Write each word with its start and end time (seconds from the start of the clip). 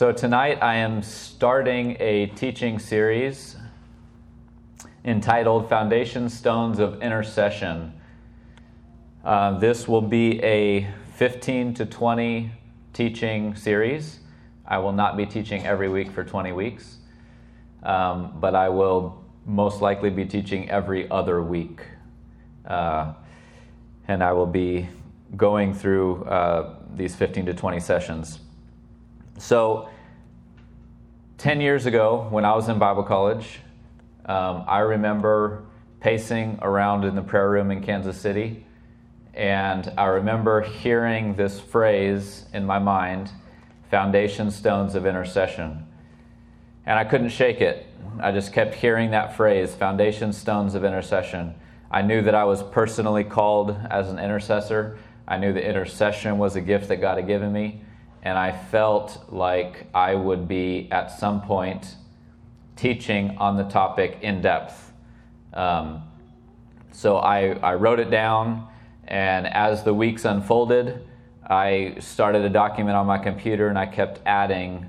So, 0.00 0.12
tonight 0.12 0.62
I 0.62 0.76
am 0.76 1.02
starting 1.02 1.94
a 2.00 2.28
teaching 2.28 2.78
series 2.78 3.58
entitled 5.04 5.68
Foundation 5.68 6.30
Stones 6.30 6.78
of 6.78 7.02
Intercession. 7.02 7.92
Uh, 9.22 9.58
this 9.58 9.86
will 9.86 10.00
be 10.00 10.42
a 10.42 10.90
15 11.16 11.74
to 11.74 11.84
20 11.84 12.50
teaching 12.94 13.54
series. 13.54 14.20
I 14.64 14.78
will 14.78 14.92
not 14.92 15.18
be 15.18 15.26
teaching 15.26 15.66
every 15.66 15.90
week 15.90 16.10
for 16.10 16.24
20 16.24 16.52
weeks, 16.52 16.96
um, 17.82 18.38
but 18.40 18.54
I 18.54 18.70
will 18.70 19.22
most 19.44 19.82
likely 19.82 20.08
be 20.08 20.24
teaching 20.24 20.70
every 20.70 21.10
other 21.10 21.42
week. 21.42 21.82
Uh, 22.64 23.12
and 24.08 24.24
I 24.24 24.32
will 24.32 24.46
be 24.46 24.88
going 25.36 25.74
through 25.74 26.24
uh, 26.24 26.76
these 26.96 27.14
15 27.14 27.44
to 27.44 27.52
20 27.52 27.80
sessions. 27.80 28.38
So, 29.40 29.88
10 31.38 31.62
years 31.62 31.86
ago, 31.86 32.26
when 32.28 32.44
I 32.44 32.54
was 32.54 32.68
in 32.68 32.78
Bible 32.78 33.04
college, 33.04 33.60
um, 34.26 34.64
I 34.68 34.80
remember 34.80 35.64
pacing 35.98 36.58
around 36.60 37.06
in 37.06 37.14
the 37.14 37.22
prayer 37.22 37.48
room 37.48 37.70
in 37.70 37.82
Kansas 37.82 38.20
City, 38.20 38.66
and 39.32 39.90
I 39.96 40.04
remember 40.08 40.60
hearing 40.60 41.36
this 41.36 41.58
phrase 41.58 42.44
in 42.52 42.66
my 42.66 42.78
mind 42.78 43.30
foundation 43.90 44.50
stones 44.50 44.94
of 44.94 45.06
intercession. 45.06 45.86
And 46.84 46.98
I 46.98 47.04
couldn't 47.04 47.30
shake 47.30 47.62
it. 47.62 47.86
I 48.20 48.32
just 48.32 48.52
kept 48.52 48.74
hearing 48.74 49.12
that 49.12 49.38
phrase 49.38 49.74
foundation 49.74 50.34
stones 50.34 50.74
of 50.74 50.84
intercession. 50.84 51.54
I 51.90 52.02
knew 52.02 52.20
that 52.22 52.34
I 52.34 52.44
was 52.44 52.62
personally 52.62 53.24
called 53.24 53.74
as 53.88 54.10
an 54.10 54.18
intercessor. 54.18 54.98
I 55.26 55.38
knew 55.38 55.54
that 55.54 55.66
intercession 55.66 56.36
was 56.36 56.56
a 56.56 56.60
gift 56.60 56.88
that 56.88 57.00
God 57.00 57.16
had 57.16 57.26
given 57.26 57.54
me 57.54 57.84
and 58.22 58.38
I 58.38 58.52
felt 58.52 59.26
like 59.30 59.86
I 59.94 60.14
would 60.14 60.46
be 60.46 60.88
at 60.90 61.10
some 61.10 61.40
point 61.40 61.96
teaching 62.76 63.36
on 63.38 63.56
the 63.56 63.64
topic 63.64 64.18
in 64.22 64.40
depth. 64.40 64.92
Um, 65.52 66.02
so 66.92 67.16
I, 67.16 67.52
I 67.62 67.74
wrote 67.74 68.00
it 68.00 68.10
down, 68.10 68.68
and 69.06 69.46
as 69.46 69.84
the 69.84 69.94
weeks 69.94 70.24
unfolded, 70.24 71.06
I 71.48 71.96
started 71.98 72.44
a 72.44 72.48
document 72.48 72.96
on 72.96 73.06
my 73.06 73.18
computer 73.18 73.68
and 73.68 73.78
I 73.78 73.86
kept 73.86 74.20
adding 74.24 74.86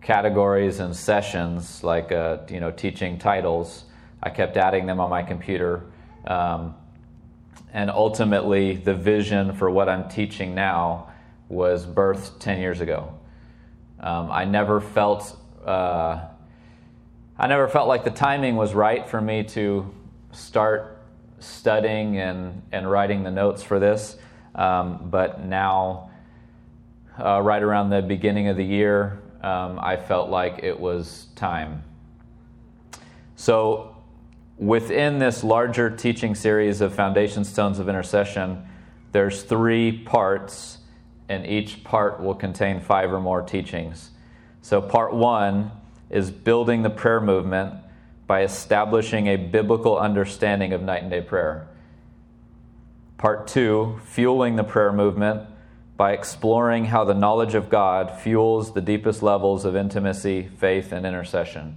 categories 0.00 0.80
and 0.80 0.96
sessions, 0.96 1.84
like 1.84 2.12
uh, 2.12 2.38
you 2.48 2.60
know, 2.60 2.70
teaching 2.70 3.18
titles. 3.18 3.84
I 4.22 4.30
kept 4.30 4.56
adding 4.56 4.86
them 4.86 5.00
on 5.00 5.10
my 5.10 5.22
computer. 5.22 5.84
Um, 6.26 6.74
and 7.74 7.90
ultimately, 7.90 8.76
the 8.76 8.94
vision 8.94 9.52
for 9.52 9.70
what 9.70 9.88
I'm 9.88 10.08
teaching 10.08 10.54
now 10.54 11.12
was 11.48 11.86
birthed 11.86 12.38
10 12.40 12.60
years 12.60 12.80
ago. 12.80 13.14
Um, 14.00 14.30
I 14.30 14.44
never 14.44 14.80
felt 14.80 15.36
uh, 15.64 16.28
I 17.38 17.48
never 17.48 17.68
felt 17.68 17.86
like 17.86 18.04
the 18.04 18.10
timing 18.10 18.56
was 18.56 18.72
right 18.72 19.06
for 19.06 19.20
me 19.20 19.44
to 19.44 19.92
start 20.32 21.02
studying 21.38 22.18
and, 22.18 22.62
and 22.72 22.90
writing 22.90 23.24
the 23.24 23.30
notes 23.30 23.62
for 23.62 23.78
this. 23.78 24.16
Um, 24.54 25.10
but 25.10 25.44
now, 25.44 26.10
uh, 27.18 27.42
right 27.42 27.62
around 27.62 27.90
the 27.90 28.00
beginning 28.00 28.48
of 28.48 28.56
the 28.56 28.64
year, 28.64 29.20
um, 29.42 29.78
I 29.82 29.96
felt 29.96 30.30
like 30.30 30.60
it 30.62 30.80
was 30.80 31.26
time. 31.34 31.84
So, 33.36 33.94
within 34.56 35.18
this 35.18 35.44
larger 35.44 35.90
teaching 35.90 36.34
series 36.34 36.80
of 36.80 36.94
Foundation 36.94 37.44
Stones 37.44 37.78
of 37.78 37.86
Intercession, 37.86 38.66
there's 39.12 39.42
three 39.42 39.92
parts 39.92 40.78
and 41.28 41.46
each 41.46 41.84
part 41.84 42.22
will 42.22 42.34
contain 42.34 42.80
five 42.80 43.12
or 43.12 43.20
more 43.20 43.42
teachings. 43.42 44.10
So, 44.62 44.80
part 44.80 45.14
one 45.14 45.70
is 46.10 46.30
building 46.30 46.82
the 46.82 46.90
prayer 46.90 47.20
movement 47.20 47.74
by 48.26 48.42
establishing 48.42 49.28
a 49.28 49.36
biblical 49.36 49.98
understanding 49.98 50.72
of 50.72 50.82
night 50.82 51.02
and 51.02 51.10
day 51.10 51.20
prayer. 51.20 51.68
Part 53.18 53.46
two, 53.46 54.00
fueling 54.04 54.56
the 54.56 54.64
prayer 54.64 54.92
movement 54.92 55.48
by 55.96 56.12
exploring 56.12 56.86
how 56.86 57.04
the 57.04 57.14
knowledge 57.14 57.54
of 57.54 57.70
God 57.70 58.20
fuels 58.20 58.74
the 58.74 58.82
deepest 58.82 59.22
levels 59.22 59.64
of 59.64 59.74
intimacy, 59.74 60.48
faith, 60.58 60.92
and 60.92 61.06
intercession. 61.06 61.76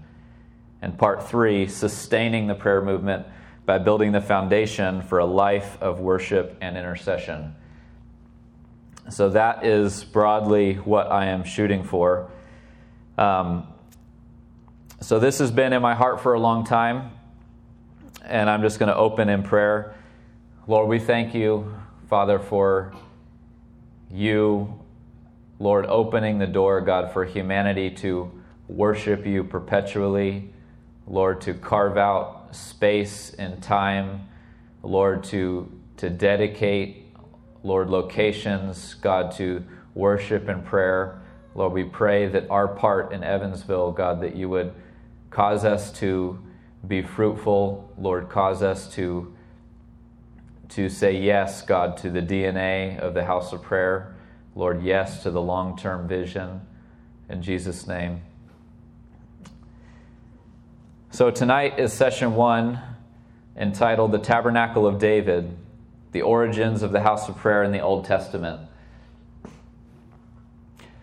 And 0.81 0.97
part 0.97 1.27
three, 1.27 1.67
sustaining 1.67 2.47
the 2.47 2.55
prayer 2.55 2.81
movement 2.81 3.25
by 3.65 3.77
building 3.77 4.11
the 4.11 4.21
foundation 4.21 5.01
for 5.01 5.19
a 5.19 5.25
life 5.25 5.77
of 5.81 5.99
worship 5.99 6.57
and 6.59 6.77
intercession. 6.77 7.55
So 9.09 9.29
that 9.29 9.65
is 9.65 10.03
broadly 10.03 10.75
what 10.75 11.11
I 11.11 11.27
am 11.27 11.43
shooting 11.43 11.83
for. 11.83 12.29
Um, 13.17 13.67
so 15.01 15.19
this 15.19 15.39
has 15.39 15.49
been 15.49 15.73
in 15.73 15.81
my 15.81 15.95
heart 15.95 16.21
for 16.21 16.33
a 16.33 16.39
long 16.39 16.63
time, 16.63 17.11
and 18.23 18.49
I'm 18.49 18.61
just 18.61 18.77
going 18.77 18.89
to 18.89 18.95
open 18.95 19.27
in 19.27 19.41
prayer. 19.41 19.95
Lord, 20.67 20.87
we 20.87 20.99
thank 20.99 21.33
you, 21.33 21.73
Father, 22.07 22.37
for 22.37 22.93
you, 24.11 24.79
Lord, 25.57 25.87
opening 25.87 26.37
the 26.37 26.47
door, 26.47 26.79
God, 26.81 27.11
for 27.11 27.25
humanity 27.25 27.89
to 27.91 28.31
worship 28.67 29.25
you 29.25 29.43
perpetually, 29.43 30.53
Lord, 31.07 31.41
to 31.41 31.55
carve 31.55 31.97
out 31.97 32.55
space 32.55 33.33
and 33.33 33.61
time, 33.63 34.27
Lord, 34.83 35.23
to, 35.25 35.71
to 35.97 36.09
dedicate 36.09 36.98
Lord, 37.63 37.89
locations, 37.89 38.93
God, 38.95 39.31
to 39.33 39.63
worship 39.93 40.47
and 40.47 40.63
prayer. 40.63 41.21
Lord, 41.55 41.73
we 41.73 41.83
pray 41.83 42.27
that 42.27 42.49
our 42.49 42.67
part 42.67 43.11
in 43.11 43.23
Evansville, 43.23 43.91
God, 43.91 44.21
that 44.21 44.35
you 44.35 44.47
would 44.49 44.73
cause 45.29 45.65
us 45.65 45.91
to 45.99 46.39
be 46.87 47.01
fruitful. 47.01 47.93
Lord, 47.97 48.29
cause 48.29 48.63
us 48.63 48.93
to, 48.95 49.33
to 50.69 50.89
say 50.89 51.17
yes, 51.17 51.61
God, 51.61 51.97
to 51.97 52.09
the 52.09 52.21
DNA 52.21 52.97
of 52.99 53.13
the 53.13 53.25
house 53.25 53.51
of 53.51 53.61
prayer. 53.61 54.15
Lord, 54.55 54.81
yes 54.81 55.23
to 55.23 55.31
the 55.31 55.41
long 55.41 55.77
term 55.77 56.07
vision. 56.07 56.61
In 57.29 57.41
Jesus' 57.41 57.85
name. 57.87 58.21
So 61.11 61.29
tonight 61.29 61.79
is 61.79 61.91
session 61.91 62.35
one 62.35 62.79
entitled 63.57 64.11
The 64.13 64.19
Tabernacle 64.19 64.87
of 64.87 64.99
David 64.99 65.57
the 66.11 66.21
origins 66.21 66.81
of 66.81 66.91
the 66.91 67.01
house 67.01 67.29
of 67.29 67.37
prayer 67.37 67.63
in 67.63 67.71
the 67.71 67.79
Old 67.79 68.05
Testament. 68.05 68.61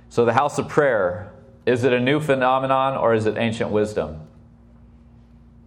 So, 0.09 0.25
the 0.25 0.33
house 0.33 0.59
of 0.59 0.69
prayer, 0.69 1.33
is 1.67 1.85
it 1.85 1.93
a 1.93 2.01
new 2.01 2.21
phenomenon 2.21 2.97
or 2.97 3.15
is 3.15 3.27
it 3.27 3.37
ancient 3.37 3.71
wisdom? 3.71 4.21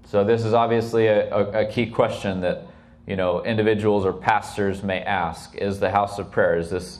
So, 0.05 0.23
this 0.23 0.43
is 0.43 0.53
obviously 0.53 1.07
a, 1.07 1.33
a, 1.33 1.67
a 1.67 1.71
key 1.71 1.85
question 1.85 2.41
that 2.41 2.65
you 3.05 3.15
know 3.15 3.43
individuals 3.43 4.05
or 4.05 4.13
pastors 4.13 4.83
may 4.83 5.01
ask: 5.01 5.55
Is 5.55 5.79
the 5.79 5.91
house 5.91 6.19
of 6.19 6.31
prayer 6.31 6.57
is 6.57 6.69
this 6.69 6.99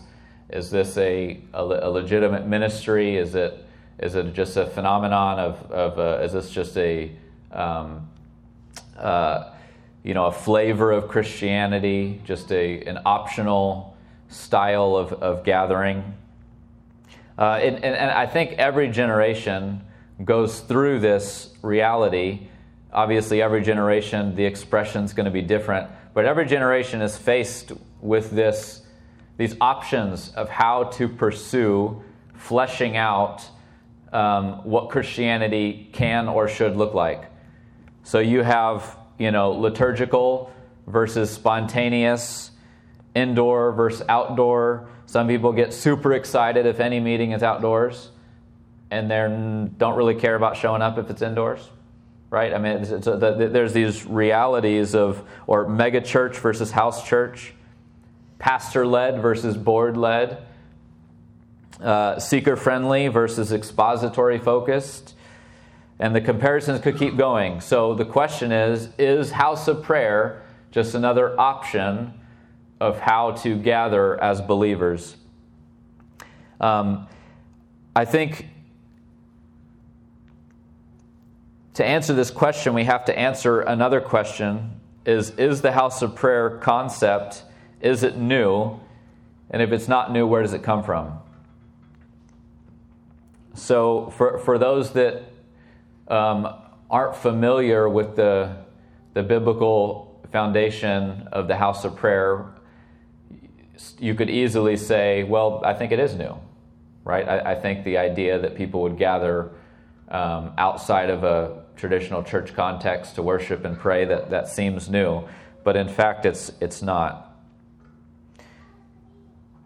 is 0.49 0.71
this 0.71 0.97
a, 0.97 1.41
a, 1.53 1.63
a 1.63 1.89
legitimate 1.89 2.45
ministry? 2.45 3.17
Is 3.17 3.35
it 3.35 3.65
is 3.99 4.15
it 4.15 4.33
just 4.33 4.55
a 4.55 4.65
phenomenon 4.65 5.39
of, 5.39 5.71
of 5.71 5.99
uh, 5.99 6.23
is 6.23 6.33
this 6.33 6.49
just 6.49 6.77
a 6.77 7.11
um, 7.51 8.07
uh, 8.97 9.51
you 10.03 10.13
know, 10.13 10.25
a 10.25 10.31
flavor 10.31 10.91
of 10.91 11.07
Christianity, 11.07 12.21
just 12.25 12.51
a, 12.51 12.81
an 12.83 12.99
optional 13.05 13.97
style 14.29 14.95
of, 14.95 15.13
of 15.13 15.43
gathering. 15.43 16.15
Uh, 17.37 17.59
and, 17.61 17.75
and, 17.75 17.95
and 17.95 18.11
I 18.11 18.25
think 18.25 18.53
every 18.53 18.89
generation 18.89 19.81
goes 20.23 20.59
through 20.61 20.99
this 20.99 21.53
reality. 21.61 22.47
Obviously, 22.91 23.41
every 23.41 23.61
generation, 23.61 24.35
the 24.35 24.45
expression 24.45 25.03
is 25.03 25.13
going 25.13 25.25
to 25.25 25.31
be 25.31 25.41
different, 25.41 25.89
but 26.13 26.25
every 26.25 26.45
generation 26.45 27.01
is 27.01 27.17
faced 27.17 27.71
with 28.01 28.31
this, 28.31 28.83
these 29.37 29.55
options 29.61 30.31
of 30.31 30.49
how 30.49 30.85
to 30.85 31.07
pursue 31.07 32.01
fleshing 32.33 32.97
out 32.97 33.43
um, 34.11 34.63
what 34.63 34.89
Christianity 34.89 35.89
can 35.93 36.27
or 36.27 36.47
should 36.47 36.75
look 36.75 36.93
like. 36.93 37.25
So 38.03 38.19
you 38.19 38.43
have 38.43 38.97
you 39.19 39.29
know, 39.29 39.51
liturgical 39.51 40.51
versus 40.87 41.29
spontaneous, 41.29 42.49
indoor 43.13 43.71
versus 43.71 44.03
outdoor. 44.09 44.89
Some 45.05 45.27
people 45.27 45.53
get 45.53 45.73
super 45.73 46.13
excited 46.13 46.65
if 46.65 46.79
any 46.79 46.99
meeting 46.99 47.33
is 47.33 47.43
outdoors 47.43 48.09
and 48.91 49.09
they 49.09 49.69
don't 49.77 49.95
really 49.95 50.15
care 50.15 50.35
about 50.35 50.57
showing 50.57 50.81
up 50.81 50.97
if 50.97 51.09
it's 51.09 51.21
indoors, 51.21 51.69
right? 52.29 52.53
I 52.53 52.57
mean, 52.57 52.77
it's, 52.77 52.89
it's 52.89 53.07
a, 53.07 53.17
the, 53.17 53.49
there's 53.51 53.73
these 53.73 54.05
realities 54.05 54.95
of, 54.95 55.23
or 55.45 55.67
mega 55.67 56.01
church 56.01 56.37
versus 56.37 56.71
house 56.71 57.07
church, 57.07 57.53
pastor 58.39 58.87
led 58.87 59.21
versus 59.21 59.57
board 59.57 59.95
led, 59.95 60.43
uh, 61.81 62.19
seeker 62.19 62.55
friendly 62.55 63.07
versus 63.07 63.53
expository 63.53 64.39
focused. 64.39 65.13
And 65.99 66.15
the 66.15 66.21
comparisons 66.21 66.79
could 66.79 66.97
keep 66.97 67.17
going. 67.17 67.59
So 67.61 67.93
the 67.93 68.05
question 68.05 68.51
is 68.51 68.89
Is 68.97 69.31
house 69.31 69.67
of 69.67 69.83
prayer 69.83 70.43
just 70.71 70.95
another 70.95 71.39
option 71.39 72.13
of 72.79 72.99
how 72.99 73.31
to 73.31 73.57
gather 73.57 74.21
as 74.23 74.41
believers? 74.41 75.17
Um, 76.61 77.07
I 77.95 78.05
think 78.05 78.47
to 81.73 81.85
answer 81.85 82.13
this 82.13 82.31
question, 82.31 82.73
we 82.73 82.83
have 82.85 83.05
to 83.05 83.17
answer 83.17 83.61
another 83.61 83.99
question 83.99 84.79
is 85.05 85.31
is 85.31 85.61
the 85.61 85.71
house 85.71 86.01
of 86.01 86.15
prayer 86.15 86.57
concept 86.57 87.43
is 87.81 88.03
it 88.03 88.17
new 88.17 88.79
and 89.49 89.61
if 89.61 89.71
it's 89.71 89.87
not 89.87 90.11
new 90.11 90.27
where 90.27 90.41
does 90.41 90.53
it 90.53 90.61
come 90.61 90.83
from 90.83 91.17
so 93.53 94.13
for, 94.17 94.37
for 94.39 94.57
those 94.57 94.91
that 94.93 95.23
um, 96.09 96.53
aren't 96.89 97.15
familiar 97.15 97.87
with 97.87 98.15
the, 98.15 98.55
the 99.13 99.23
biblical 99.23 100.21
foundation 100.31 101.27
of 101.31 101.47
the 101.47 101.55
house 101.55 101.85
of 101.85 101.95
prayer, 101.95 102.45
you 103.99 104.13
could 104.13 104.29
easily 104.29 104.77
say, 104.77 105.23
well, 105.23 105.61
I 105.63 105.73
think 105.73 105.91
it 105.91 105.99
is 105.99 106.15
new, 106.15 106.37
right? 107.03 107.27
I, 107.27 107.51
I 107.51 107.55
think 107.55 107.83
the 107.83 107.97
idea 107.97 108.39
that 108.39 108.55
people 108.55 108.81
would 108.81 108.97
gather 108.97 109.51
um, 110.09 110.53
outside 110.57 111.09
of 111.09 111.23
a 111.23 111.63
traditional 111.75 112.23
church 112.23 112.53
context 112.53 113.15
to 113.15 113.23
worship 113.23 113.63
and 113.63 113.77
pray, 113.77 114.05
that, 114.05 114.29
that 114.31 114.49
seems 114.49 114.89
new. 114.89 115.23
But 115.63 115.75
in 115.75 115.87
fact, 115.87 116.25
it's, 116.25 116.51
it's 116.59 116.81
not. 116.81 117.25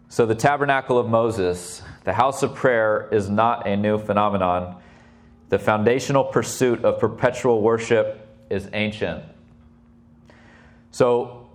So, 0.08 0.26
the 0.26 0.34
tabernacle 0.34 0.96
of 0.96 1.08
Moses, 1.08 1.82
the 2.04 2.12
house 2.12 2.44
of 2.44 2.54
prayer, 2.54 3.08
is 3.10 3.28
not 3.28 3.66
a 3.66 3.76
new 3.76 3.98
phenomenon. 3.98 4.80
The 5.48 5.58
foundational 5.58 6.24
pursuit 6.24 6.84
of 6.84 6.98
perpetual 6.98 7.60
worship 7.60 8.26
is 8.50 8.68
ancient. 8.72 9.24
So, 10.90 11.48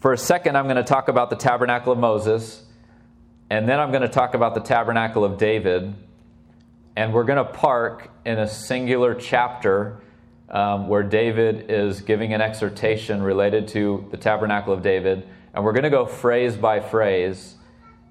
for 0.00 0.12
a 0.12 0.18
second, 0.18 0.56
I'm 0.56 0.64
going 0.64 0.76
to 0.76 0.84
talk 0.84 1.08
about 1.08 1.30
the 1.30 1.36
tabernacle 1.36 1.92
of 1.92 1.98
Moses, 1.98 2.64
and 3.50 3.68
then 3.68 3.80
I'm 3.80 3.90
going 3.90 4.02
to 4.02 4.08
talk 4.08 4.34
about 4.34 4.54
the 4.54 4.60
tabernacle 4.60 5.24
of 5.24 5.38
David. 5.38 5.94
And 6.94 7.12
we're 7.12 7.24
going 7.24 7.38
to 7.38 7.44
park 7.44 8.10
in 8.24 8.38
a 8.38 8.48
singular 8.48 9.14
chapter 9.14 10.00
um, 10.48 10.88
where 10.88 11.02
David 11.02 11.70
is 11.70 12.00
giving 12.00 12.32
an 12.32 12.40
exhortation 12.40 13.22
related 13.22 13.68
to 13.68 14.06
the 14.10 14.16
tabernacle 14.16 14.72
of 14.72 14.82
David. 14.82 15.28
And 15.52 15.64
we're 15.64 15.72
going 15.72 15.84
to 15.84 15.90
go 15.90 16.06
phrase 16.06 16.56
by 16.56 16.80
phrase 16.80 17.56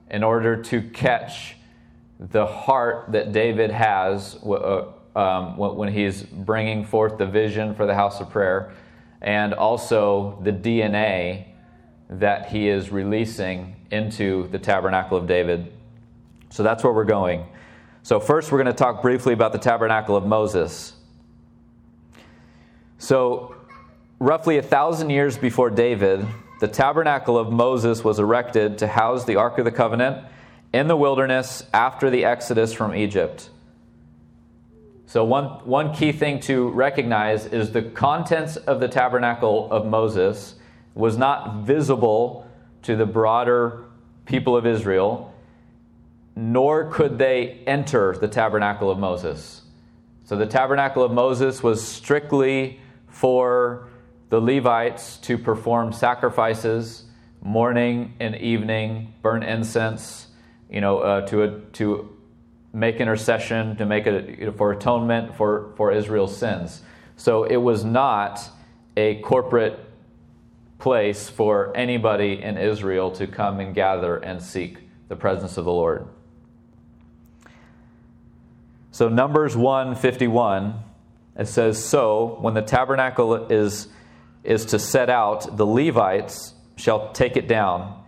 in 0.10 0.24
order 0.24 0.62
to 0.64 0.82
catch 0.82 1.56
the 2.20 2.46
heart 2.46 3.12
that 3.12 3.32
David 3.32 3.72
has 3.72 4.36
uh, 4.44 4.92
um, 5.16 5.58
when 5.58 5.92
he's 5.92 6.24
bringing 6.24 6.86
forth 6.86 7.18
the 7.18 7.26
vision 7.26 7.74
for 7.76 7.86
the 7.86 7.96
house 7.96 8.20
of 8.20 8.30
prayer, 8.30 8.74
and 9.22 9.54
also 9.54 10.40
the 10.44 10.52
DNA 10.52 11.46
that 12.10 12.48
he 12.48 12.68
is 12.68 12.92
releasing 12.92 13.76
into 13.92 14.48
the 14.50 14.60
tabernacle 14.60 15.18
of 15.18 15.28
David. 15.28 15.72
So 16.50 16.64
that's 16.64 16.84
where 16.84 16.94
we're 16.94 17.06
going. 17.06 17.46
So, 18.04 18.20
first, 18.20 18.52
we're 18.52 18.62
going 18.62 18.74
to 18.74 18.78
talk 18.78 19.02
briefly 19.02 19.34
about 19.34 19.52
the 19.52 19.58
tabernacle 19.58 20.16
of 20.16 20.26
Moses. 20.28 20.94
So, 23.00 23.56
roughly 24.20 24.60
a 24.60 24.62
thousand 24.62 25.10
years 25.10 25.40
before 25.40 25.72
David, 25.72 26.26
the 26.60 26.68
tabernacle 26.68 27.38
of 27.38 27.52
Moses 27.52 28.04
was 28.04 28.20
erected 28.20 28.78
to 28.78 28.88
house 28.88 29.26
the 29.26 29.38
Ark 29.38 29.58
of 29.58 29.66
the 29.66 29.72
Covenant 29.72 30.24
in 30.72 30.88
the 30.88 30.96
wilderness 30.96 31.66
after 31.74 32.10
the 32.10 32.26
exodus 32.26 32.74
from 32.74 32.94
Egypt. 32.94 33.50
So, 35.08 35.24
one, 35.24 35.46
one 35.66 35.94
key 35.94 36.12
thing 36.12 36.40
to 36.42 36.70
recognize 36.70 37.46
is 37.46 37.72
the 37.72 37.84
contents 37.84 38.58
of 38.58 38.80
the 38.80 38.88
tabernacle 38.88 39.72
of 39.72 39.86
Moses 39.86 40.56
was 40.96 41.18
not 41.18 41.64
visible 41.64 42.50
to 42.84 42.96
the 42.96 43.06
broader 43.06 43.86
people 44.26 44.58
of 44.58 44.66
Israel, 44.66 45.34
nor 46.36 46.90
could 46.92 47.20
they 47.20 47.60
enter 47.68 48.16
the 48.20 48.28
tabernacle 48.28 48.90
of 48.90 48.98
Moses. 48.98 49.62
So, 50.24 50.36
the 50.36 50.48
tabernacle 50.48 51.04
of 51.04 51.12
Moses 51.12 51.62
was 51.62 51.86
strictly 51.86 52.80
for 53.08 53.90
the 54.30 54.42
Levites 54.42 55.18
to 55.18 55.38
perform 55.38 55.94
sacrifices 55.94 57.04
morning 57.46 58.16
and 58.20 58.36
evening, 58.36 59.14
burn 59.22 59.44
incense, 59.44 60.28
you 60.68 60.82
know, 60.82 60.98
uh, 60.98 61.22
to, 61.28 61.62
to 61.74 62.15
make 62.76 62.98
intercession, 62.98 63.76
to 63.78 63.86
make 63.86 64.06
it 64.06 64.40
you 64.40 64.46
know, 64.48 64.52
for 64.52 64.72
atonement 64.72 65.36
for, 65.36 65.74
for 65.78 65.92
Israel's 65.92 66.36
sins. 66.36 66.82
So 67.16 67.44
it 67.44 67.58
was 67.58 67.84
not 67.84 68.42
a 68.98 69.16
corporate 69.22 69.80
place 70.78 71.30
for 71.30 71.76
anybody 71.76 72.42
in 72.42 72.58
Israel 72.58 73.12
to 73.12 73.28
come 73.28 73.60
and 73.60 73.74
gather 73.74 74.18
and 74.18 74.42
seek 74.42 74.78
the 75.08 75.16
presence 75.16 75.58
of 75.58 75.66
the 75.66 75.72
Lord. 75.72 76.08
So 78.92 79.10
Numbers 79.10 79.56
151 79.56 80.76
it 81.38 81.48
says 81.48 81.84
so 81.84 82.38
when 82.40 82.54
the 82.54 82.62
tabernacle 82.62 83.48
is 83.52 83.90
is 84.44 84.66
to 84.66 84.80
set 84.80 85.10
out, 85.10 85.58
the 85.58 85.66
Levites 85.66 86.54
shall 86.76 87.12
take 87.14 87.36
it 87.36 87.48
down. 87.48 88.04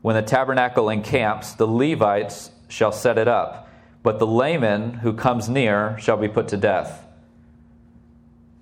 When 0.00 0.16
the 0.16 0.22
tabernacle 0.22 0.88
encamps, 0.88 1.52
the 1.52 1.66
Levites 1.66 2.50
shall 2.68 2.92
set 2.92 3.18
it 3.18 3.28
up, 3.28 3.68
but 4.02 4.18
the 4.18 4.26
layman 4.26 4.94
who 4.94 5.12
comes 5.12 5.48
near 5.48 5.96
shall 5.98 6.16
be 6.16 6.28
put 6.28 6.48
to 6.48 6.56
death. 6.56 7.04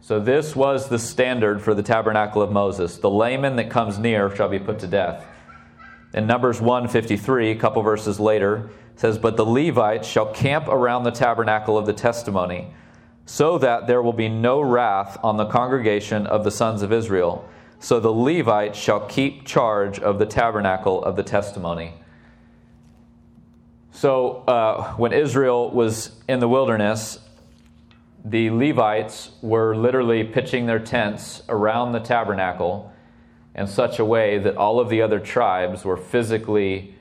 So, 0.00 0.18
this 0.18 0.56
was 0.56 0.88
the 0.88 0.98
standard 0.98 1.62
for 1.62 1.74
the 1.74 1.82
tabernacle 1.82 2.42
of 2.42 2.50
Moses. 2.50 2.96
The 2.98 3.10
layman 3.10 3.56
that 3.56 3.70
comes 3.70 3.98
near 3.98 4.34
shall 4.34 4.48
be 4.48 4.58
put 4.58 4.78
to 4.80 4.86
death. 4.86 5.24
In 6.12 6.26
Numbers 6.26 6.60
153, 6.60 7.52
a 7.52 7.56
couple 7.56 7.82
verses 7.82 8.18
later, 8.18 8.70
says, 8.96 9.18
But 9.18 9.36
the 9.36 9.46
Levites 9.46 10.08
shall 10.08 10.32
camp 10.32 10.68
around 10.68 11.04
the 11.04 11.10
tabernacle 11.10 11.78
of 11.78 11.86
the 11.86 11.92
testimony 11.92 12.72
so 13.24 13.58
that 13.58 13.86
there 13.86 14.02
will 14.02 14.12
be 14.12 14.28
no 14.28 14.60
wrath 14.60 15.16
on 15.22 15.36
the 15.36 15.46
congregation 15.46 16.26
of 16.26 16.42
the 16.42 16.50
sons 16.50 16.82
of 16.82 16.92
Israel. 16.92 17.48
So 17.78 18.00
the 18.00 18.10
Levites 18.10 18.76
shall 18.76 19.06
keep 19.06 19.46
charge 19.46 20.00
of 20.00 20.18
the 20.18 20.26
tabernacle 20.26 21.04
of 21.04 21.14
the 21.14 21.22
testimony. 21.22 21.94
So 23.92 24.44
uh, 24.46 24.94
when 24.94 25.12
Israel 25.12 25.70
was 25.70 26.12
in 26.28 26.40
the 26.40 26.48
wilderness, 26.48 27.18
the 28.24 28.50
Levites 28.50 29.30
were 29.42 29.74
literally 29.74 30.24
pitching 30.24 30.66
their 30.66 30.78
tents 30.78 31.42
around 31.48 31.92
the 31.92 32.00
tabernacle 32.00 32.92
in 33.54 33.66
such 33.66 33.98
a 33.98 34.04
way 34.04 34.38
that 34.38 34.56
all 34.56 34.78
of 34.78 34.88
the 34.88 35.02
other 35.02 35.18
tribes 35.18 35.84
were 35.84 35.96
physically 35.96 36.94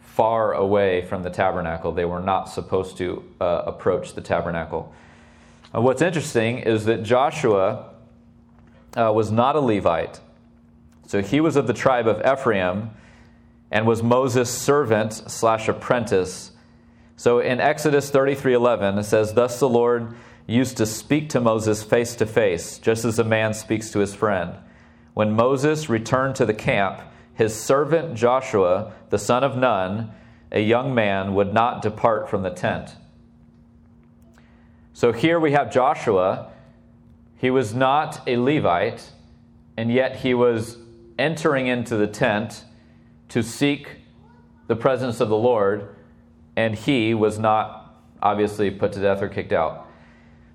far 0.00 0.52
away 0.52 1.02
from 1.02 1.22
the 1.22 1.30
tabernacle. 1.30 1.92
They 1.92 2.04
were 2.04 2.20
not 2.20 2.44
supposed 2.44 2.96
to 2.98 3.24
uh, 3.40 3.62
approach 3.66 4.14
the 4.14 4.20
tabernacle. 4.20 4.92
Uh, 5.74 5.80
what's 5.80 6.02
interesting 6.02 6.58
is 6.58 6.84
that 6.86 7.02
Joshua 7.02 7.90
uh, 8.96 9.12
was 9.12 9.30
not 9.30 9.56
a 9.56 9.60
Levite. 9.60 10.20
So 11.06 11.22
he 11.22 11.40
was 11.40 11.56
of 11.56 11.66
the 11.66 11.72
tribe 11.72 12.06
of 12.06 12.20
Ephraim 12.20 12.90
and 13.70 13.86
was 13.86 14.02
Moses' 14.02 14.50
servant 14.50 15.12
slash 15.12 15.68
apprentice. 15.68 16.52
So 17.16 17.38
in 17.38 17.60
Exodus 17.60 18.10
33:11 18.10 18.98
it 18.98 19.04
says, 19.04 19.34
"Thus 19.34 19.58
the 19.60 19.68
Lord 19.68 20.14
used 20.46 20.76
to 20.78 20.86
speak 20.86 21.28
to 21.30 21.40
Moses 21.40 21.82
face 21.82 22.14
to 22.16 22.26
face, 22.26 22.78
just 22.78 23.04
as 23.04 23.18
a 23.18 23.24
man 23.24 23.52
speaks 23.52 23.90
to 23.90 23.98
his 23.98 24.14
friend. 24.14 24.52
When 25.14 25.32
Moses 25.32 25.90
returned 25.90 26.36
to 26.36 26.46
the 26.46 26.54
camp, 26.54 27.00
his 27.34 27.54
servant 27.54 28.14
Joshua, 28.14 28.92
the 29.10 29.18
son 29.18 29.44
of 29.44 29.56
Nun, 29.56 30.10
a 30.50 30.60
young 30.60 30.94
man, 30.94 31.34
would 31.34 31.52
not 31.52 31.82
depart 31.82 32.28
from 32.28 32.42
the 32.42 32.50
tent." 32.50 32.96
So 34.94 35.12
here 35.12 35.38
we 35.38 35.52
have 35.52 35.70
Joshua. 35.70 36.46
He 37.36 37.50
was 37.50 37.74
not 37.74 38.20
a 38.26 38.36
Levite, 38.36 39.12
and 39.76 39.92
yet 39.92 40.16
he 40.16 40.34
was 40.34 40.78
entering 41.18 41.66
into 41.66 41.96
the 41.96 42.06
tent 42.06 42.64
to 43.28 43.42
seek 43.42 43.96
the 44.66 44.76
presence 44.76 45.20
of 45.20 45.28
the 45.28 45.36
Lord, 45.36 45.94
and 46.56 46.74
he 46.74 47.14
was 47.14 47.38
not 47.38 47.96
obviously 48.20 48.70
put 48.70 48.92
to 48.92 49.00
death 49.00 49.22
or 49.22 49.28
kicked 49.28 49.52
out. 49.52 49.86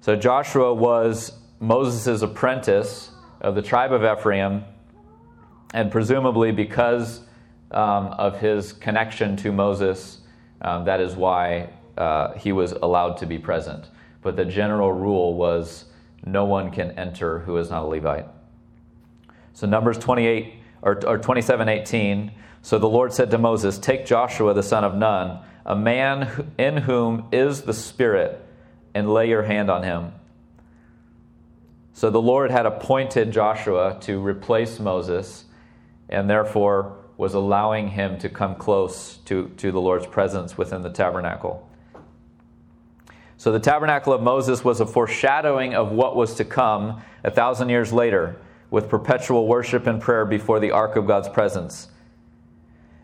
So 0.01 0.15
Joshua 0.15 0.73
was 0.73 1.33
Moses' 1.59 2.21
apprentice 2.21 3.11
of 3.41 3.55
the 3.55 3.61
tribe 3.61 3.91
of 3.91 4.03
Ephraim, 4.03 4.63
and 5.73 5.91
presumably 5.91 6.51
because 6.51 7.21
um, 7.71 8.07
of 8.07 8.39
his 8.39 8.73
connection 8.73 9.35
to 9.37 9.51
Moses, 9.51 10.19
um, 10.61 10.85
that 10.85 10.99
is 10.99 11.15
why 11.15 11.69
uh, 11.97 12.33
he 12.33 12.51
was 12.51 12.73
allowed 12.73 13.17
to 13.17 13.25
be 13.25 13.39
present 13.39 13.87
but 14.23 14.37
the 14.37 14.45
general 14.45 14.91
rule 14.91 15.35
was 15.35 15.85
no 16.25 16.45
one 16.45 16.71
can 16.71 16.91
enter 16.91 17.39
who 17.39 17.57
is 17.57 17.69
not 17.69 17.83
a 17.83 17.85
Levite. 17.85 18.25
So 19.53 19.67
Numbers 19.67 19.99
28 19.99 20.53
or, 20.81 21.05
or 21.05 21.17
27 21.19 21.69
18. 21.69 22.31
So 22.63 22.79
the 22.79 22.87
Lord 22.87 23.13
said 23.13 23.29
to 23.31 23.37
Moses, 23.37 23.77
Take 23.77 24.05
Joshua 24.05 24.53
the 24.53 24.63
son 24.63 24.85
of 24.85 24.95
Nun, 24.95 25.39
a 25.65 25.75
man 25.75 26.53
in 26.57 26.77
whom 26.77 27.27
is 27.33 27.63
the 27.63 27.73
Spirit, 27.73 28.43
and 28.93 29.13
lay 29.13 29.27
your 29.27 29.43
hand 29.43 29.69
on 29.69 29.83
him. 29.83 30.13
So 31.91 32.09
the 32.09 32.21
Lord 32.21 32.51
had 32.51 32.65
appointed 32.65 33.31
Joshua 33.31 33.97
to 34.01 34.17
replace 34.17 34.79
Moses, 34.79 35.43
and 36.07 36.29
therefore 36.29 36.95
was 37.17 37.33
allowing 37.33 37.89
him 37.89 38.17
to 38.19 38.29
come 38.29 38.55
close 38.55 39.17
to, 39.25 39.49
to 39.57 39.71
the 39.73 39.81
Lord's 39.81 40.07
presence 40.07 40.57
within 40.57 40.83
the 40.83 40.89
tabernacle. 40.89 41.69
So 43.35 43.51
the 43.51 43.59
tabernacle 43.59 44.13
of 44.13 44.21
Moses 44.21 44.63
was 44.63 44.79
a 44.79 44.85
foreshadowing 44.85 45.75
of 45.75 45.91
what 45.91 46.15
was 46.15 46.35
to 46.35 46.45
come 46.45 47.01
a 47.25 47.29
thousand 47.29 47.67
years 47.67 47.91
later 47.91 48.37
with 48.71 48.87
perpetual 48.87 49.47
worship 49.47 49.85
and 49.85 50.01
prayer 50.01 50.25
before 50.25 50.61
the 50.61 50.71
ark 50.71 50.95
of 50.95 51.05
God's 51.05 51.27
presence. 51.27 51.89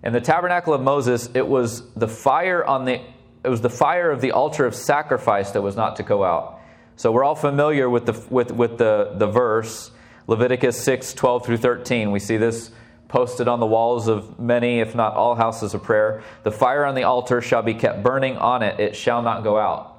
In 0.03 0.13
the 0.13 0.21
tabernacle 0.21 0.73
of 0.73 0.81
Moses, 0.81 1.29
it 1.33 1.47
was 1.47 1.89
the 1.93 2.07
fire 2.07 2.63
on 2.63 2.85
the 2.85 3.01
it 3.43 3.47
was 3.47 3.61
the 3.61 3.69
fire 3.69 4.11
of 4.11 4.19
the 4.21 4.31
altar 4.31 4.65
of 4.65 4.75
sacrifice 4.75 5.51
that 5.51 5.61
was 5.61 5.75
not 5.75 5.95
to 5.95 6.03
go 6.03 6.23
out. 6.23 6.59
So 6.97 7.11
we're 7.11 7.23
all 7.23 7.35
familiar 7.35 7.89
with 7.89 8.05
the 8.05 8.25
with, 8.29 8.51
with 8.51 8.77
the, 8.77 9.13
the 9.15 9.27
verse, 9.27 9.91
Leviticus 10.27 10.81
6, 10.83 11.13
12 11.13 11.45
through 11.45 11.57
13. 11.57 12.11
We 12.11 12.19
see 12.19 12.35
this 12.35 12.71
posted 13.07 13.47
on 13.47 13.59
the 13.59 13.65
walls 13.65 14.07
of 14.07 14.39
many, 14.39 14.81
if 14.81 14.93
not 14.95 15.15
all, 15.15 15.35
houses 15.35 15.73
of 15.73 15.81
prayer. 15.83 16.21
The 16.43 16.51
fire 16.51 16.85
on 16.85 16.95
the 16.95 17.03
altar 17.03 17.41
shall 17.41 17.61
be 17.61 17.73
kept 17.73 18.03
burning 18.03 18.37
on 18.37 18.61
it, 18.61 18.79
it 18.79 18.95
shall 18.95 19.21
not 19.21 19.43
go 19.43 19.57
out. 19.57 19.97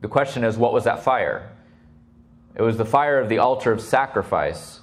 The 0.00 0.08
question 0.08 0.44
is, 0.44 0.56
what 0.56 0.72
was 0.72 0.84
that 0.84 1.02
fire? 1.02 1.50
It 2.54 2.62
was 2.62 2.76
the 2.76 2.84
fire 2.84 3.18
of 3.18 3.28
the 3.28 3.38
altar 3.38 3.72
of 3.72 3.80
sacrifice. 3.80 4.80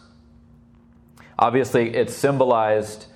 Obviously, 1.40 1.96
it 1.96 2.10
symbolized 2.10 3.08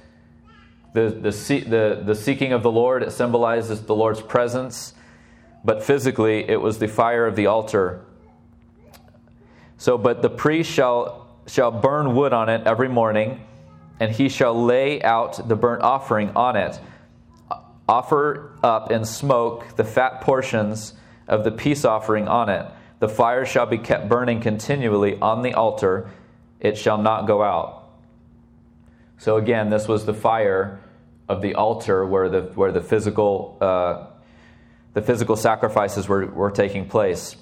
the, 0.94 1.10
the, 1.10 1.32
the, 1.68 2.02
the 2.04 2.16
seeking 2.16 2.54
of 2.54 2.64
the 2.64 2.72
Lord, 2.72 3.04
it 3.04 3.12
symbolizes 3.12 3.82
the 3.84 3.96
Lord's 3.96 4.22
presence, 4.22 4.94
but 5.64 5.84
physically, 5.84 6.50
it 6.50 6.62
was 6.62 6.80
the 6.80 6.88
fire 6.88 7.28
of 7.28 7.36
the 7.36 7.46
altar. 7.46 8.06
So, 9.78 9.98
but 9.98 10.22
the 10.22 10.30
priest 10.30 10.72
shall, 10.72 11.28
shall 11.48 11.72
burn 11.72 12.16
wood 12.16 12.34
on 12.34 12.50
it 12.50 12.66
every 12.66 12.90
morning, 12.90 13.42
and 14.00 14.12
he 14.12 14.30
shall 14.30 14.66
lay 14.66 15.02
out 15.02 15.48
the 15.48 15.56
burnt 15.56 15.84
offering 15.84 16.32
on 16.36 16.56
it, 16.56 16.80
offer 17.88 18.52
up 18.64 18.92
in 18.92 19.06
smoke 19.06 19.76
the 19.76 19.84
fat 19.84 20.22
portions 20.22 20.94
of 21.28 21.44
the 21.44 21.52
peace 21.52 21.86
offering 21.86 22.28
on 22.28 22.50
it. 22.50 22.66
The 23.00 23.10
fire 23.10 23.46
shall 23.46 23.66
be 23.66 23.78
kept 23.78 24.10
burning 24.10 24.42
continually 24.42 25.18
on 25.20 25.44
the 25.44 25.54
altar, 25.54 26.10
it 26.60 26.78
shall 26.78 26.98
not 26.98 27.28
go 27.28 27.42
out. 27.42 27.79
So 29.20 29.36
again, 29.36 29.70
this 29.70 29.86
was 29.88 30.06
the 30.06 30.14
fire 30.14 30.80
of 31.28 31.42
the 31.42 31.56
altar 31.56 32.06
where 32.06 32.30
the, 32.30 32.42
where 32.56 32.72
the, 32.72 32.82
physical, 32.82 33.58
uh, 33.60 34.08
the 34.94 35.02
physical 35.02 35.36
sacrifices 35.36 36.08
were, 36.08 36.26
were 36.26 36.52
taking 36.52 36.88
place. 36.88 37.36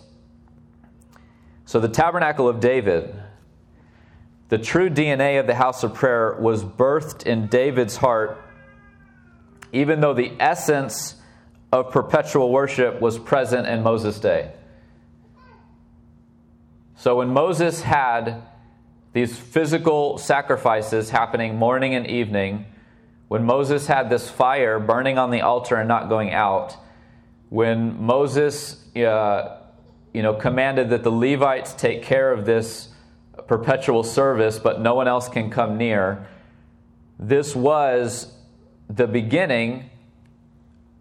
So 1.65 1.79
the 1.79 1.87
tabernacle 1.87 2.49
of 2.49 2.59
David, 2.59 3.15
the 4.49 4.57
true 4.57 4.89
DNA 4.89 5.39
of 5.39 5.45
the 5.45 5.53
house 5.53 5.83
of 5.83 5.93
prayer, 5.93 6.35
was 6.39 6.63
birthed 6.63 7.27
in 7.27 7.45
David's 7.45 7.97
heart, 7.97 8.41
even 9.71 10.01
though 10.01 10.15
the 10.15 10.31
essence 10.39 11.15
of 11.71 11.91
perpetual 11.91 12.51
worship 12.51 12.99
was 12.99 13.19
present 13.19 13.67
in 13.67 13.83
Moses' 13.83 14.19
day. 14.19 14.51
So 16.95 17.17
when 17.17 17.29
Moses 17.29 17.81
had 17.81 18.41
these 19.17 19.35
physical 19.35 20.19
sacrifices 20.19 21.09
happening 21.09 21.55
morning 21.55 21.95
and 21.95 22.05
evening, 22.05 22.67
when 23.29 23.43
Moses 23.43 23.87
had 23.87 24.11
this 24.11 24.29
fire 24.29 24.79
burning 24.79 25.17
on 25.17 25.31
the 25.31 25.41
altar 25.41 25.75
and 25.75 25.87
not 25.87 26.07
going 26.07 26.31
out, 26.31 26.77
when 27.49 27.99
Moses 27.99 28.85
uh, 28.95 29.57
you 30.13 30.21
know, 30.21 30.35
commanded 30.35 30.91
that 30.91 31.01
the 31.01 31.09
Levites 31.09 31.73
take 31.73 32.03
care 32.03 32.31
of 32.31 32.45
this 32.45 32.89
perpetual 33.47 34.03
service, 34.03 34.59
but 34.59 34.81
no 34.81 34.93
one 34.93 35.07
else 35.07 35.27
can 35.27 35.49
come 35.49 35.79
near, 35.79 36.27
this 37.17 37.55
was 37.55 38.31
the 38.87 39.07
beginning 39.07 39.89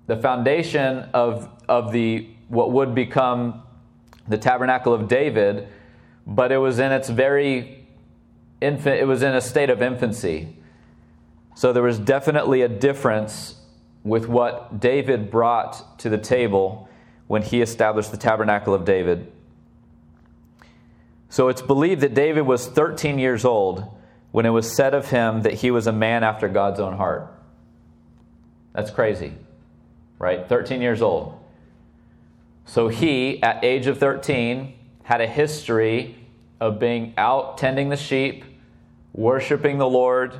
the 0.06 0.16
foundation 0.16 1.06
of, 1.12 1.50
of 1.68 1.92
the, 1.92 2.26
what 2.48 2.72
would 2.72 2.94
become 2.94 3.62
the 4.26 4.38
tabernacle 4.38 4.94
of 4.94 5.06
David, 5.06 5.68
but 6.26 6.50
it 6.50 6.58
was 6.58 6.78
in 6.78 6.92
its 6.92 7.10
very 7.10 7.75
infant, 8.66 9.00
it 9.00 9.06
was 9.06 9.22
in 9.22 9.34
a 9.34 9.40
state 9.40 9.70
of 9.70 9.80
infancy. 9.80 10.56
So 11.54 11.72
there 11.72 11.82
was 11.82 11.98
definitely 11.98 12.62
a 12.62 12.68
difference 12.68 13.54
with 14.04 14.28
what 14.28 14.80
David 14.80 15.30
brought 15.30 15.98
to 16.00 16.08
the 16.08 16.18
table 16.18 16.88
when 17.26 17.42
he 17.42 17.60
established 17.60 18.10
the 18.10 18.16
tabernacle 18.16 18.74
of 18.74 18.84
David. 18.84 19.32
So 21.28 21.48
it's 21.48 21.62
believed 21.62 22.02
that 22.02 22.14
David 22.14 22.42
was 22.42 22.66
13 22.66 23.18
years 23.18 23.44
old 23.44 23.84
when 24.32 24.46
it 24.46 24.50
was 24.50 24.74
said 24.76 24.94
of 24.94 25.10
him 25.10 25.42
that 25.42 25.54
he 25.54 25.70
was 25.70 25.86
a 25.86 25.92
man 25.92 26.22
after 26.22 26.48
God's 26.48 26.78
own 26.78 26.96
heart. 26.96 27.32
That's 28.74 28.90
crazy 28.90 29.32
right? 30.18 30.48
13 30.48 30.80
years 30.80 31.02
old. 31.02 31.38
So 32.64 32.88
he, 32.88 33.42
at 33.42 33.64
age 33.64 33.86
of 33.86 33.98
13, 33.98 34.74
had 35.04 35.20
a 35.20 35.26
history 35.26 36.16
of 36.60 36.78
being 36.78 37.14
out 37.16 37.58
tending 37.58 37.90
the 37.90 37.96
sheep, 37.96 38.44
worshiping 39.16 39.78
the 39.78 39.88
Lord 39.88 40.38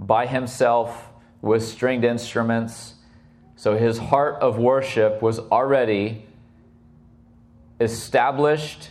by 0.00 0.26
himself 0.26 1.10
with 1.42 1.62
stringed 1.62 2.04
instruments. 2.04 2.94
So 3.54 3.76
his 3.76 3.98
heart 3.98 4.42
of 4.42 4.58
worship 4.58 5.22
was 5.22 5.38
already 5.38 6.26
established 7.78 8.90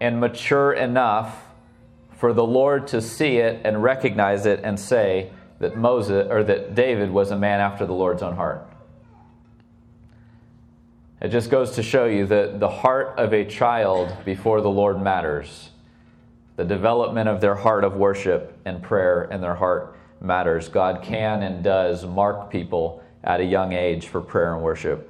and 0.00 0.20
mature 0.20 0.72
enough 0.72 1.44
for 2.10 2.32
the 2.32 2.44
Lord 2.44 2.88
to 2.88 3.00
see 3.00 3.38
it 3.38 3.60
and 3.64 3.82
recognize 3.82 4.44
it 4.44 4.60
and 4.64 4.78
say 4.78 5.30
that 5.60 5.76
Moses 5.76 6.26
or 6.28 6.42
that 6.44 6.74
David 6.74 7.10
was 7.10 7.30
a 7.30 7.36
man 7.36 7.60
after 7.60 7.86
the 7.86 7.94
Lord's 7.94 8.22
own 8.22 8.34
heart. 8.34 8.68
It 11.20 11.28
just 11.28 11.50
goes 11.50 11.72
to 11.72 11.84
show 11.84 12.06
you 12.06 12.26
that 12.26 12.58
the 12.58 12.68
heart 12.68 13.16
of 13.16 13.32
a 13.32 13.44
child 13.44 14.12
before 14.24 14.60
the 14.60 14.70
Lord 14.70 15.00
matters. 15.00 15.71
The 16.56 16.64
development 16.64 17.28
of 17.28 17.40
their 17.40 17.54
heart 17.54 17.84
of 17.84 17.96
worship 17.96 18.58
and 18.64 18.82
prayer 18.82 19.22
and 19.30 19.42
their 19.42 19.54
heart 19.54 19.96
matters. 20.20 20.68
God 20.68 21.02
can 21.02 21.42
and 21.42 21.64
does 21.64 22.04
mark 22.04 22.50
people 22.50 23.02
at 23.24 23.40
a 23.40 23.44
young 23.44 23.72
age 23.72 24.08
for 24.08 24.20
prayer 24.20 24.54
and 24.54 24.62
worship. 24.62 25.08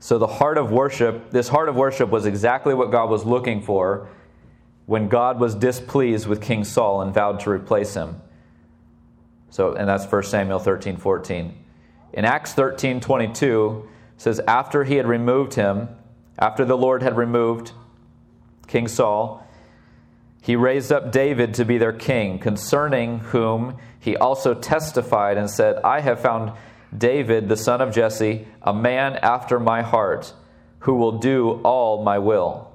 So, 0.00 0.18
the 0.18 0.26
heart 0.26 0.58
of 0.58 0.70
worship, 0.70 1.30
this 1.30 1.48
heart 1.48 1.68
of 1.68 1.74
worship 1.74 2.08
was 2.10 2.24
exactly 2.24 2.72
what 2.72 2.90
God 2.90 3.10
was 3.10 3.24
looking 3.24 3.60
for 3.60 4.08
when 4.86 5.08
God 5.08 5.40
was 5.40 5.54
displeased 5.54 6.26
with 6.26 6.40
King 6.40 6.64
Saul 6.64 7.02
and 7.02 7.12
vowed 7.12 7.40
to 7.40 7.50
replace 7.50 7.94
him. 7.94 8.22
So, 9.50 9.74
and 9.74 9.88
that's 9.88 10.10
1 10.10 10.22
Samuel 10.22 10.58
13 10.58 10.96
14. 10.96 11.64
In 12.14 12.24
Acts 12.24 12.54
13 12.54 13.00
22, 13.00 13.88
says, 14.16 14.40
After 14.46 14.84
he 14.84 14.96
had 14.96 15.06
removed 15.06 15.54
him, 15.54 15.88
after 16.38 16.64
the 16.64 16.76
Lord 16.76 17.02
had 17.02 17.16
removed 17.16 17.72
King 18.66 18.86
Saul, 18.88 19.44
he 20.40 20.56
raised 20.56 20.92
up 20.92 21.10
David 21.10 21.54
to 21.54 21.64
be 21.64 21.78
their 21.78 21.92
king, 21.92 22.38
concerning 22.38 23.18
whom 23.18 23.76
he 23.98 24.16
also 24.16 24.54
testified 24.54 25.36
and 25.36 25.50
said, 25.50 25.76
I 25.82 26.00
have 26.00 26.20
found 26.20 26.52
David, 26.96 27.48
the 27.48 27.56
son 27.56 27.80
of 27.80 27.92
Jesse, 27.92 28.46
a 28.62 28.72
man 28.72 29.16
after 29.16 29.58
my 29.58 29.82
heart, 29.82 30.32
who 30.80 30.94
will 30.94 31.18
do 31.18 31.60
all 31.64 32.02
my 32.02 32.18
will. 32.18 32.70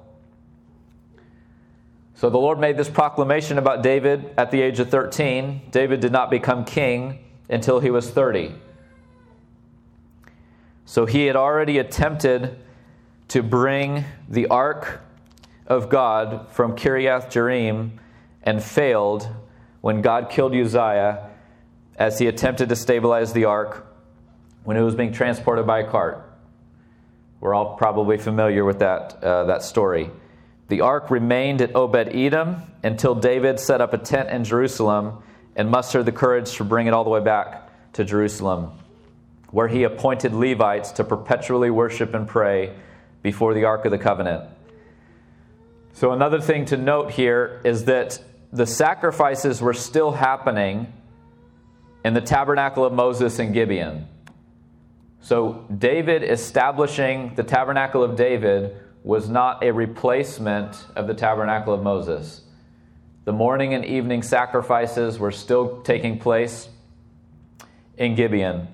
So 2.14 2.30
the 2.30 2.38
Lord 2.38 2.60
made 2.60 2.76
this 2.76 2.88
proclamation 2.88 3.58
about 3.58 3.82
David 3.82 4.32
at 4.36 4.50
the 4.50 4.60
age 4.60 4.78
of 4.78 4.90
13. 4.90 5.62
David 5.70 6.00
did 6.00 6.12
not 6.12 6.30
become 6.30 6.64
king 6.64 7.24
until 7.48 7.80
he 7.80 7.90
was 7.90 8.08
30. 8.08 8.54
So 10.84 11.06
he 11.06 11.26
had 11.26 11.34
already 11.34 11.78
attempted 11.78 12.56
to 13.28 13.42
bring 13.42 14.04
the 14.28 14.46
ark 14.48 15.00
of 15.66 15.88
God 15.88 16.48
from 16.50 16.76
Kiriath 16.76 17.26
Jearim 17.26 17.92
and 18.42 18.62
failed 18.62 19.28
when 19.80 20.02
God 20.02 20.30
killed 20.30 20.54
Uzziah 20.54 21.30
as 21.96 22.18
he 22.18 22.26
attempted 22.26 22.68
to 22.68 22.76
stabilize 22.76 23.32
the 23.32 23.46
ark 23.46 23.86
when 24.64 24.76
it 24.76 24.82
was 24.82 24.94
being 24.94 25.12
transported 25.12 25.66
by 25.66 25.80
a 25.80 25.90
cart. 25.90 26.30
We're 27.40 27.54
all 27.54 27.76
probably 27.76 28.16
familiar 28.16 28.64
with 28.64 28.78
that, 28.78 29.22
uh, 29.22 29.44
that 29.44 29.62
story. 29.62 30.10
The 30.68 30.80
ark 30.80 31.10
remained 31.10 31.60
at 31.60 31.76
Obed 31.76 32.14
Edom 32.14 32.62
until 32.82 33.14
David 33.14 33.60
set 33.60 33.80
up 33.80 33.92
a 33.92 33.98
tent 33.98 34.30
in 34.30 34.44
Jerusalem 34.44 35.22
and 35.54 35.70
mustered 35.70 36.06
the 36.06 36.12
courage 36.12 36.56
to 36.56 36.64
bring 36.64 36.86
it 36.86 36.94
all 36.94 37.04
the 37.04 37.10
way 37.10 37.20
back 37.20 37.92
to 37.92 38.04
Jerusalem 38.04 38.72
where 39.54 39.68
he 39.68 39.84
appointed 39.84 40.32
Levites 40.32 40.90
to 40.90 41.04
perpetually 41.04 41.70
worship 41.70 42.12
and 42.12 42.26
pray 42.26 42.74
before 43.24 43.54
the 43.54 43.64
Ark 43.64 43.86
of 43.86 43.90
the 43.90 43.98
Covenant. 43.98 44.44
So, 45.94 46.12
another 46.12 46.40
thing 46.40 46.66
to 46.66 46.76
note 46.76 47.10
here 47.10 47.60
is 47.64 47.86
that 47.86 48.22
the 48.52 48.66
sacrifices 48.66 49.60
were 49.62 49.72
still 49.72 50.12
happening 50.12 50.92
in 52.04 52.12
the 52.14 52.20
tabernacle 52.20 52.84
of 52.84 52.92
Moses 52.92 53.38
in 53.38 53.52
Gibeon. 53.52 54.06
So, 55.20 55.66
David 55.76 56.22
establishing 56.22 57.34
the 57.34 57.42
tabernacle 57.42 58.04
of 58.04 58.14
David 58.14 58.76
was 59.02 59.28
not 59.28 59.64
a 59.64 59.72
replacement 59.72 60.86
of 60.94 61.06
the 61.06 61.14
tabernacle 61.14 61.72
of 61.72 61.82
Moses. 61.82 62.42
The 63.24 63.32
morning 63.32 63.72
and 63.72 63.86
evening 63.86 64.22
sacrifices 64.22 65.18
were 65.18 65.32
still 65.32 65.80
taking 65.80 66.18
place 66.18 66.68
in 67.96 68.16
Gibeon. 68.16 68.68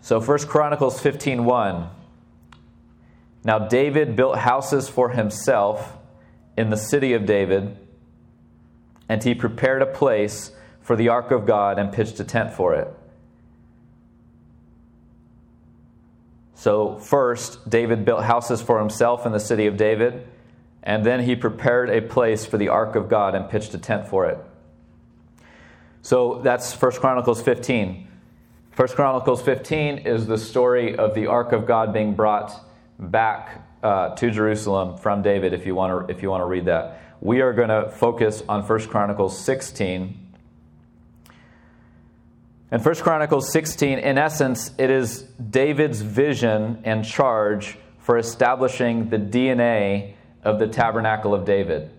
So 0.00 0.20
1 0.20 0.48
Chronicles 0.48 1.00
15:1 1.00 1.88
Now 3.44 3.58
David 3.58 4.16
built 4.16 4.38
houses 4.38 4.88
for 4.88 5.10
himself 5.10 5.96
in 6.56 6.70
the 6.70 6.76
city 6.76 7.12
of 7.12 7.26
David, 7.26 7.76
and 9.08 9.22
he 9.22 9.34
prepared 9.34 9.82
a 9.82 9.86
place 9.86 10.52
for 10.80 10.96
the 10.96 11.08
ark 11.08 11.30
of 11.30 11.46
God 11.46 11.78
and 11.78 11.92
pitched 11.92 12.18
a 12.20 12.24
tent 12.24 12.52
for 12.52 12.74
it. 12.74 12.92
So, 16.54 16.98
first, 16.98 17.70
David 17.70 18.04
built 18.04 18.22
houses 18.24 18.60
for 18.60 18.78
himself 18.78 19.24
in 19.24 19.32
the 19.32 19.40
city 19.40 19.66
of 19.66 19.78
David, 19.78 20.26
and 20.82 21.06
then 21.06 21.20
he 21.20 21.34
prepared 21.34 21.88
a 21.88 22.02
place 22.02 22.44
for 22.44 22.58
the 22.58 22.68
ark 22.68 22.96
of 22.96 23.08
God 23.08 23.34
and 23.34 23.48
pitched 23.48 23.72
a 23.72 23.78
tent 23.78 24.06
for 24.06 24.26
it. 24.26 24.36
So, 26.02 26.40
that's 26.42 26.74
1 26.74 26.92
Chronicles 27.00 27.40
15. 27.40 28.09
1 28.76 28.88
Chronicles 28.88 29.42
15 29.42 29.98
is 29.98 30.26
the 30.26 30.38
story 30.38 30.96
of 30.96 31.14
the 31.14 31.26
ark 31.26 31.52
of 31.52 31.66
God 31.66 31.92
being 31.92 32.14
brought 32.14 32.52
back 32.98 33.66
uh, 33.82 34.14
to 34.14 34.30
Jerusalem 34.30 34.96
from 34.96 35.22
David, 35.22 35.52
if 35.52 35.66
you 35.66 35.74
want 35.74 36.08
to, 36.08 36.14
if 36.14 36.22
you 36.22 36.30
want 36.30 36.42
to 36.42 36.46
read 36.46 36.66
that. 36.66 37.00
We 37.20 37.40
are 37.40 37.52
going 37.52 37.68
to 37.68 37.90
focus 37.90 38.42
on 38.48 38.62
1 38.62 38.88
Chronicles 38.88 39.38
16 39.38 40.20
in 42.72 42.80
1 42.80 42.94
Chronicles 42.96 43.50
16, 43.50 43.98
in 43.98 44.16
essence, 44.16 44.70
it 44.78 44.90
is 44.90 45.22
David's 45.22 46.02
vision 46.02 46.82
and 46.84 47.04
charge 47.04 47.76
for 47.98 48.16
establishing 48.16 49.10
the 49.10 49.18
DNA 49.18 50.14
of 50.44 50.60
the 50.60 50.68
tabernacle 50.68 51.34
of 51.34 51.44
David. 51.44 51.90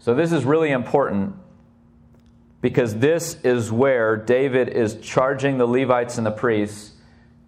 So, 0.00 0.14
this 0.14 0.32
is 0.32 0.44
really 0.44 0.72
important 0.72 1.36
because 2.60 2.96
this 2.96 3.38
is 3.42 3.72
where 3.72 4.16
David 4.16 4.68
is 4.68 4.96
charging 5.00 5.58
the 5.58 5.66
Levites 5.66 6.18
and 6.18 6.26
the 6.26 6.30
priests 6.30 6.92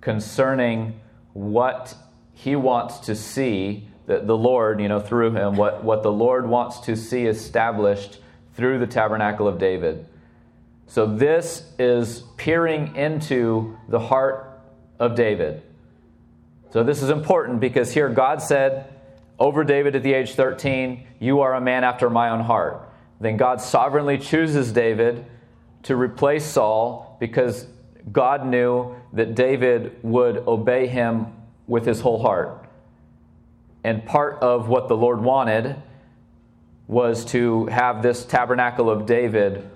concerning 0.00 0.98
what 1.32 1.94
he 2.32 2.56
wants 2.56 2.98
to 3.00 3.14
see, 3.14 3.88
that 4.06 4.26
the 4.26 4.36
Lord, 4.36 4.80
you 4.80 4.88
know, 4.88 5.00
through 5.00 5.32
him, 5.32 5.56
what, 5.56 5.84
what 5.84 6.02
the 6.02 6.12
Lord 6.12 6.48
wants 6.48 6.80
to 6.80 6.96
see 6.96 7.26
established 7.26 8.20
through 8.54 8.78
the 8.78 8.86
tabernacle 8.86 9.46
of 9.46 9.58
David. 9.58 10.06
So 10.86 11.06
this 11.06 11.70
is 11.78 12.24
peering 12.36 12.96
into 12.96 13.78
the 13.88 14.00
heart 14.00 14.60
of 14.98 15.14
David. 15.14 15.62
So 16.70 16.82
this 16.82 17.02
is 17.02 17.10
important 17.10 17.60
because 17.60 17.92
here 17.92 18.08
God 18.08 18.42
said 18.42 18.92
over 19.38 19.64
David 19.64 19.96
at 19.96 20.02
the 20.02 20.12
age 20.12 20.34
13, 20.34 21.06
You 21.18 21.40
are 21.40 21.54
a 21.54 21.60
man 21.60 21.84
after 21.84 22.10
my 22.10 22.30
own 22.30 22.40
heart. 22.40 22.88
Then 23.22 23.36
God 23.36 23.60
sovereignly 23.60 24.18
chooses 24.18 24.72
David 24.72 25.24
to 25.84 25.94
replace 25.94 26.44
Saul 26.44 27.16
because 27.20 27.68
God 28.10 28.44
knew 28.44 28.96
that 29.12 29.36
David 29.36 29.96
would 30.02 30.38
obey 30.38 30.88
him 30.88 31.28
with 31.68 31.86
his 31.86 32.00
whole 32.00 32.20
heart. 32.20 32.66
And 33.84 34.04
part 34.04 34.42
of 34.42 34.68
what 34.68 34.88
the 34.88 34.96
Lord 34.96 35.20
wanted 35.20 35.76
was 36.88 37.24
to 37.26 37.66
have 37.66 38.02
this 38.02 38.24
tabernacle 38.24 38.90
of 38.90 39.06
David 39.06 39.70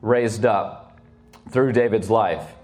raised 0.00 0.46
up 0.46 0.98
through 1.50 1.72
David's 1.72 2.08
life. 2.08 2.54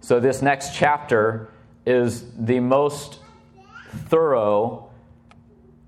So, 0.00 0.18
this 0.18 0.42
next 0.42 0.74
chapter 0.74 1.48
is 1.86 2.24
the 2.36 2.58
most 2.58 3.20
thorough 4.08 4.90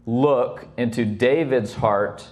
look 0.07 0.69
into 0.77 1.05
David's 1.05 1.75
heart 1.75 2.29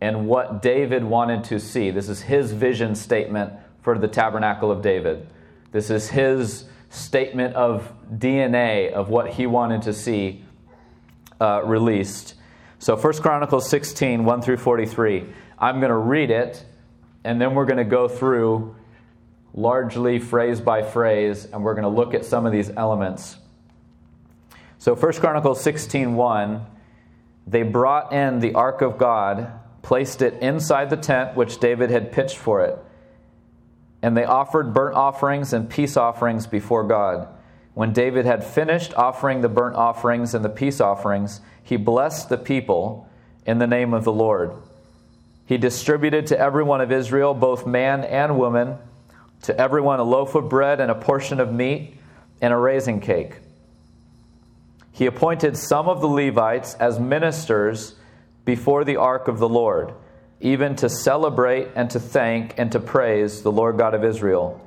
and 0.00 0.26
what 0.26 0.62
David 0.62 1.04
wanted 1.04 1.44
to 1.44 1.60
see. 1.60 1.90
This 1.90 2.08
is 2.08 2.22
his 2.22 2.52
vision 2.52 2.94
statement 2.94 3.52
for 3.82 3.98
the 3.98 4.08
tabernacle 4.08 4.70
of 4.70 4.82
David. 4.82 5.26
This 5.72 5.90
is 5.90 6.10
his 6.10 6.64
statement 6.88 7.54
of 7.54 7.92
DNA 8.12 8.92
of 8.92 9.08
what 9.08 9.30
he 9.30 9.46
wanted 9.46 9.82
to 9.82 9.92
see 9.92 10.44
uh, 11.40 11.62
released. 11.64 12.34
So 12.78 12.96
1 12.96 13.14
Chronicles 13.14 13.68
16, 13.68 14.24
1 14.24 14.42
through 14.42 14.56
43. 14.56 15.26
I'm 15.58 15.80
going 15.80 15.90
to 15.90 15.96
read 15.96 16.30
it 16.30 16.64
and 17.24 17.40
then 17.40 17.54
we're 17.54 17.66
going 17.66 17.78
to 17.78 17.84
go 17.84 18.08
through 18.08 18.74
largely 19.52 20.18
phrase 20.18 20.60
by 20.60 20.82
phrase, 20.82 21.46
and 21.52 21.62
we're 21.62 21.74
going 21.74 21.82
to 21.82 21.88
look 21.88 22.14
at 22.14 22.24
some 22.24 22.46
of 22.46 22.52
these 22.52 22.70
elements. 22.70 23.36
So 24.78 24.94
1 24.94 25.12
Chronicles 25.14 25.62
16:1, 25.62 26.64
they 27.46 27.62
brought 27.62 28.12
in 28.12 28.38
the 28.40 28.54
ark 28.54 28.80
of 28.80 28.96
God, 28.96 29.52
placed 29.82 30.22
it 30.22 30.34
inside 30.42 30.90
the 30.90 30.96
tent 30.96 31.36
which 31.36 31.58
David 31.58 31.90
had 31.90 32.12
pitched 32.12 32.36
for 32.36 32.64
it, 32.64 32.78
and 34.02 34.16
they 34.16 34.24
offered 34.24 34.74
burnt 34.74 34.96
offerings 34.96 35.52
and 35.52 35.68
peace 35.68 35.96
offerings 35.96 36.46
before 36.46 36.84
God. 36.84 37.28
When 37.74 37.92
David 37.92 38.26
had 38.26 38.44
finished 38.44 38.94
offering 38.94 39.40
the 39.40 39.48
burnt 39.48 39.76
offerings 39.76 40.34
and 40.34 40.44
the 40.44 40.48
peace 40.48 40.80
offerings, 40.80 41.40
he 41.62 41.76
blessed 41.76 42.28
the 42.28 42.38
people 42.38 43.08
in 43.46 43.58
the 43.58 43.66
name 43.66 43.94
of 43.94 44.04
the 44.04 44.12
Lord. 44.12 44.52
He 45.46 45.56
distributed 45.58 46.26
to 46.28 46.38
everyone 46.38 46.80
of 46.80 46.92
Israel, 46.92 47.34
both 47.34 47.66
man 47.66 48.04
and 48.04 48.38
woman, 48.38 48.76
to 49.42 49.58
everyone 49.58 49.98
a 49.98 50.04
loaf 50.04 50.34
of 50.34 50.48
bread 50.48 50.80
and 50.80 50.90
a 50.90 50.94
portion 50.94 51.40
of 51.40 51.52
meat 51.52 51.96
and 52.40 52.52
a 52.52 52.56
raisin 52.56 53.00
cake. 53.00 53.36
He 54.92 55.06
appointed 55.06 55.56
some 55.56 55.88
of 55.88 56.00
the 56.00 56.08
Levites 56.08 56.74
as 56.74 57.00
ministers 57.00 57.94
before 58.44 58.84
the 58.84 58.96
ark 58.96 59.28
of 59.28 59.38
the 59.38 59.48
Lord, 59.48 59.94
even 60.40 60.76
to 60.76 60.88
celebrate 60.88 61.68
and 61.74 61.90
to 61.90 62.00
thank 62.00 62.58
and 62.58 62.72
to 62.72 62.80
praise 62.80 63.42
the 63.42 63.52
Lord 63.52 63.78
God 63.78 63.94
of 63.94 64.04
Israel. 64.04 64.60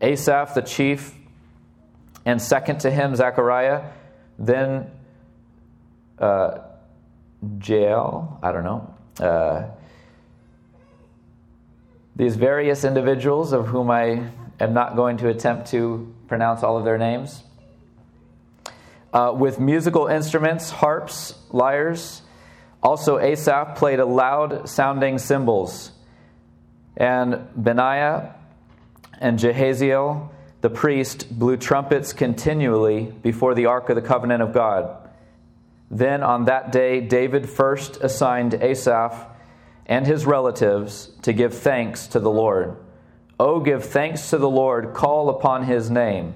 Asaph 0.00 0.54
the 0.54 0.62
chief, 0.62 1.14
and 2.24 2.40
second 2.40 2.80
to 2.80 2.90
him 2.90 3.14
Zechariah, 3.16 3.90
then 4.38 4.90
uh, 6.18 6.58
Jael, 7.62 8.38
I 8.42 8.52
don't 8.52 8.64
know. 8.64 8.94
Uh, 9.18 9.66
these 12.16 12.36
various 12.36 12.84
individuals, 12.84 13.52
of 13.52 13.66
whom 13.66 13.90
I 13.90 14.28
am 14.60 14.72
not 14.72 14.96
going 14.96 15.16
to 15.18 15.28
attempt 15.28 15.68
to 15.70 16.14
pronounce 16.28 16.62
all 16.62 16.78
of 16.78 16.84
their 16.84 16.98
names, 16.98 17.42
uh, 19.12 19.32
with 19.36 19.58
musical 19.58 20.06
instruments, 20.06 20.70
harps, 20.70 21.34
lyres. 21.50 22.22
Also, 22.84 23.18
Asaph 23.18 23.74
played 23.74 23.98
a 23.98 24.06
loud 24.06 24.68
sounding 24.68 25.18
cymbals. 25.18 25.90
And 26.96 27.48
Benaiah 27.56 28.36
and 29.18 29.40
Jehaziel 29.40 30.30
the 30.64 30.70
priest, 30.70 31.38
blew 31.38 31.58
trumpets 31.58 32.14
continually 32.14 33.12
before 33.20 33.54
the 33.54 33.66
ark 33.66 33.90
of 33.90 33.96
the 33.96 34.00
covenant 34.00 34.42
of 34.42 34.54
God. 34.54 34.96
Then 35.90 36.22
on 36.22 36.46
that 36.46 36.72
day, 36.72 37.02
David 37.02 37.50
first 37.50 37.98
assigned 37.98 38.54
Asaph 38.54 39.26
and 39.84 40.06
his 40.06 40.24
relatives 40.24 41.10
to 41.20 41.34
give 41.34 41.52
thanks 41.52 42.06
to 42.06 42.18
the 42.18 42.30
Lord. 42.30 42.78
Oh, 43.38 43.60
give 43.60 43.84
thanks 43.84 44.30
to 44.30 44.38
the 44.38 44.48
Lord, 44.48 44.94
call 44.94 45.28
upon 45.28 45.64
his 45.64 45.90
name, 45.90 46.32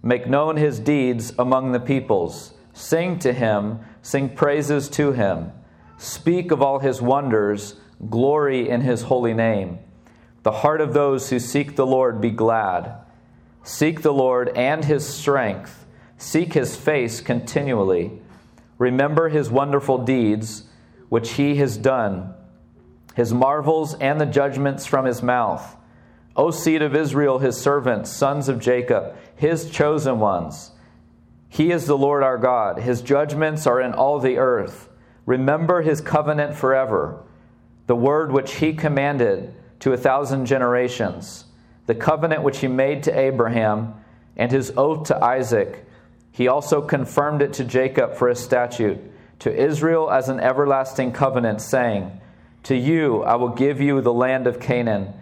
make 0.00 0.28
known 0.28 0.56
his 0.56 0.78
deeds 0.78 1.32
among 1.36 1.72
the 1.72 1.80
peoples, 1.80 2.54
sing 2.72 3.18
to 3.18 3.32
him, 3.32 3.80
sing 4.00 4.28
praises 4.28 4.88
to 4.90 5.10
him, 5.10 5.50
speak 5.98 6.50
of 6.50 6.62
all 6.62 6.78
his 6.78 7.00
wonders, 7.00 7.76
glory 8.10 8.68
in 8.68 8.82
his 8.82 9.02
holy 9.02 9.34
name. 9.34 9.78
The 10.42 10.52
heart 10.52 10.80
of 10.80 10.92
those 10.92 11.30
who 11.30 11.38
seek 11.38 11.76
the 11.76 11.86
Lord 11.86 12.20
be 12.20 12.30
glad. 12.30 12.94
Seek 13.62 14.02
the 14.02 14.12
Lord 14.12 14.50
and 14.56 14.84
his 14.84 15.06
strength, 15.06 15.86
seek 16.18 16.52
his 16.52 16.76
face 16.76 17.20
continually. 17.20 18.20
Remember 18.78 19.28
his 19.28 19.50
wonderful 19.50 19.98
deeds, 19.98 20.64
which 21.08 21.32
he 21.32 21.56
has 21.56 21.76
done 21.76 22.34
his 23.16 23.32
marvels 23.32 23.94
and 23.94 24.20
the 24.20 24.26
judgments 24.26 24.84
from 24.84 25.06
his 25.06 25.22
mouth. 25.22 25.74
O 26.36 26.50
seed 26.50 26.82
of 26.82 26.94
Israel, 26.94 27.38
his 27.38 27.56
servants, 27.56 28.12
sons 28.12 28.50
of 28.50 28.60
Jacob, 28.60 29.16
his 29.34 29.70
chosen 29.70 30.20
ones. 30.20 30.72
He 31.48 31.72
is 31.72 31.86
the 31.86 31.96
Lord 31.96 32.22
our 32.22 32.36
God. 32.36 32.78
His 32.78 33.00
judgments 33.00 33.66
are 33.66 33.80
in 33.80 33.94
all 33.94 34.20
the 34.20 34.36
earth. 34.36 34.90
Remember 35.26 35.82
his 35.82 36.00
covenant 36.00 36.54
forever, 36.54 37.20
the 37.86 37.96
word 37.96 38.32
which 38.32 38.54
he 38.54 38.72
commanded 38.72 39.52
to 39.80 39.92
a 39.92 39.96
thousand 39.96 40.46
generations, 40.46 41.44
the 41.86 41.94
covenant 41.94 42.42
which 42.42 42.58
he 42.58 42.68
made 42.68 43.02
to 43.02 43.18
Abraham, 43.18 43.94
and 44.36 44.50
his 44.50 44.72
oath 44.76 45.08
to 45.08 45.24
Isaac. 45.24 45.84
He 46.30 46.48
also 46.48 46.80
confirmed 46.80 47.42
it 47.42 47.52
to 47.54 47.64
Jacob 47.64 48.14
for 48.14 48.28
a 48.28 48.36
statute, 48.36 48.98
to 49.40 49.54
Israel 49.54 50.10
as 50.10 50.28
an 50.28 50.40
everlasting 50.40 51.12
covenant, 51.12 51.60
saying, 51.60 52.20
to 52.66 52.74
you 52.74 53.22
I 53.22 53.36
will 53.36 53.50
give 53.50 53.80
you 53.80 54.00
the 54.00 54.12
land 54.12 54.48
of 54.48 54.58
Canaan 54.58 55.12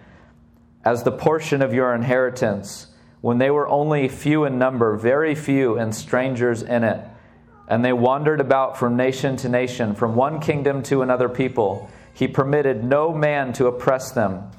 as 0.85 1.03
the 1.03 1.13
portion 1.13 1.61
of 1.61 1.75
your 1.75 1.95
inheritance, 1.95 2.87
when 3.21 3.39
they 3.39 3.51
were 3.51 3.69
only 3.69 4.09
few 4.09 4.45
in 4.45 4.59
number, 4.59 4.97
very 4.97 5.35
few, 5.35 5.79
and 5.79 5.95
strangers 5.95 6.63
in 6.63 6.85
it. 6.85 7.07
And 7.69 7.85
they 7.85 7.93
wandered 7.93 8.41
about 8.41 8.77
from 8.77 8.97
nation 8.97 9.37
to 9.39 9.49
nation, 9.49 9.95
from 9.95 10.15
one 10.15 10.41
kingdom 10.41 10.83
to 10.85 11.03
another 11.03 11.29
people. 11.29 11.91
He 12.13 12.29
permitted 12.29 12.85
no 12.85 13.13
man 13.13 13.53
to 13.55 13.67
oppress 13.67 14.13
them. 14.13 14.51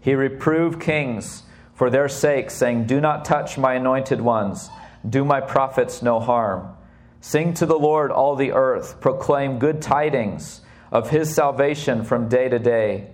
He 0.00 0.14
reproved 0.14 0.80
kings 0.80 1.44
for 1.74 1.90
their 1.90 2.08
sake, 2.08 2.50
saying, 2.50 2.86
Do 2.86 3.00
not 3.00 3.24
touch 3.24 3.56
my 3.56 3.74
anointed 3.74 4.20
ones, 4.20 4.68
do 5.08 5.24
my 5.24 5.40
prophets 5.40 6.02
no 6.02 6.20
harm. 6.20 6.76
Sing 7.20 7.54
to 7.54 7.66
the 7.66 7.78
Lord, 7.78 8.10
all 8.10 8.34
the 8.34 8.52
earth, 8.52 9.00
proclaim 9.00 9.60
good 9.60 9.80
tidings 9.80 10.60
of 10.90 11.10
his 11.10 11.32
salvation 11.32 12.04
from 12.04 12.28
day 12.28 12.48
to 12.48 12.58
day. 12.58 13.10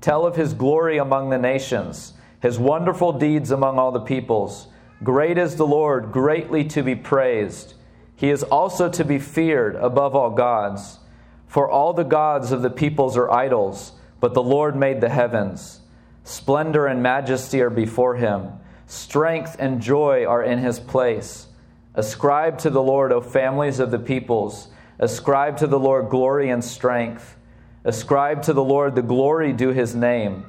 Tell 0.00 0.26
of 0.26 0.34
his 0.34 0.52
glory 0.52 0.98
among 0.98 1.30
the 1.30 1.38
nations, 1.38 2.12
his 2.40 2.58
wonderful 2.58 3.12
deeds 3.12 3.52
among 3.52 3.78
all 3.78 3.92
the 3.92 4.00
peoples. 4.00 4.66
Great 5.04 5.38
is 5.38 5.54
the 5.54 5.66
Lord, 5.66 6.10
greatly 6.10 6.64
to 6.64 6.82
be 6.82 6.96
praised. 6.96 7.74
He 8.22 8.30
is 8.30 8.44
also 8.44 8.88
to 8.88 9.04
be 9.04 9.18
feared 9.18 9.74
above 9.74 10.14
all 10.14 10.30
gods. 10.30 11.00
For 11.48 11.68
all 11.68 11.92
the 11.92 12.04
gods 12.04 12.52
of 12.52 12.62
the 12.62 12.70
peoples 12.70 13.16
are 13.16 13.28
idols, 13.28 13.94
but 14.20 14.32
the 14.32 14.42
Lord 14.44 14.76
made 14.76 15.00
the 15.00 15.08
heavens. 15.08 15.80
Splendor 16.22 16.86
and 16.86 17.02
majesty 17.02 17.60
are 17.60 17.68
before 17.68 18.14
him, 18.14 18.52
strength 18.86 19.56
and 19.58 19.82
joy 19.82 20.24
are 20.24 20.40
in 20.40 20.60
his 20.60 20.78
place. 20.78 21.48
Ascribe 21.96 22.58
to 22.58 22.70
the 22.70 22.80
Lord, 22.80 23.10
O 23.10 23.20
families 23.20 23.80
of 23.80 23.90
the 23.90 23.98
peoples. 23.98 24.68
Ascribe 25.00 25.56
to 25.56 25.66
the 25.66 25.80
Lord 25.80 26.08
glory 26.08 26.48
and 26.48 26.62
strength. 26.62 27.36
Ascribe 27.82 28.40
to 28.42 28.52
the 28.52 28.62
Lord 28.62 28.94
the 28.94 29.02
glory 29.02 29.52
due 29.52 29.70
his 29.70 29.96
name. 29.96 30.46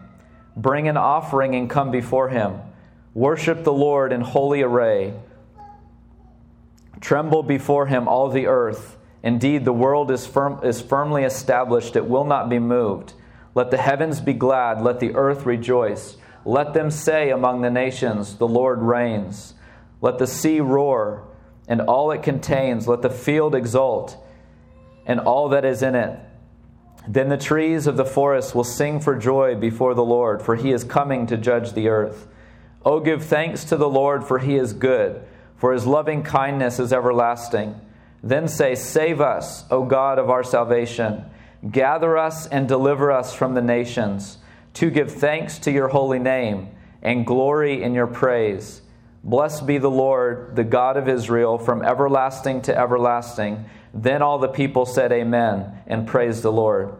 Bring 0.56 0.88
an 0.88 0.98
offering 0.98 1.56
and 1.56 1.68
come 1.68 1.90
before 1.90 2.30
him. 2.30 2.60
Worship 3.16 3.64
the 3.64 3.74
Lord 3.74 4.14
in 4.14 4.22
holy 4.22 4.62
array. 4.62 5.16
Tremble 7.04 7.44
before 7.44 7.88
him, 7.88 8.08
all 8.08 8.30
the 8.30 8.48
earth. 8.48 8.98
Indeed, 9.24 9.66
the 9.66 9.74
world 9.74 10.10
is, 10.10 10.26
firm, 10.26 10.62
is 10.64 10.82
firmly 10.82 11.26
established, 11.26 11.98
it 11.98 12.08
will 12.08 12.24
not 12.24 12.48
be 12.48 12.60
moved. 12.60 13.12
Let 13.54 13.72
the 13.72 13.78
heavens 13.78 14.22
be 14.22 14.32
glad, 14.32 14.82
let 14.82 15.02
the 15.02 15.14
earth 15.14 15.46
rejoice. 15.46 16.16
Let 16.46 16.74
them 16.74 16.90
say 16.90 17.30
among 17.30 17.60
the 17.60 17.70
nations, 17.70 18.38
The 18.38 18.48
Lord 18.48 18.82
reigns. 18.82 19.54
Let 20.00 20.18
the 20.18 20.26
sea 20.26 20.62
roar, 20.62 21.28
and 21.68 21.82
all 21.82 22.10
it 22.12 22.24
contains. 22.24 22.88
Let 22.88 23.02
the 23.02 23.10
field 23.10 23.54
exult, 23.54 24.16
and 25.06 25.20
all 25.20 25.50
that 25.50 25.66
is 25.66 25.84
in 25.84 25.96
it. 25.96 26.18
Then 27.06 27.28
the 27.28 27.36
trees 27.36 27.86
of 27.86 27.98
the 27.98 28.06
forest 28.06 28.56
will 28.56 28.64
sing 28.64 29.02
for 29.02 29.18
joy 29.18 29.56
before 29.56 29.94
the 29.94 30.06
Lord, 30.06 30.42
for 30.42 30.56
he 30.56 30.72
is 30.72 30.86
coming 30.86 31.28
to 31.28 31.36
judge 31.36 31.74
the 31.74 31.90
earth. 31.90 32.28
O 32.86 33.02
give 33.02 33.26
thanks 33.26 33.66
to 33.66 33.76
the 33.76 33.90
Lord, 33.90 34.24
for 34.24 34.40
he 34.40 34.56
is 34.56 34.72
good, 34.72 35.22
for 35.64 35.72
his 35.72 35.88
loving 35.88 36.24
kindness 36.24 36.78
is 36.78 36.92
everlasting. 36.92 37.80
Then 38.22 38.50
say, 38.50 38.76
Save 38.76 39.22
us, 39.22 39.64
O 39.72 39.86
God 39.86 40.20
of 40.20 40.30
our 40.30 40.44
salvation. 40.44 41.24
Gather 41.72 42.18
us 42.18 42.48
and 42.48 42.68
deliver 42.68 43.14
us 43.14 43.34
from 43.34 43.54
the 43.54 43.62
nations, 43.62 44.40
to 44.74 44.90
give 44.90 45.10
thanks 45.10 45.58
to 45.60 45.72
your 45.72 45.88
holy 45.88 46.20
name 46.20 46.68
and 47.02 47.26
glory 47.26 47.82
in 47.82 47.94
your 47.94 48.08
praise. 48.08 48.82
Blessed 49.24 49.66
be 49.66 49.78
the 49.78 49.90
Lord, 49.90 50.58
the 50.58 50.66
God 50.66 50.98
of 50.98 51.08
Israel, 51.08 51.58
from 51.58 51.82
everlasting 51.82 52.62
to 52.64 52.78
everlasting. 52.78 53.64
Then 53.94 54.22
all 54.22 54.40
the 54.40 54.50
people 54.50 54.86
said, 54.86 55.14
Amen, 55.14 55.80
and 55.88 56.06
praised 56.06 56.44
the 56.44 56.52
Lord. 56.52 56.94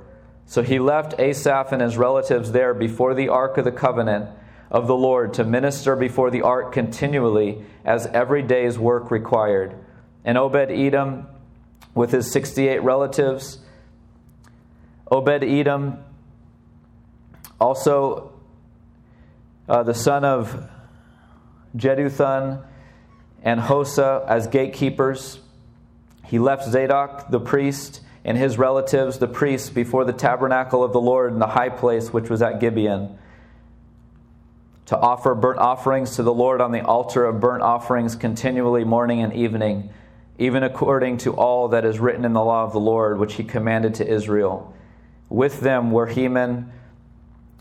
So 0.46 0.62
he 0.62 0.80
left 0.80 1.20
Asaph 1.20 1.74
and 1.74 1.82
his 1.82 1.98
relatives 1.98 2.54
there 2.54 2.74
before 2.74 3.14
the 3.14 3.28
ark 3.28 3.58
of 3.58 3.66
the 3.66 3.74
covenant 3.74 4.30
of 4.74 4.88
the 4.88 4.96
Lord 4.96 5.36
to 5.36 5.44
minister 5.44 5.96
before 5.96 6.32
the 6.32 6.42
ark 6.42 6.74
continually, 6.74 7.64
as 7.86 8.08
every 8.08 8.42
day's 8.42 8.78
work 8.78 9.12
required. 9.12 9.76
And 10.26 10.38
Obed 10.38 10.72
Edom, 10.72 11.28
with 11.94 12.12
his 12.12 12.32
68 12.32 12.82
relatives, 12.82 13.60
Obed 15.12 15.44
Edom, 15.44 16.04
also 17.62 18.34
uh, 19.70 19.84
the 19.84 19.94
son 19.94 20.26
of 20.26 20.68
Jeduthun 21.78 22.66
and 23.44 23.60
Hosah 23.60 24.28
as 24.28 24.48
gatekeepers. 24.48 25.40
He 26.26 26.40
left 26.40 26.68
Zadok 26.68 27.30
the 27.30 27.40
priest 27.40 28.02
and 28.26 28.38
his 28.38 28.58
relatives, 28.58 29.20
the 29.20 29.28
priests, 29.28 29.70
before 29.70 30.06
the 30.06 30.14
tabernacle 30.14 30.84
of 30.84 30.94
the 30.94 31.02
Lord 31.02 31.34
in 31.34 31.40
the 31.40 31.48
high 31.48 31.70
place 31.70 32.12
which 32.12 32.30
was 32.30 32.42
at 32.42 32.60
Gibeon, 32.60 33.18
to 34.86 34.98
offer 34.98 35.34
burnt 35.34 35.60
offerings 35.60 36.16
to 36.16 36.24
the 36.24 36.34
Lord 36.34 36.62
on 36.62 36.72
the 36.72 36.86
altar 36.86 37.26
of 37.26 37.40
burnt 37.40 37.64
offerings 37.64 38.16
continually 38.16 38.84
morning 38.84 39.22
and 39.22 39.34
evening, 39.34 39.90
even 40.38 40.64
according 40.64 41.18
to 41.20 41.34
all 41.34 41.70
that 41.70 41.86
is 41.86 42.00
written 42.00 42.26
in 42.26 42.34
the 42.34 42.44
law 42.44 42.64
of 42.64 42.74
the 42.74 42.80
Lord, 42.80 43.18
which 43.18 43.36
he 43.36 43.44
commanded 43.44 43.96
to 43.96 44.08
Israel. 44.08 44.74
With 45.30 45.62
them 45.62 45.92
were 45.92 46.08
Heman 46.08 46.72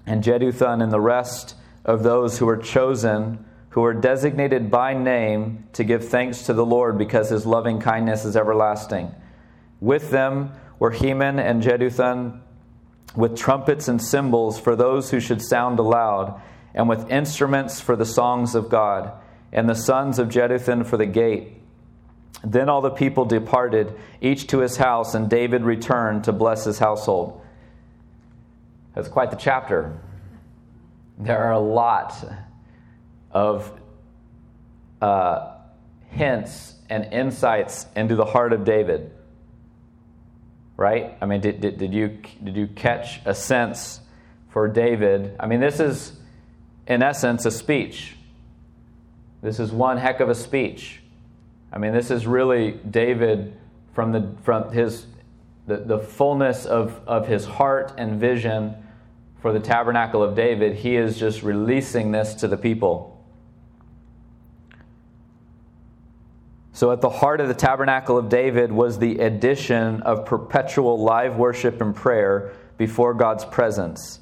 and 0.07 0.25
Jeduthun 0.25 0.83
and 0.83 0.93
the 0.93 1.01
rest 1.01 1.55
of 1.85 2.03
those 2.03 2.39
who 2.39 2.47
were 2.47 2.57
chosen, 2.57 3.45
who 3.71 3.83
were 3.83 3.95
designated 3.95 4.71
by 4.71 4.95
name 4.95 5.67
to 5.73 5.85
give 5.85 6.09
thanks 6.09 6.43
to 6.43 6.53
the 6.53 6.67
Lord 6.67 6.99
because 6.99 7.31
his 7.31 7.47
loving 7.47 7.81
kindness 7.81 8.25
is 8.25 8.37
everlasting. 8.37 9.15
With 9.81 10.11
them 10.11 10.53
were 10.79 10.91
Heman 10.91 11.39
and 11.39 11.63
Jeduthun 11.63 12.41
with 13.17 13.37
trumpets 13.37 13.89
and 13.89 14.03
cymbals 14.03 14.59
for 14.59 14.75
those 14.75 15.11
who 15.11 15.21
should 15.21 15.43
sound 15.43 15.79
aloud, 15.79 16.41
and 16.75 16.89
with 16.89 17.11
instruments 17.11 17.81
for 17.81 17.97
the 17.97 18.07
songs 18.07 18.55
of 18.55 18.69
God, 18.69 19.13
and 19.53 19.69
the 19.69 19.75
sons 19.75 20.19
of 20.19 20.29
Jeduthun 20.29 20.87
for 20.87 20.97
the 20.97 21.07
gate. 21.07 21.53
Then 22.45 22.69
all 22.69 22.81
the 22.81 22.91
people 22.91 23.25
departed, 23.25 23.95
each 24.21 24.49
to 24.49 24.59
his 24.59 24.77
house, 24.77 25.15
and 25.15 25.29
David 25.29 25.63
returned 25.63 26.25
to 26.25 26.33
bless 26.33 26.65
his 26.65 26.79
household. 26.79 27.41
That's 28.95 29.09
quite 29.09 29.31
the 29.31 29.37
chapter. 29.37 29.99
There 31.19 31.39
are 31.39 31.53
a 31.53 31.61
lot 31.61 32.15
of 33.31 33.71
uh, 35.01 35.55
hints 36.11 36.75
and 36.91 37.13
insights 37.13 37.87
into 37.95 38.17
the 38.17 38.25
heart 38.25 38.53
of 38.53 38.65
David. 38.65 39.13
Right? 40.77 41.17
I 41.21 41.27
mean, 41.27 41.41
did, 41.41 41.61
did, 41.61 41.79
did, 41.79 41.95
you, 41.95 42.19
did 42.43 42.57
you 42.57 42.67
catch 42.67 43.21
a 43.25 43.35
sense 43.35 44.01
for 44.51 44.69
David? 44.69 45.37
I 45.39 45.47
mean, 45.47 45.61
this 45.61 45.81
is, 45.81 46.13
in 46.87 47.03
essence, 47.03 47.47
a 47.47 47.51
speech. 47.51 48.17
This 49.43 49.59
is 49.59 49.73
one 49.73 49.97
heck 49.97 50.21
of 50.21 50.29
a 50.29 50.35
speech. 50.35 51.01
I 51.73 51.79
mean, 51.79 51.93
this 51.93 52.11
is 52.11 52.27
really 52.27 52.73
David 52.73 53.57
from, 53.93 54.13
the, 54.13 54.35
from 54.43 54.73
his, 54.73 55.07
the, 55.67 55.79
the 55.79 55.99
fullness 55.99 56.67
of, 56.67 57.01
of 57.07 57.27
his 57.27 57.45
heart 57.45 57.93
and 57.99 58.21
vision 58.21 58.77
for 59.43 59.53
the 59.53 59.61
tabernacle 59.61 60.23
of 60.23 60.37
David, 60.37 60.77
he 60.77 60.95
is 60.97 61.19
just 61.19 61.43
releasing 61.43 62.13
this 62.13 62.35
to 62.35 62.49
the 62.49 62.57
people. 62.57 63.09
So, 66.73 66.93
at 66.93 67.01
the 67.01 67.11
heart 67.11 67.41
of 67.41 67.49
the 67.49 67.55
tabernacle 67.55 68.17
of 68.17 68.29
David 68.29 68.71
was 68.71 68.99
the 68.99 69.19
addition 69.19 70.01
of 70.03 70.25
perpetual 70.25 71.03
live 71.03 71.37
worship 71.37 71.81
and 71.81 71.95
prayer 71.95 72.53
before 72.79 73.15
God's 73.15 73.45
presence. 73.45 74.21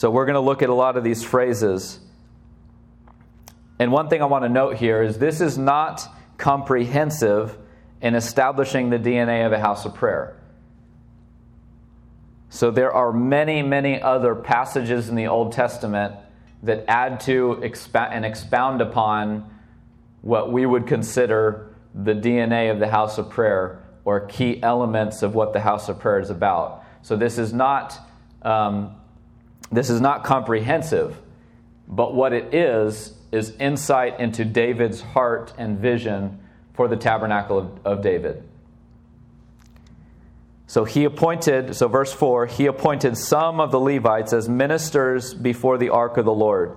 So, 0.00 0.10
we're 0.10 0.24
going 0.24 0.32
to 0.32 0.40
look 0.40 0.62
at 0.62 0.70
a 0.70 0.74
lot 0.74 0.96
of 0.96 1.04
these 1.04 1.22
phrases. 1.22 2.00
And 3.78 3.92
one 3.92 4.08
thing 4.08 4.22
I 4.22 4.24
want 4.24 4.44
to 4.44 4.48
note 4.48 4.76
here 4.76 5.02
is 5.02 5.18
this 5.18 5.42
is 5.42 5.58
not 5.58 6.08
comprehensive 6.38 7.58
in 8.00 8.14
establishing 8.14 8.88
the 8.88 8.98
DNA 8.98 9.44
of 9.44 9.52
a 9.52 9.60
house 9.60 9.84
of 9.84 9.94
prayer. 9.94 10.40
So 12.48 12.70
there 12.70 12.90
are 12.94 13.12
many, 13.12 13.60
many 13.60 14.00
other 14.00 14.34
passages 14.34 15.10
in 15.10 15.16
the 15.16 15.26
Old 15.26 15.52
Testament 15.52 16.14
that 16.62 16.86
add 16.88 17.20
to 17.20 17.62
and 17.94 18.24
expound 18.24 18.80
upon 18.80 19.54
what 20.22 20.50
we 20.50 20.64
would 20.64 20.86
consider 20.86 21.74
the 21.94 22.14
DNA 22.14 22.70
of 22.70 22.78
the 22.78 22.88
house 22.88 23.18
of 23.18 23.28
prayer 23.28 23.82
or 24.06 24.20
key 24.20 24.62
elements 24.62 25.22
of 25.22 25.34
what 25.34 25.52
the 25.52 25.60
house 25.60 25.90
of 25.90 25.98
prayer 25.98 26.20
is 26.20 26.30
about. 26.30 26.86
So 27.02 27.18
this 27.18 27.36
is 27.36 27.52
not 27.52 27.98
um, 28.40 28.96
this 29.70 29.90
is 29.90 30.00
not 30.00 30.24
comprehensive, 30.24 31.16
but 31.86 32.14
what 32.14 32.32
it 32.32 32.54
is 32.54 33.14
is 33.32 33.50
insight 33.58 34.18
into 34.18 34.44
David's 34.44 35.00
heart 35.00 35.52
and 35.56 35.78
vision 35.78 36.38
for 36.74 36.88
the 36.88 36.96
tabernacle 36.96 37.58
of, 37.58 37.78
of 37.84 38.02
David. 38.02 38.42
So 40.66 40.84
he 40.84 41.04
appointed, 41.04 41.74
so 41.74 41.88
verse 41.88 42.12
4, 42.12 42.46
he 42.46 42.66
appointed 42.66 43.16
some 43.16 43.58
of 43.58 43.72
the 43.72 43.80
Levites 43.80 44.32
as 44.32 44.48
ministers 44.48 45.34
before 45.34 45.78
the 45.78 45.88
ark 45.88 46.16
of 46.16 46.24
the 46.24 46.32
Lord. 46.32 46.76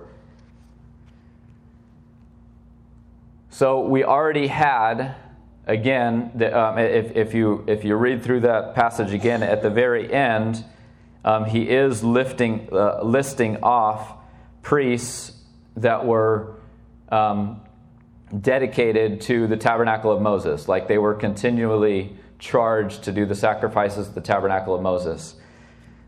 So 3.50 3.86
we 3.86 4.02
already 4.02 4.48
had, 4.48 5.14
again, 5.64 6.32
the, 6.34 6.58
um, 6.58 6.76
if, 6.76 7.14
if, 7.14 7.34
you, 7.34 7.62
if 7.68 7.84
you 7.84 7.94
read 7.94 8.24
through 8.24 8.40
that 8.40 8.74
passage 8.74 9.12
again 9.12 9.44
at 9.44 9.62
the 9.62 9.70
very 9.70 10.12
end, 10.12 10.64
um, 11.24 11.46
he 11.46 11.68
is 11.68 12.04
lifting, 12.04 12.68
uh, 12.70 13.02
listing 13.02 13.58
off 13.62 14.16
priests 14.62 15.32
that 15.76 16.04
were 16.04 16.56
um, 17.08 17.60
dedicated 18.40 19.20
to 19.22 19.46
the 19.46 19.56
tabernacle 19.56 20.12
of 20.12 20.20
Moses. 20.20 20.68
Like 20.68 20.86
they 20.86 20.98
were 20.98 21.14
continually 21.14 22.16
charged 22.38 23.04
to 23.04 23.12
do 23.12 23.24
the 23.24 23.34
sacrifices 23.34 24.08
of 24.08 24.14
the 24.14 24.20
tabernacle 24.20 24.74
of 24.74 24.82
Moses. 24.82 25.36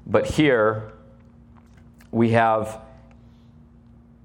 But 0.06 0.26
here, 0.26 0.92
we 2.10 2.30
have 2.30 2.80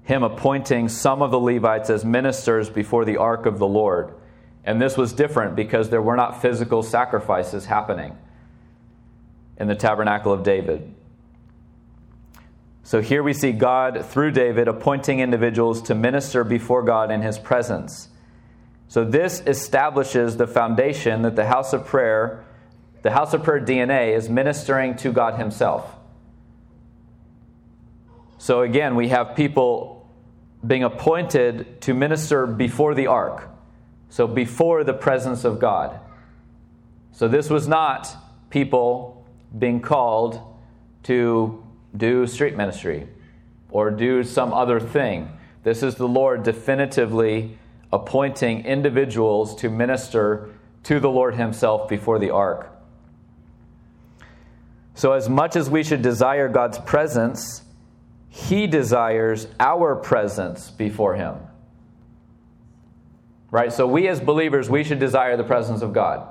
him 0.02 0.22
appointing 0.22 0.88
some 0.88 1.22
of 1.22 1.30
the 1.30 1.38
Levites 1.38 1.88
as 1.88 2.04
ministers 2.04 2.68
before 2.68 3.04
the 3.04 3.16
ark 3.16 3.46
of 3.46 3.58
the 3.58 3.66
Lord. 3.66 4.14
And 4.64 4.80
this 4.80 4.96
was 4.96 5.12
different 5.12 5.56
because 5.56 5.90
there 5.90 6.02
were 6.02 6.16
not 6.16 6.42
physical 6.42 6.82
sacrifices 6.82 7.66
happening 7.66 8.16
in 9.62 9.68
the 9.68 9.76
tabernacle 9.76 10.32
of 10.32 10.42
David. 10.42 10.92
So 12.82 13.00
here 13.00 13.22
we 13.22 13.32
see 13.32 13.52
God, 13.52 14.04
through 14.04 14.32
David, 14.32 14.66
appointing 14.66 15.20
individuals 15.20 15.82
to 15.82 15.94
minister 15.94 16.42
before 16.42 16.82
God 16.82 17.12
in 17.12 17.22
his 17.22 17.38
presence. 17.38 18.08
So 18.88 19.04
this 19.04 19.40
establishes 19.46 20.36
the 20.36 20.48
foundation 20.48 21.22
that 21.22 21.36
the 21.36 21.46
house 21.46 21.72
of 21.72 21.86
prayer, 21.86 22.44
the 23.02 23.12
house 23.12 23.34
of 23.34 23.44
prayer 23.44 23.64
DNA, 23.64 24.16
is 24.16 24.28
ministering 24.28 24.96
to 24.96 25.12
God 25.12 25.38
himself. 25.38 25.94
So 28.38 28.62
again, 28.62 28.96
we 28.96 29.10
have 29.10 29.36
people 29.36 30.10
being 30.66 30.82
appointed 30.82 31.80
to 31.82 31.94
minister 31.94 32.48
before 32.48 32.96
the 32.96 33.06
ark. 33.06 33.48
So 34.08 34.26
before 34.26 34.82
the 34.82 34.92
presence 34.92 35.44
of 35.44 35.60
God. 35.60 36.00
So 37.12 37.28
this 37.28 37.48
was 37.48 37.68
not 37.68 38.12
people 38.50 39.21
being 39.58 39.80
called 39.80 40.40
to 41.04 41.62
do 41.96 42.26
street 42.26 42.56
ministry 42.56 43.06
or 43.70 43.90
do 43.90 44.22
some 44.22 44.52
other 44.52 44.80
thing. 44.80 45.30
This 45.62 45.82
is 45.82 45.96
the 45.96 46.08
Lord 46.08 46.42
definitively 46.42 47.58
appointing 47.92 48.64
individuals 48.64 49.54
to 49.56 49.68
minister 49.68 50.50
to 50.84 50.98
the 50.98 51.10
Lord 51.10 51.34
Himself 51.34 51.88
before 51.88 52.18
the 52.18 52.30
ark. 52.30 52.68
So, 54.94 55.12
as 55.12 55.28
much 55.28 55.56
as 55.56 55.70
we 55.70 55.82
should 55.82 56.02
desire 56.02 56.48
God's 56.48 56.78
presence, 56.78 57.62
He 58.28 58.66
desires 58.66 59.46
our 59.58 59.96
presence 59.96 60.70
before 60.70 61.14
Him. 61.14 61.36
Right? 63.50 63.72
So, 63.72 63.86
we 63.86 64.08
as 64.08 64.20
believers, 64.20 64.68
we 64.68 64.84
should 64.84 64.98
desire 64.98 65.36
the 65.36 65.44
presence 65.44 65.82
of 65.82 65.92
God. 65.92 66.28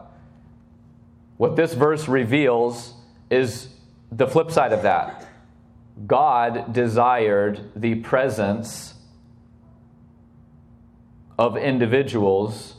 What 1.37 1.55
this 1.55 1.73
verse 1.73 2.07
reveals 2.07 2.93
is 3.31 3.69
the 4.11 4.27
flip 4.27 4.51
side 4.51 4.73
of 4.73 4.83
that. 4.83 5.27
God 6.05 6.73
desired 6.73 7.71
the 7.75 7.95
presence 7.95 8.93
of 11.39 11.57
individuals 11.57 12.75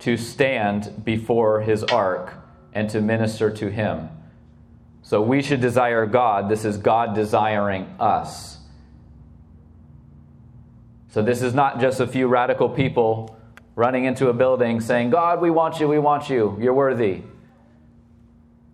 to 0.00 0.16
stand 0.16 1.04
before 1.04 1.60
his 1.60 1.84
ark 1.84 2.34
and 2.72 2.88
to 2.90 3.00
minister 3.00 3.50
to 3.50 3.70
him. 3.70 4.08
So 5.02 5.22
we 5.22 5.42
should 5.42 5.60
desire 5.60 6.04
God. 6.06 6.48
This 6.48 6.64
is 6.64 6.78
God 6.78 7.14
desiring 7.14 7.84
us. 8.00 8.58
So 11.08 11.22
this 11.22 11.42
is 11.42 11.54
not 11.54 11.80
just 11.80 12.00
a 12.00 12.06
few 12.06 12.28
radical 12.28 12.68
people 12.68 13.38
running 13.74 14.04
into 14.04 14.28
a 14.28 14.32
building 14.32 14.80
saying, 14.80 15.10
God, 15.10 15.40
we 15.40 15.50
want 15.50 15.80
you, 15.80 15.88
we 15.88 15.98
want 15.98 16.28
you, 16.28 16.58
you're 16.60 16.74
worthy. 16.74 17.22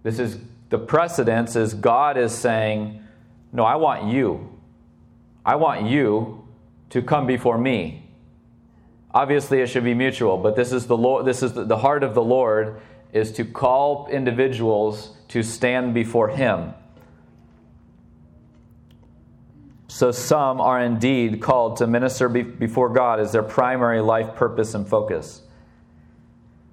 This 0.03 0.19
is 0.19 0.39
the 0.71 0.79
precedence 0.79 1.55
is 1.55 1.75
God 1.75 2.17
is 2.17 2.33
saying, 2.33 3.03
No, 3.53 3.65
I 3.65 3.77
want 3.77 4.13
you. 4.13 4.59
I 5.45 5.57
want 5.57 5.87
you 5.87 6.47
to 6.91 7.03
come 7.03 7.27
before 7.27 7.59
me. 7.59 8.11
Obviously, 9.15 9.61
it 9.61 9.67
should 9.67 9.85
be 9.85 9.95
mutual, 9.95 10.39
but 10.39 10.57
this 10.57 10.73
is 10.73 10.87
the 10.87 10.97
Lord, 10.97 11.27
this 11.27 11.43
is 11.43 11.53
the, 11.53 11.77
heart 11.77 12.03
of 12.03 12.15
the 12.15 12.23
Lord 12.23 12.81
is 13.13 13.31
to 13.33 13.45
call 13.45 14.09
individuals 14.09 15.15
to 15.29 15.43
stand 15.43 15.93
before 15.93 16.29
Him. 16.29 16.73
So 19.89 20.11
some 20.11 20.63
are 20.63 20.81
indeed 20.81 21.43
called 21.43 21.77
to 21.77 21.87
minister 21.87 22.31
be- 22.31 22.43
before 22.43 22.89
God 22.89 23.21
as 23.21 23.33
their 23.33 23.43
primary 23.43 24.01
life 24.01 24.35
purpose 24.35 24.73
and 24.73 24.89
focus. 24.89 25.43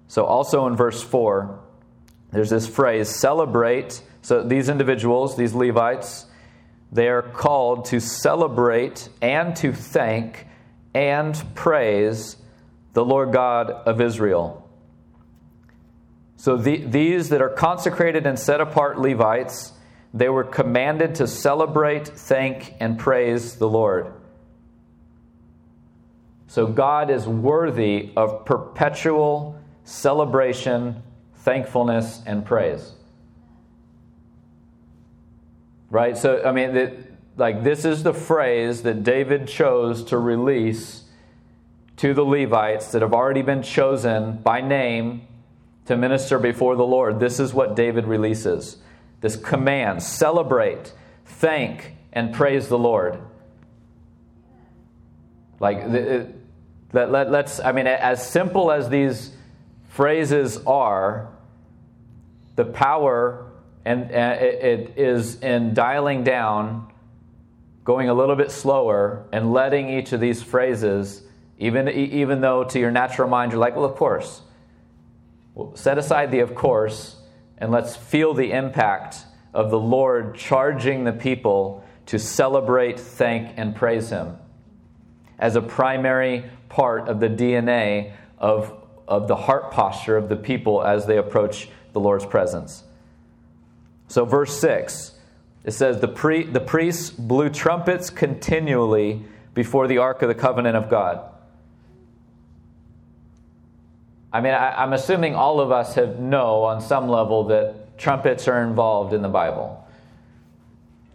So 0.08 0.24
also 0.24 0.66
in 0.68 0.78
verse 0.78 1.04
4, 1.04 1.60
there's 2.32 2.50
this 2.50 2.68
phrase 2.68 3.10
celebrate. 3.10 4.02
So 4.22 4.44
these 4.44 4.70
individuals, 4.70 5.36
these 5.36 5.54
Levites, 5.54 6.26
they 6.92 7.08
are 7.08 7.22
called 7.22 7.86
to 7.86 8.00
celebrate 8.00 9.10
and 9.22 9.56
to 9.58 9.74
thank 9.74 10.48
and 10.94 11.42
praise 11.56 12.38
the 12.94 13.06
Lord 13.06 13.32
God 13.32 13.70
of 13.70 14.02
Israel. 14.02 14.68
So 16.36 16.58
the, 16.58 16.78
these 16.78 17.30
that 17.30 17.42
are 17.42 17.50
consecrated 17.50 18.26
and 18.26 18.40
set 18.40 18.62
apart 18.62 18.98
Levites, 18.98 19.74
they 20.14 20.30
were 20.30 20.44
commanded 20.44 21.16
to 21.16 21.28
celebrate, 21.28 22.08
thank, 22.08 22.74
and 22.80 22.98
praise 22.98 23.56
the 23.56 23.68
Lord. 23.68 24.14
So 26.48 26.66
God 26.66 27.12
is 27.12 27.28
worthy 27.28 28.12
of 28.16 28.46
perpetual 28.46 29.60
celebration 29.84 31.04
thankfulness 31.40 32.22
and 32.26 32.46
praise. 32.46 32.94
Right? 35.90 36.18
So, 36.18 36.44
I 36.44 36.52
mean, 36.52 36.74
the, 36.74 36.98
like, 37.38 37.64
this 37.64 37.86
is 37.86 38.04
the 38.04 38.14
phrase 38.14 38.84
that 38.84 39.04
David 39.04 39.48
chose 39.48 40.04
to 40.06 40.18
release 40.18 41.04
to 41.98 42.14
the 42.14 42.24
Levites 42.24 42.92
that 42.92 43.02
have 43.02 43.14
already 43.14 43.42
been 43.42 43.64
chosen 43.64 44.38
by 44.38 44.62
name 44.62 45.28
to 45.86 45.98
minister 45.98 46.38
before 46.40 46.76
the 46.76 46.86
Lord. 46.86 47.20
This 47.20 47.40
is 47.40 47.54
what 47.54 47.76
David 47.76 48.06
releases 48.06 48.78
this 49.22 49.36
command 49.36 50.02
celebrate, 50.02 50.94
thank, 51.26 51.96
and 52.14 52.34
praise 52.34 52.68
the 52.68 52.78
Lord. 52.78 53.20
Like, 55.60 55.86
let, 56.94 57.12
let, 57.12 57.30
let's, 57.32 57.60
I 57.60 57.74
mean, 57.74 57.86
as 57.86 58.26
simple 58.26 58.72
as 58.72 58.90
these 58.90 59.32
phrases 60.00 60.56
are, 60.66 61.28
the 62.56 62.64
power 62.64 63.52
and, 63.84 64.10
and 64.10 64.42
it, 64.42 64.64
it 64.64 64.98
is 64.98 65.42
in 65.42 65.74
dialing 65.74 66.24
down, 66.24 66.90
going 67.84 68.08
a 68.08 68.14
little 68.14 68.38
bit 68.38 68.50
slower, 68.50 69.28
and 69.34 69.52
letting 69.52 69.90
each 69.90 70.14
of 70.14 70.22
these 70.22 70.42
phrases, 70.42 71.22
even, 71.58 71.90
even 71.90 72.40
though 72.40 72.64
to 72.64 72.80
your 72.80 72.92
natural 72.92 73.28
mind 73.28 73.52
you're 73.52 73.60
like, 73.60 73.76
well, 73.76 73.84
of 73.84 73.98
course. 73.98 74.42
Well, 75.54 75.76
set 75.76 75.98
aside 75.98 76.32
the 76.32 76.40
of 76.40 76.56
course, 76.56 77.18
and 77.58 77.70
let's 77.70 77.98
feel 77.98 78.34
the 78.34 78.54
impact 78.54 79.26
of 79.54 79.70
the 79.70 79.80
Lord 79.80 80.34
charging 80.34 81.04
the 81.04 81.12
people 81.12 81.84
to 82.06 82.18
celebrate, 82.18 82.98
thank, 82.98 83.52
and 83.58 83.76
praise 83.76 84.10
Him 84.10 84.38
as 85.38 85.58
a 85.58 85.62
primary 85.62 86.50
part 86.70 87.10
of 87.10 87.20
the 87.20 87.28
DNA 87.28 88.14
of, 88.38 88.79
of 89.10 89.28
the 89.28 89.36
heart 89.36 89.72
posture 89.72 90.16
of 90.16 90.30
the 90.30 90.36
people 90.36 90.84
as 90.84 91.08
they 91.08 91.18
approach 91.18 91.68
the 91.94 92.00
Lord's 92.00 92.26
presence. 92.26 92.84
So, 94.08 94.24
verse 94.24 94.58
6, 94.60 95.14
it 95.66 95.72
says, 95.72 96.00
the, 96.00 96.08
pre- 96.08 96.46
the 96.46 96.60
priests 96.60 97.10
blew 97.10 97.50
trumpets 97.50 98.12
continually 98.12 99.24
before 99.56 99.88
the 99.88 99.98
ark 99.98 100.22
of 100.22 100.30
the 100.30 100.36
covenant 100.36 100.78
of 100.78 100.90
God. 100.90 101.26
I 104.32 104.42
mean, 104.42 104.54
I, 104.54 104.84
am 104.84 104.94
assuming 104.94 105.34
all 105.34 105.60
of 105.60 105.72
us 105.72 105.96
have 105.96 106.20
know 106.20 106.64
on 106.64 106.80
some 106.82 107.10
level 107.10 107.46
that 107.46 107.98
trumpets 107.98 108.48
are 108.48 108.64
involved 108.64 109.12
in 109.14 109.24
the 109.24 109.28
Bible. 109.28 109.76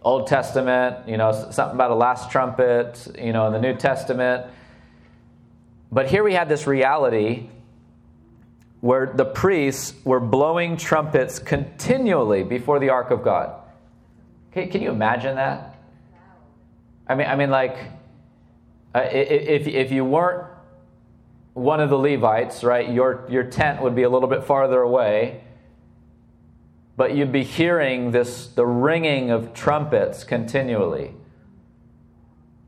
Old 0.02 0.26
Testament, 0.26 1.08
you 1.08 1.16
know, 1.16 1.32
something 1.32 1.76
about 1.76 1.92
a 1.92 1.94
last 1.94 2.30
trumpet, 2.30 3.06
you 3.18 3.32
know, 3.32 3.46
in 3.46 3.52
the 3.52 3.60
New 3.60 3.74
Testament. 3.74 4.46
But 5.92 6.08
here 6.08 6.24
we 6.24 6.34
have 6.34 6.48
this 6.48 6.66
reality 6.66 7.48
where 8.84 9.06
the 9.06 9.24
priests 9.24 9.94
were 10.04 10.20
blowing 10.20 10.76
trumpets 10.76 11.38
continually 11.38 12.42
before 12.42 12.78
the 12.78 12.90
ark 12.90 13.10
of 13.10 13.24
God. 13.24 13.58
Okay, 14.50 14.66
can 14.66 14.82
you 14.82 14.90
imagine 14.90 15.36
that? 15.36 15.78
I 17.08 17.14
mean, 17.14 17.26
I 17.26 17.34
mean, 17.34 17.48
like, 17.48 17.78
uh, 18.94 19.08
if 19.10 19.66
if 19.66 19.90
you 19.90 20.04
weren't 20.04 20.50
one 21.54 21.80
of 21.80 21.88
the 21.88 21.96
Levites, 21.96 22.62
right, 22.62 22.86
your 22.86 23.24
your 23.30 23.44
tent 23.44 23.80
would 23.80 23.94
be 23.94 24.02
a 24.02 24.10
little 24.10 24.28
bit 24.28 24.44
farther 24.44 24.82
away, 24.82 25.44
but 26.94 27.16
you'd 27.16 27.32
be 27.32 27.42
hearing 27.42 28.10
this 28.10 28.48
the 28.48 28.66
ringing 28.66 29.30
of 29.30 29.54
trumpets 29.54 30.24
continually. 30.24 31.14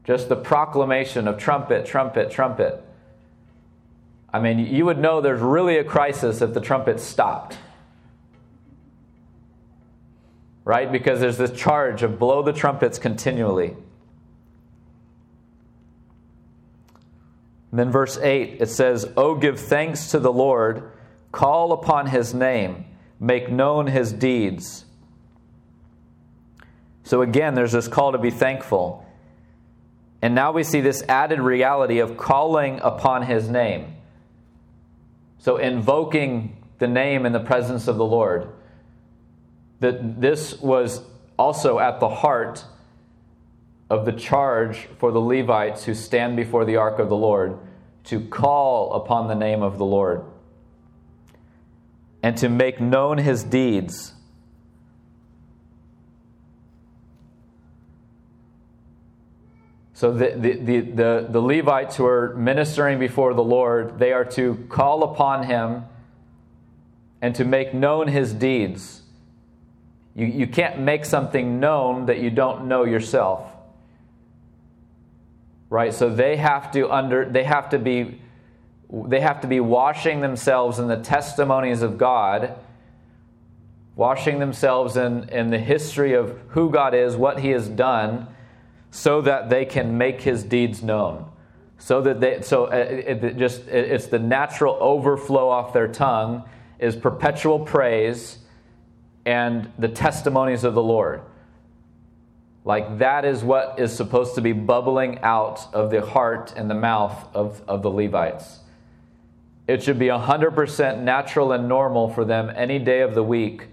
Just 0.05 0.31
the 0.31 0.37
proclamation 0.37 1.29
of 1.29 1.37
trumpet, 1.37 1.85
trumpet, 1.85 2.31
trumpet. 2.31 2.83
I 4.37 4.38
mean, 4.38 4.59
you 4.59 4.85
would 4.85 4.99
know 4.99 5.22
there's 5.22 5.40
really 5.40 5.79
a 5.79 5.85
crisis 5.85 6.42
if 6.42 6.53
the 6.53 6.61
trumpet 6.61 7.01
stopped. 7.01 7.57
Right? 10.62 10.92
Because 10.92 11.20
there's 11.20 11.38
this 11.38 11.59
charge 11.59 12.03
of 12.03 12.18
blow 12.18 12.42
the 12.42 12.53
trumpets 12.53 12.99
continually. 12.99 13.75
And 17.70 17.81
then, 17.81 17.90
verse 17.90 18.18
8, 18.18 18.59
it 18.61 18.68
says, 18.68 19.11
Oh, 19.16 19.37
give 19.37 19.59
thanks 19.59 20.11
to 20.11 20.18
the 20.18 20.31
Lord, 20.31 20.92
call 21.33 21.72
upon 21.72 22.09
his 22.09 22.35
name, 22.35 22.85
make 23.18 23.51
known 23.51 23.87
his 23.87 24.12
deeds. 24.12 24.85
So 27.05 27.22
again, 27.22 27.55
there's 27.55 27.72
this 27.72 27.88
call 27.88 28.12
to 28.12 28.18
be 28.18 28.31
thankful. 28.31 29.07
And 30.20 30.35
now 30.35 30.53
we 30.53 30.62
see 30.62 30.83
this 30.83 31.03
added 31.09 31.40
reality 31.40 32.01
of 32.01 32.18
calling 32.18 32.81
upon 32.83 33.22
his 33.22 33.49
name. 33.49 33.96
So 35.38 35.57
invoking 35.57 36.57
the 36.79 36.88
name 36.88 37.27
in 37.27 37.33
the 37.33 37.40
presence 37.40 37.88
of 37.88 37.96
the 37.96 38.05
Lord. 38.05 38.49
That 39.81 40.20
this 40.20 40.61
was 40.61 41.03
also 41.38 41.79
at 41.79 42.01
the 42.01 42.09
heart 42.09 42.64
of 43.88 44.05
the 44.05 44.12
charge 44.12 44.88
for 44.99 45.12
the 45.12 45.20
Levites 45.20 45.85
who 45.85 45.94
stand 45.94 46.37
before 46.37 46.64
the 46.64 46.77
ark 46.77 46.99
of 46.99 47.09
the 47.09 47.16
Lord 47.16 47.59
to 48.05 48.20
call 48.20 48.94
upon 48.94 49.29
the 49.29 49.35
name 49.35 49.62
of 49.62 49.79
the 49.79 49.85
Lord 49.85 50.25
and 52.22 52.37
to 52.38 52.49
make 52.49 52.81
known 52.81 53.18
his 53.18 53.44
deeds. 53.44 54.14
So 59.97 60.13
the, 60.13 60.35
the, 60.37 60.81
the, 60.81 61.27
the, 61.31 61.41
Levites 61.41 61.97
who 61.97 62.05
are 62.05 62.35
ministering 62.37 62.99
before 62.99 63.33
the 63.33 63.43
Lord, 63.43 63.99
they 63.99 64.13
are 64.13 64.27
to 64.27 64.67
call 64.69 65.03
upon 65.03 65.45
him 65.47 65.85
and 67.23 67.35
to 67.35 67.47
make 67.47 67.73
known 67.73 68.09
his 68.09 68.35
deeds. 68.35 69.01
You, 70.15 70.27
you 70.27 70.47
can't 70.49 70.81
make 70.81 71.07
something 71.07 71.61
known 71.61 72.05
that 72.07 72.19
you 72.19 72.29
don't 72.29 72.69
know 72.69 72.85
yourself. 72.85 73.51
Right? 75.71 75.95
So 75.95 76.11
they 76.11 76.37
have 76.37 76.71
to 76.73 76.93
under 76.93 77.25
they 77.25 77.45
have 77.45 77.71
to 77.71 77.79
be 77.79 78.21
they 78.93 79.21
have 79.21 79.41
to 79.41 79.47
be 79.47 79.61
washing 79.61 80.21
themselves 80.21 80.79
in 80.79 80.89
the 80.89 80.99
testimonies 80.99 81.81
of 81.81 81.97
God, 81.97 82.59
washing 83.95 84.41
themselves 84.41 84.99
in, 84.99 85.31
in 85.31 85.49
the 85.49 85.59
history 85.59 86.13
of 86.13 86.39
who 86.49 86.71
God 86.71 86.93
is, 86.93 87.17
what 87.17 87.41
He 87.41 87.49
has 87.53 87.67
done, 87.67 88.29
so 88.90 89.20
that 89.20 89.51
they 89.51 89.64
can 89.64 89.99
make 89.99 90.20
his 90.20 90.42
deeds 90.42 90.83
known. 90.83 91.31
So 91.79 92.01
that 92.03 92.20
they 92.20 92.40
so 92.40 92.66
uh, 92.66 92.77
it, 92.77 93.22
it 93.22 93.37
just 93.37 93.66
it, 93.68 93.90
it's 93.90 94.07
the 94.07 94.18
natural 94.18 94.77
overflow 94.81 95.49
off 95.49 95.72
their 95.72 95.88
tongue 95.88 96.44
is 96.79 96.96
perpetual 96.96 97.61
praise 97.61 98.38
and 99.27 99.70
the 99.79 99.88
testimonies 99.88 100.64
of 100.64 100.75
the 100.75 100.83
lord. 100.83 101.22
Like 102.64 102.99
that 102.99 103.25
is 103.25 103.44
what 103.44 103.79
is 103.79 103.94
supposed 103.94 104.35
to 104.37 104.40
be 104.40 104.53
bubbling 104.53 105.20
out 105.20 105.72
of 105.72 105.90
the 105.90 106.05
heart 106.05 106.55
and 106.57 106.68
the 106.70 106.75
mouth 106.75 107.29
of, 107.35 107.62
of 107.68 107.83
the 107.83 107.90
levites. 107.90 108.61
It 109.68 109.83
should 109.83 109.99
be 109.99 110.07
100% 110.07 111.01
natural 111.01 111.53
and 111.53 111.68
normal 111.68 112.09
for 112.09 112.25
them 112.25 112.53
any 112.55 112.79
day 112.79 113.01
of 113.01 113.14
the 113.14 113.22
week 113.22 113.68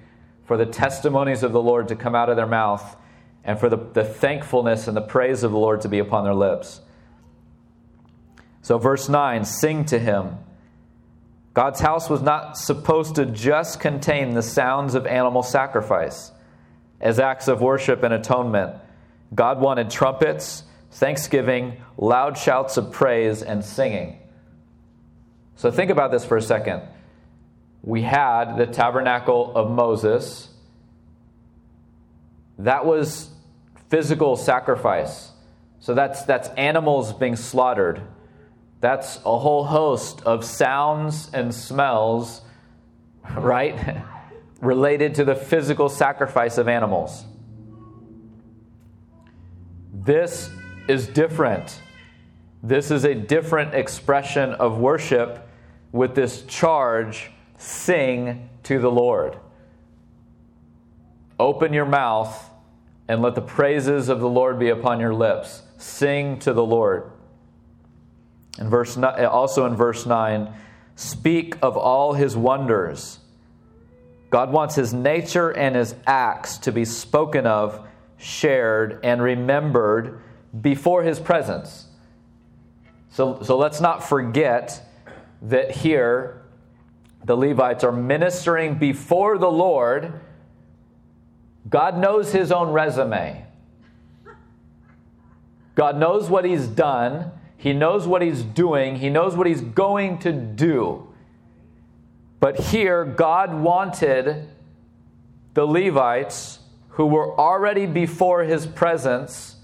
for 0.46 0.58
the 0.58 0.66
testimonies 0.66 1.44
of 1.44 1.54
the 1.54 1.62
lord 1.62 1.88
to 1.88 1.96
come 1.96 2.16
out 2.16 2.30
of 2.30 2.36
their 2.36 2.48
mouth 2.48 2.98
and 3.44 3.60
for 3.60 3.70
the, 3.70 3.78
the 3.78 4.06
thankfulness 4.06 4.88
and 4.88 4.96
the 4.96 5.02
praise 5.02 5.44
of 5.44 5.52
the 5.52 5.58
Lord 5.58 5.82
to 5.82 5.90
be 5.90 6.00
upon 6.00 6.24
their 6.24 6.34
lips. 6.34 6.82
So, 8.62 8.78
verse 8.78 9.10
9 9.10 9.44
sing 9.44 9.86
to 9.86 10.00
him. 10.00 10.38
God's 11.54 11.82
house 11.82 12.10
was 12.10 12.22
not 12.22 12.58
supposed 12.58 13.16
to 13.16 13.26
just 13.26 13.80
contain 13.80 14.34
the 14.34 14.42
sounds 14.42 14.96
of 14.96 15.06
animal 15.06 15.44
sacrifice 15.44 16.32
as 17.00 17.20
acts 17.20 17.48
of 17.48 17.62
worship 17.62 18.02
and 18.02 18.14
atonement. 18.14 18.76
God 19.36 19.60
wanted 19.60 19.92
trumpets, 19.92 20.64
thanksgiving, 20.92 21.78
loud 21.98 22.38
shouts 22.38 22.78
of 22.78 22.92
praise, 22.92 23.44
and 23.44 23.64
singing. 23.64 24.20
So, 25.58 25.70
think 25.70 25.92
about 25.92 26.12
this 26.12 26.26
for 26.26 26.38
a 26.38 26.42
second. 26.42 26.84
We 27.84 28.02
had 28.02 28.56
the 28.56 28.66
tabernacle 28.66 29.54
of 29.56 29.70
Moses. 29.70 30.48
That 32.60 32.86
was 32.86 33.33
physical 33.94 34.36
sacrifice. 34.36 35.30
So 35.80 35.94
that's, 35.94 36.24
that's 36.24 36.50
animals 36.58 37.14
being 37.14 37.36
slaughtered. 37.36 38.02
That's 38.82 39.18
a 39.18 39.38
whole 39.38 39.66
host 39.66 40.24
of 40.24 40.44
sounds 40.44 41.30
and 41.32 41.54
smells, 41.54 42.42
right? 43.38 44.04
Related 44.62 45.14
to 45.16 45.26
the 45.26 45.36
physical 45.36 45.90
sacrifice 45.90 46.58
of 46.58 46.68
animals. 46.68 47.24
This 49.94 50.50
is 50.88 51.06
different. 51.06 51.80
This 52.64 52.90
is 52.90 53.04
a 53.04 53.14
different 53.14 53.76
expression 53.76 54.54
of 54.54 54.80
worship 54.80 55.48
with 55.92 56.16
this 56.16 56.42
charge 56.48 57.30
sing 57.60 58.50
to 58.64 58.80
the 58.80 58.90
Lord. 58.90 59.38
Open 61.40 61.74
your 61.74 61.86
mouth 61.86 62.50
and 63.08 63.22
let 63.22 63.36
the 63.36 63.42
praises 63.42 64.10
of 64.10 64.20
the 64.20 64.30
Lord 64.30 64.60
be 64.60 64.70
upon 64.70 65.00
your 65.00 65.14
lips. 65.14 65.64
Sing 65.78 66.40
to 66.40 66.54
the 66.54 66.64
Lord. 66.64 67.12
And 68.58 68.70
verse 68.70 68.98
also 68.98 69.66
in 69.66 69.76
verse 69.76 70.06
9, 70.06 70.54
speak 70.96 71.56
of 71.62 71.76
all 71.76 72.14
his 72.14 72.38
wonders. 72.38 73.20
God 74.30 74.52
wants 74.52 74.76
his 74.76 74.94
nature 74.94 75.52
and 75.52 75.76
his 75.76 75.96
acts 76.08 76.58
to 76.60 76.72
be 76.72 76.86
spoken 76.86 77.46
of, 77.46 77.88
shared, 78.18 79.00
and 79.04 79.22
remembered 79.22 80.22
before 80.60 81.04
his 81.04 81.20
presence. 81.20 81.88
So, 83.10 83.42
so 83.44 83.58
let's 83.58 83.82
not 83.82 84.04
forget 84.04 84.88
that 85.44 85.72
here 85.72 86.42
the 87.26 87.36
Levites 87.36 87.84
are 87.84 87.92
ministering 87.92 88.76
before 88.76 89.38
the 89.38 89.52
Lord 89.52 90.20
God 91.70 91.98
knows 91.98 92.32
his 92.32 92.52
own 92.52 92.70
resume. 92.72 93.46
God 95.76 95.98
knows 95.98 96.30
what 96.30 96.46
he's 96.46 96.68
done. 96.68 97.32
He 97.58 97.74
knows 97.74 98.08
what 98.08 98.22
he's 98.22 98.44
doing. 98.44 98.98
He 98.98 99.10
knows 99.10 99.36
what 99.36 99.48
he's 99.48 99.62
going 99.62 100.20
to 100.20 100.32
do. 100.32 101.08
But 102.40 102.60
here, 102.60 103.06
God 103.06 103.54
wanted 103.54 104.50
the 105.54 105.66
Levites, 105.66 106.60
who 106.90 107.06
were 107.06 107.40
already 107.40 107.86
before 107.86 108.44
his 108.44 108.66
presence, 108.68 109.56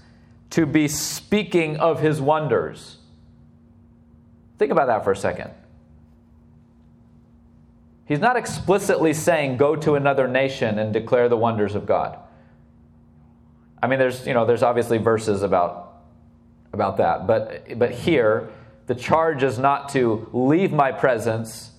to 0.50 0.66
be 0.66 0.88
speaking 0.88 1.76
of 1.76 2.00
his 2.00 2.20
wonders. 2.20 2.96
Think 4.58 4.72
about 4.72 4.86
that 4.86 5.04
for 5.04 5.12
a 5.12 5.16
second. 5.16 5.50
He's 8.10 8.18
not 8.18 8.36
explicitly 8.36 9.14
saying 9.14 9.56
go 9.56 9.76
to 9.76 9.94
another 9.94 10.26
nation 10.26 10.80
and 10.80 10.92
declare 10.92 11.28
the 11.28 11.36
wonders 11.36 11.76
of 11.76 11.86
God. 11.86 12.18
I 13.80 13.86
mean, 13.86 14.00
there's 14.00 14.26
you 14.26 14.34
know 14.34 14.44
there's 14.44 14.64
obviously 14.64 14.98
verses 14.98 15.42
about 15.44 16.02
about 16.72 16.96
that, 16.96 17.28
but 17.28 17.78
but 17.78 17.92
here 17.92 18.50
the 18.88 18.96
charge 18.96 19.44
is 19.44 19.60
not 19.60 19.90
to 19.90 20.28
leave 20.32 20.72
my 20.72 20.90
presence 20.90 21.70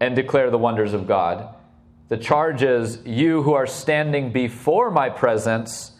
and 0.00 0.16
declare 0.16 0.50
the 0.50 0.58
wonders 0.58 0.92
of 0.92 1.06
God. 1.06 1.54
The 2.08 2.16
charge 2.16 2.64
is 2.64 2.98
you 3.06 3.44
who 3.44 3.52
are 3.52 3.64
standing 3.64 4.32
before 4.32 4.90
my 4.90 5.08
presence, 5.08 5.92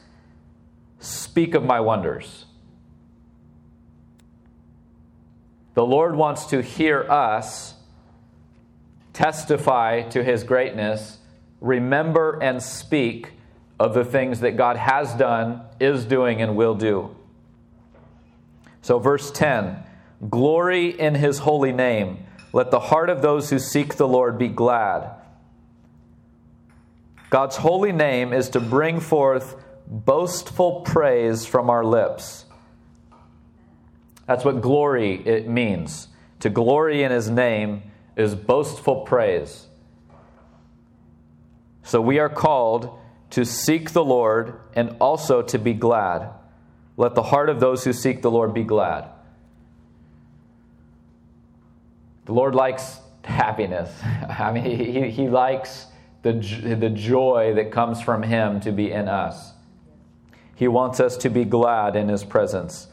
speak 0.98 1.54
of 1.54 1.62
my 1.62 1.78
wonders. 1.78 2.46
The 5.74 5.86
Lord 5.86 6.16
wants 6.16 6.46
to 6.46 6.60
hear 6.60 7.08
us 7.08 7.75
testify 9.16 10.02
to 10.02 10.22
his 10.22 10.44
greatness, 10.44 11.16
remember 11.62 12.38
and 12.42 12.62
speak 12.62 13.30
of 13.80 13.94
the 13.94 14.04
things 14.04 14.40
that 14.40 14.58
God 14.58 14.76
has 14.76 15.14
done, 15.14 15.62
is 15.80 16.04
doing, 16.04 16.42
and 16.42 16.54
will 16.54 16.74
do. 16.74 17.16
So, 18.82 18.98
verse 18.98 19.30
10 19.30 19.82
Glory 20.28 20.88
in 20.88 21.14
his 21.14 21.38
holy 21.40 21.72
name. 21.72 22.26
Let 22.52 22.70
the 22.70 22.80
heart 22.80 23.08
of 23.08 23.22
those 23.22 23.48
who 23.48 23.58
seek 23.58 23.96
the 23.96 24.06
Lord 24.06 24.38
be 24.38 24.48
glad. 24.48 25.10
God's 27.30 27.56
holy 27.56 27.92
name 27.92 28.34
is 28.34 28.50
to 28.50 28.60
bring 28.60 29.00
forth 29.00 29.56
boastful 29.86 30.82
praise 30.82 31.46
from 31.46 31.70
our 31.70 31.84
lips. 31.84 32.44
That's 34.26 34.44
what 34.44 34.60
glory 34.60 35.26
it 35.26 35.48
means. 35.48 36.08
To 36.40 36.50
glory 36.50 37.02
in 37.02 37.10
his 37.10 37.30
name 37.30 37.82
is 38.16 38.34
boastful 38.34 39.02
praise. 39.02 39.66
So 41.82 42.00
we 42.00 42.18
are 42.18 42.28
called 42.28 42.98
to 43.30 43.44
seek 43.44 43.92
the 43.92 44.04
Lord 44.04 44.58
and 44.74 44.96
also 45.00 45.42
to 45.42 45.58
be 45.58 45.74
glad. 45.74 46.30
Let 46.96 47.14
the 47.14 47.22
heart 47.22 47.48
of 47.48 47.60
those 47.60 47.84
who 47.84 47.92
seek 47.92 48.22
the 48.22 48.30
Lord 48.30 48.54
be 48.54 48.64
glad. 48.64 49.08
The 52.24 52.32
Lord 52.32 52.54
likes 52.54 52.98
happiness. 53.24 53.90
I 54.28 54.52
mean, 54.52 54.64
he, 54.64 55.10
he 55.10 55.28
likes 55.28 55.86
the, 56.22 56.32
the 56.32 56.90
joy 56.90 57.54
that 57.54 57.70
comes 57.70 58.00
from 58.00 58.22
Him 58.22 58.60
to 58.60 58.72
be 58.72 58.90
in 58.90 59.08
us. 59.08 59.52
He 60.56 60.66
wants 60.68 60.98
us 60.98 61.16
to 61.18 61.28
be 61.28 61.44
glad 61.44 61.94
in 61.94 62.08
His 62.08 62.24
presence. 62.24 62.88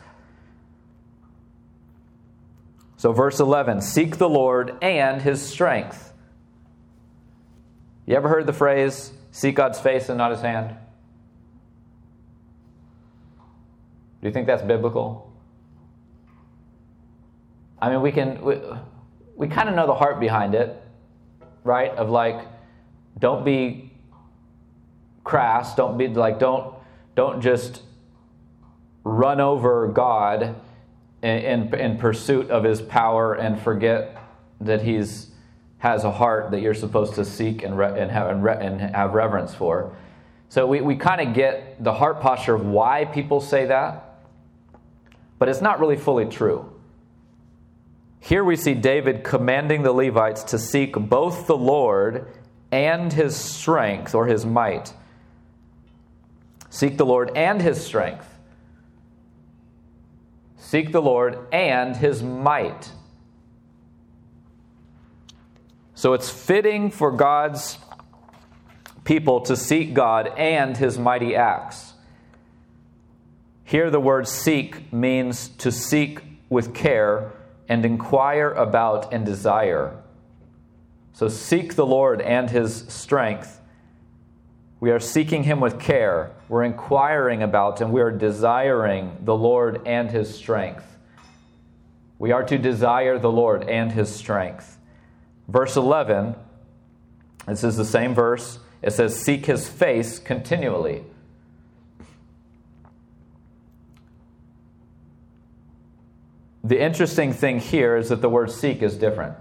So, 3.03 3.11
verse 3.11 3.41
11 3.41 3.81
seek 3.81 4.15
the 4.15 4.29
Lord 4.29 4.77
and 4.81 5.21
his 5.21 5.41
strength. 5.41 6.13
You 8.05 8.15
ever 8.15 8.29
heard 8.29 8.45
the 8.45 8.53
phrase, 8.53 9.11
seek 9.29 9.55
God's 9.55 9.77
face 9.77 10.07
and 10.07 10.17
not 10.17 10.31
his 10.31 10.39
hand? 10.39 10.77
Do 14.21 14.27
you 14.29 14.31
think 14.31 14.47
that's 14.47 14.63
biblical? 14.63 15.29
I 17.81 17.89
mean, 17.89 18.01
we 18.01 18.13
can, 18.13 18.41
we, 18.41 18.61
we 19.35 19.49
kind 19.49 19.67
of 19.67 19.75
know 19.75 19.85
the 19.85 19.95
heart 19.95 20.21
behind 20.21 20.55
it, 20.55 20.81
right? 21.65 21.91
Of 21.91 22.09
like, 22.09 22.47
don't 23.19 23.43
be 23.43 23.91
crass, 25.25 25.75
don't 25.75 25.97
be 25.97 26.07
like, 26.07 26.39
don't, 26.39 26.73
don't 27.15 27.41
just 27.41 27.81
run 29.03 29.41
over 29.41 29.89
God 29.89 30.55
in, 31.23 31.73
in, 31.73 31.97
pursuit 31.97 32.49
of 32.51 32.63
his 32.63 32.81
power 32.81 33.33
and 33.33 33.59
forget 33.61 34.17
that 34.59 34.81
he's 34.81 35.31
has 35.77 36.05
a 36.05 36.11
heart 36.11 36.51
that 36.51 36.61
you're 36.61 36.73
supposed 36.73 37.15
to 37.15 37.25
seek 37.25 37.61
and, 37.61 37.77
re- 37.77 37.99
and, 37.99 38.09
have, 38.09 38.29
and, 38.29 38.41
re- 38.41 38.57
and 38.57 38.79
have 38.79 39.13
reverence 39.13 39.53
for. 39.53 39.93
So 40.47 40.65
we, 40.65 40.79
we 40.79 40.95
kind 40.95 41.19
of 41.19 41.33
get 41.33 41.83
the 41.83 41.93
heart 41.93 42.21
posture 42.21 42.55
of 42.55 42.65
why 42.65 43.03
people 43.03 43.41
say 43.41 43.65
that, 43.65 44.21
but 45.39 45.49
it's 45.49 45.59
not 45.59 45.81
really 45.81 45.97
fully 45.97 46.25
true. 46.25 46.71
Here 48.21 48.45
we 48.45 48.55
see 48.55 48.73
David 48.73 49.25
commanding 49.25 49.83
the 49.83 49.91
Levites 49.91 50.43
to 50.45 50.57
seek 50.57 50.93
both 50.93 51.47
the 51.47 51.57
Lord 51.57 52.27
and 52.71 53.11
his 53.11 53.35
strength 53.35 54.15
or 54.15 54.27
his 54.27 54.45
might. 54.45 54.93
Seek 56.69 56.97
the 56.97 57.05
Lord 57.05 57.31
and 57.35 57.61
his 57.61 57.85
strength. 57.85 58.32
Seek 60.73 60.91
the 60.91 61.03
Lord 61.03 61.37
and 61.51 61.95
his 61.95 62.23
might. 62.23 62.91
So 65.93 66.13
it's 66.13 66.31
fitting 66.31 66.89
for 66.89 67.11
God's 67.11 67.77
people 69.03 69.41
to 69.41 69.55
seek 69.55 69.93
God 69.93 70.29
and 70.35 70.75
his 70.75 70.97
mighty 70.97 71.35
acts. 71.35 71.93
Here, 73.63 73.91
the 73.91 73.99
word 73.99 74.27
seek 74.27 74.91
means 74.91 75.49
to 75.59 75.71
seek 75.71 76.21
with 76.49 76.73
care 76.73 77.33
and 77.69 77.85
inquire 77.85 78.49
about 78.49 79.13
and 79.13 79.23
desire. 79.23 79.95
So, 81.11 81.27
seek 81.27 81.75
the 81.75 81.85
Lord 81.85 82.19
and 82.19 82.49
his 82.49 82.85
strength. 82.87 83.61
We 84.83 84.91
are 84.91 84.99
seeking 84.99 85.43
him 85.43 85.61
with 85.61 85.79
care. 85.79 86.33
We're 86.49 86.65
inquiring 86.65 87.41
about 87.41 87.79
and 87.79 87.93
we 87.93 88.01
are 88.01 88.11
desiring 88.11 89.15
the 89.21 89.33
Lord 89.33 89.87
and 89.87 90.11
his 90.11 90.35
strength. 90.35 90.97
We 92.19 92.33
are 92.33 92.43
to 92.43 92.57
desire 92.57 93.17
the 93.17 93.31
Lord 93.31 93.63
and 93.69 93.93
his 93.93 94.13
strength. 94.13 94.77
Verse 95.47 95.77
11, 95.77 96.35
this 97.47 97.63
is 97.63 97.77
the 97.77 97.85
same 97.85 98.13
verse. 98.13 98.59
It 98.81 98.91
says, 98.91 99.17
Seek 99.17 99.45
his 99.45 99.69
face 99.69 100.19
continually. 100.19 101.05
The 106.61 106.81
interesting 106.81 107.31
thing 107.31 107.59
here 107.59 107.95
is 107.95 108.09
that 108.09 108.21
the 108.21 108.27
word 108.27 108.51
seek 108.51 108.81
is 108.81 108.97
different 108.97 109.37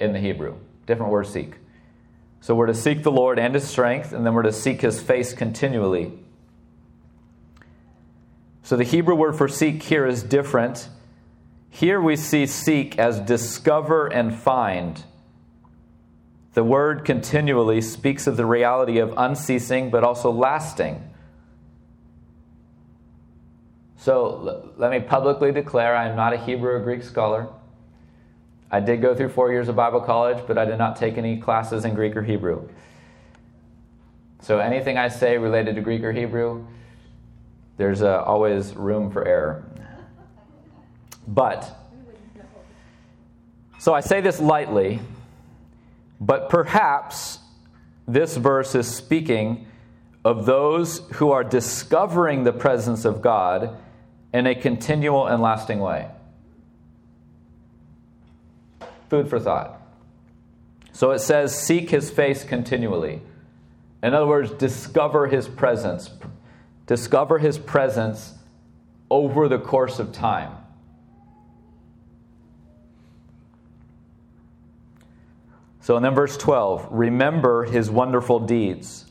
in 0.00 0.14
the 0.14 0.18
Hebrew. 0.18 0.56
Different 0.86 1.12
word 1.12 1.26
seek. 1.26 1.56
So 2.40 2.54
we're 2.54 2.66
to 2.66 2.74
seek 2.74 3.02
the 3.02 3.10
Lord 3.10 3.38
and 3.38 3.54
his 3.54 3.66
strength, 3.66 4.12
and 4.12 4.24
then 4.24 4.34
we're 4.34 4.42
to 4.42 4.52
seek 4.52 4.82
his 4.82 5.00
face 5.00 5.32
continually. 5.32 6.12
So 8.62 8.76
the 8.76 8.84
Hebrew 8.84 9.14
word 9.14 9.36
for 9.36 9.48
seek 9.48 9.82
here 9.82 10.06
is 10.06 10.22
different. 10.22 10.88
Here 11.70 12.00
we 12.00 12.16
see 12.16 12.46
seek 12.46 12.98
as 12.98 13.20
discover 13.20 14.06
and 14.06 14.34
find. 14.34 15.04
The 16.54 16.64
word 16.64 17.04
continually 17.04 17.80
speaks 17.82 18.26
of 18.26 18.36
the 18.36 18.46
reality 18.46 18.98
of 18.98 19.12
unceasing 19.16 19.90
but 19.90 20.04
also 20.04 20.30
lasting. 20.30 21.06
So 23.98 24.72
let 24.76 24.90
me 24.90 25.00
publicly 25.00 25.52
declare 25.52 25.94
I 25.94 26.08
am 26.08 26.16
not 26.16 26.32
a 26.32 26.38
Hebrew 26.38 26.70
or 26.70 26.80
Greek 26.80 27.02
scholar. 27.02 27.48
I 28.70 28.80
did 28.80 29.00
go 29.00 29.14
through 29.14 29.30
four 29.30 29.52
years 29.52 29.68
of 29.68 29.76
Bible 29.76 30.00
college, 30.00 30.44
but 30.46 30.58
I 30.58 30.64
did 30.64 30.78
not 30.78 30.96
take 30.96 31.18
any 31.18 31.38
classes 31.38 31.84
in 31.84 31.94
Greek 31.94 32.16
or 32.16 32.22
Hebrew. 32.22 32.68
So 34.42 34.58
anything 34.58 34.98
I 34.98 35.08
say 35.08 35.38
related 35.38 35.76
to 35.76 35.80
Greek 35.80 36.02
or 36.02 36.12
Hebrew, 36.12 36.66
there's 37.76 38.02
uh, 38.02 38.22
always 38.22 38.74
room 38.74 39.10
for 39.10 39.26
error. 39.26 39.64
But, 41.28 41.76
so 43.78 43.94
I 43.94 44.00
say 44.00 44.20
this 44.20 44.40
lightly 44.40 45.00
but 46.20 46.48
perhaps 46.48 47.38
this 48.06 48.36
verse 48.36 48.74
is 48.74 48.92
speaking 48.92 49.66
of 50.24 50.46
those 50.46 50.98
who 51.14 51.30
are 51.30 51.44
discovering 51.44 52.44
the 52.44 52.52
presence 52.52 53.04
of 53.04 53.22
God 53.22 53.76
in 54.32 54.46
a 54.46 54.54
continual 54.54 55.26
and 55.26 55.42
lasting 55.42 55.78
way. 55.78 56.08
Food 59.08 59.28
for 59.28 59.38
thought. 59.38 59.80
So 60.92 61.10
it 61.10 61.18
says, 61.18 61.54
seek 61.54 61.90
his 61.90 62.10
face 62.10 62.42
continually. 62.42 63.20
In 64.02 64.14
other 64.14 64.26
words, 64.26 64.50
discover 64.52 65.26
his 65.26 65.48
presence. 65.48 66.10
Discover 66.86 67.38
his 67.38 67.58
presence 67.58 68.34
over 69.10 69.48
the 69.48 69.58
course 69.58 69.98
of 69.98 70.12
time. 70.12 70.52
So, 75.80 75.94
and 75.94 76.04
then 76.04 76.14
verse 76.14 76.36
12 76.36 76.88
remember 76.90 77.64
his 77.64 77.88
wonderful 77.90 78.40
deeds. 78.40 79.04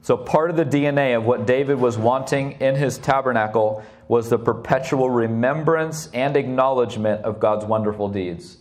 So, 0.00 0.16
part 0.16 0.48
of 0.48 0.56
the 0.56 0.64
DNA 0.64 1.16
of 1.16 1.24
what 1.24 1.46
David 1.46 1.78
was 1.78 1.98
wanting 1.98 2.52
in 2.52 2.74
his 2.74 2.98
tabernacle 2.98 3.84
was 4.08 4.30
the 4.30 4.38
perpetual 4.38 5.10
remembrance 5.10 6.08
and 6.14 6.36
acknowledgement 6.36 7.24
of 7.24 7.38
God's 7.38 7.64
wonderful 7.64 8.08
deeds. 8.08 8.56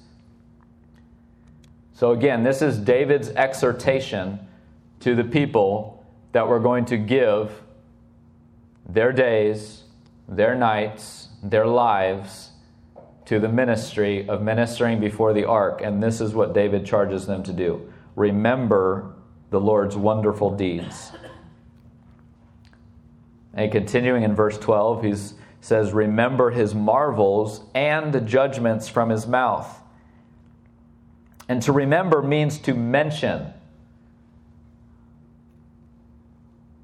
So, 2.02 2.14
again, 2.14 2.42
this 2.42 2.64
is 2.64 2.80
David's 2.80 3.30
exhortation 3.30 4.40
to 5.02 5.14
the 5.14 5.24
people 5.24 6.04
that 6.32 6.48
were 6.48 6.60
going 6.60 6.86
to 6.86 6.98
give 6.98 7.62
their 8.90 9.14
days, 9.14 9.84
their 10.28 10.56
nights, 10.56 11.28
their 11.44 11.68
lives 11.68 12.54
to 13.26 13.40
the 13.40 13.50
ministry 13.50 14.28
of 14.28 14.42
ministering 14.42 15.00
before 15.00 15.32
the 15.32 15.46
ark. 15.46 15.82
And 15.84 16.02
this 16.02 16.22
is 16.22 16.34
what 16.34 16.56
David 16.56 16.88
charges 16.88 17.28
them 17.28 17.44
to 17.44 17.54
do 17.54 17.94
remember 18.16 19.14
the 19.52 19.60
Lord's 19.60 19.96
wonderful 19.96 20.50
deeds. 20.50 21.12
And 23.54 23.72
continuing 23.72 24.24
in 24.24 24.34
verse 24.34 24.58
12, 24.58 25.04
he 25.04 25.14
says, 25.60 25.94
Remember 25.94 26.50
his 26.50 26.74
marvels 26.74 27.62
and 27.76 28.12
the 28.12 28.22
judgments 28.22 28.90
from 28.90 29.10
his 29.10 29.28
mouth. 29.28 29.81
And 31.52 31.62
to 31.64 31.74
remember 31.74 32.22
means 32.22 32.58
to 32.60 32.74
mention. 32.74 33.54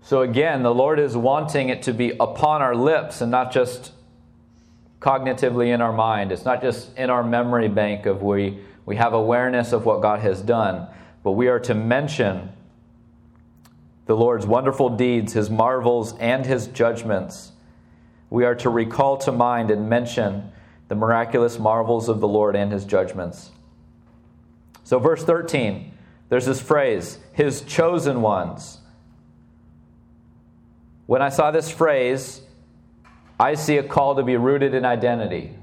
So 0.02 0.24
again, 0.24 0.62
the 0.62 0.74
Lord 0.74 1.00
is 1.00 1.16
wanting 1.16 1.70
it 1.70 1.84
to 1.84 1.94
be 1.94 2.12
upon 2.20 2.62
our 2.62 2.76
lips 2.76 3.22
and 3.22 3.32
not 3.32 3.54
just 3.54 3.94
cognitively 5.00 5.74
in 5.74 5.80
our 5.80 5.94
mind. 5.94 6.34
It's 6.34 6.44
not 6.44 6.62
just 6.62 6.94
in 6.98 7.10
our 7.10 7.24
memory 7.24 7.70
bank 7.70 8.06
of 8.06 8.22
we, 8.22 8.60
we 8.86 8.98
have 8.98 9.14
awareness 9.14 9.72
of 9.72 9.86
what 9.86 10.02
God 10.02 10.20
has 10.20 10.42
done, 10.42 10.90
but 11.24 11.32
we 11.32 11.48
are 11.48 11.62
to 11.62 11.74
mention 11.74 12.50
the 14.06 14.18
Lord's 14.18 14.46
wonderful 14.46 14.90
deeds, 14.90 15.32
his 15.32 15.50
marvels, 15.50 16.14
and 16.18 16.46
his 16.46 16.68
judgments. 16.68 17.54
We 18.30 18.44
are 18.44 18.56
to 18.56 18.70
recall 18.70 19.16
to 19.20 19.32
mind 19.32 19.72
and 19.72 19.88
mention 19.88 20.52
the 20.90 20.96
miraculous 20.96 21.58
marvels 21.58 22.10
of 22.10 22.20
the 22.20 22.28
Lord 22.28 22.58
and 22.58 22.74
his 22.74 22.84
judgments. 22.84 23.52
So, 24.88 25.00
verse 25.00 25.22
13, 25.22 25.92
there's 26.30 26.46
this 26.46 26.62
phrase, 26.62 27.18
his 27.34 27.60
chosen 27.64 28.22
ones. 28.22 28.78
When 31.08 31.22
I 31.22 31.28
saw 31.28 31.52
this 31.52 31.70
phrase, 31.70 32.40
I 33.38 33.56
see 33.56 33.76
a 33.76 33.84
call 33.84 34.16
to 34.16 34.24
be 34.24 34.38
rooted 34.38 34.74
in 34.74 34.86
identity. 34.86 35.54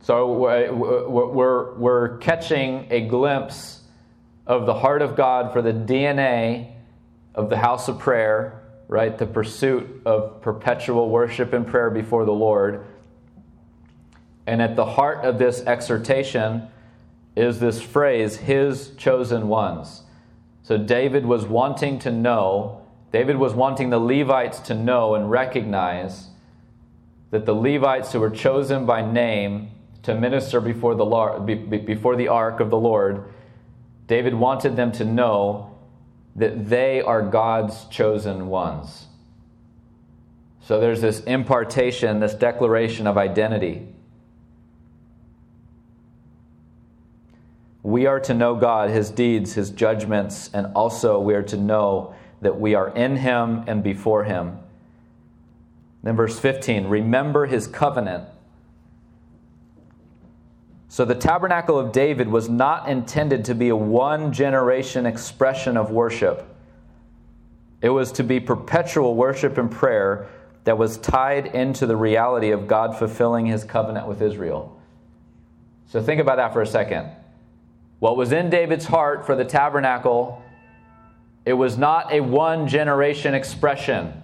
So 0.00 0.32
we're, 0.32 1.74
we're, 1.74 2.16
catching 2.16 2.86
a 2.88 3.08
glimpse 3.08 3.82
of 4.46 4.64
the 4.64 4.72
heart 4.72 5.02
of 5.02 5.16
God 5.16 5.52
for 5.52 5.60
the 5.60 5.74
DNA 5.74 6.72
of 7.34 7.50
the 7.50 7.58
house 7.58 7.88
of 7.88 7.98
prayer, 7.98 8.62
right? 8.88 9.18
The 9.18 9.26
pursuit 9.26 10.00
of 10.06 10.40
perpetual 10.40 11.10
worship 11.10 11.52
and 11.52 11.66
prayer 11.66 11.90
before 11.90 12.24
the 12.24 12.32
Lord. 12.32 12.86
And 14.46 14.60
at 14.60 14.76
the 14.76 14.84
heart 14.84 15.24
of 15.24 15.38
this 15.38 15.62
exhortation 15.62 16.68
is 17.34 17.60
this 17.60 17.80
phrase, 17.80 18.36
his 18.36 18.90
chosen 18.96 19.48
ones. 19.48 20.02
So 20.62 20.78
David 20.78 21.26
was 21.26 21.44
wanting 21.44 21.98
to 22.00 22.10
know 22.10 22.84
David 23.14 23.36
was 23.36 23.54
wanting 23.54 23.90
the 23.90 24.00
Levites 24.00 24.58
to 24.58 24.74
know 24.74 25.14
and 25.14 25.30
recognize 25.30 26.30
that 27.30 27.46
the 27.46 27.54
Levites 27.54 28.10
who 28.10 28.18
were 28.18 28.28
chosen 28.28 28.86
by 28.86 29.08
name 29.08 29.70
to 30.02 30.16
minister 30.16 30.60
before 30.60 30.96
the, 30.96 31.54
before 31.86 32.16
the 32.16 32.26
ark 32.26 32.58
of 32.58 32.70
the 32.70 32.76
Lord, 32.76 33.22
David 34.08 34.34
wanted 34.34 34.74
them 34.74 34.90
to 34.90 35.04
know 35.04 35.76
that 36.34 36.68
they 36.68 37.00
are 37.02 37.22
God's 37.22 37.84
chosen 37.84 38.48
ones. 38.48 39.06
So 40.62 40.80
there's 40.80 41.00
this 41.00 41.20
impartation, 41.20 42.18
this 42.18 42.34
declaration 42.34 43.06
of 43.06 43.16
identity. 43.16 43.93
We 47.84 48.06
are 48.06 48.18
to 48.20 48.32
know 48.32 48.54
God, 48.54 48.88
His 48.88 49.10
deeds, 49.10 49.52
His 49.52 49.70
judgments, 49.70 50.50
and 50.54 50.68
also 50.74 51.20
we 51.20 51.34
are 51.34 51.42
to 51.44 51.56
know 51.58 52.14
that 52.40 52.58
we 52.58 52.74
are 52.74 52.88
in 52.88 53.16
Him 53.16 53.62
and 53.66 53.84
before 53.84 54.24
Him. 54.24 54.58
Then, 56.02 56.16
verse 56.16 56.38
15 56.38 56.86
remember 56.86 57.44
His 57.44 57.66
covenant. 57.66 58.24
So, 60.88 61.04
the 61.04 61.14
tabernacle 61.14 61.78
of 61.78 61.92
David 61.92 62.28
was 62.28 62.48
not 62.48 62.88
intended 62.88 63.44
to 63.46 63.54
be 63.54 63.68
a 63.68 63.76
one 63.76 64.32
generation 64.32 65.04
expression 65.04 65.76
of 65.76 65.90
worship. 65.90 66.48
It 67.82 67.90
was 67.90 68.12
to 68.12 68.24
be 68.24 68.40
perpetual 68.40 69.14
worship 69.14 69.58
and 69.58 69.70
prayer 69.70 70.28
that 70.64 70.78
was 70.78 70.96
tied 70.96 71.48
into 71.48 71.84
the 71.84 71.96
reality 71.96 72.50
of 72.50 72.66
God 72.66 72.96
fulfilling 72.96 73.44
his 73.44 73.62
covenant 73.62 74.06
with 74.06 74.22
Israel. 74.22 74.80
So, 75.88 76.02
think 76.02 76.18
about 76.18 76.36
that 76.36 76.54
for 76.54 76.62
a 76.62 76.66
second. 76.66 77.10
What 78.04 78.18
was 78.18 78.32
in 78.32 78.50
David's 78.50 78.84
heart 78.84 79.24
for 79.24 79.34
the 79.34 79.46
tabernacle, 79.46 80.42
it 81.46 81.54
was 81.54 81.78
not 81.78 82.12
a 82.12 82.20
one 82.20 82.68
generation 82.68 83.32
expression. 83.32 84.22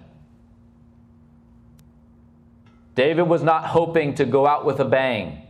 David 2.93 3.23
was 3.23 3.41
not 3.41 3.65
hoping 3.65 4.13
to 4.13 4.25
go 4.25 4.45
out 4.45 4.65
with 4.65 4.79
a 4.79 4.85
bang. 4.85 5.41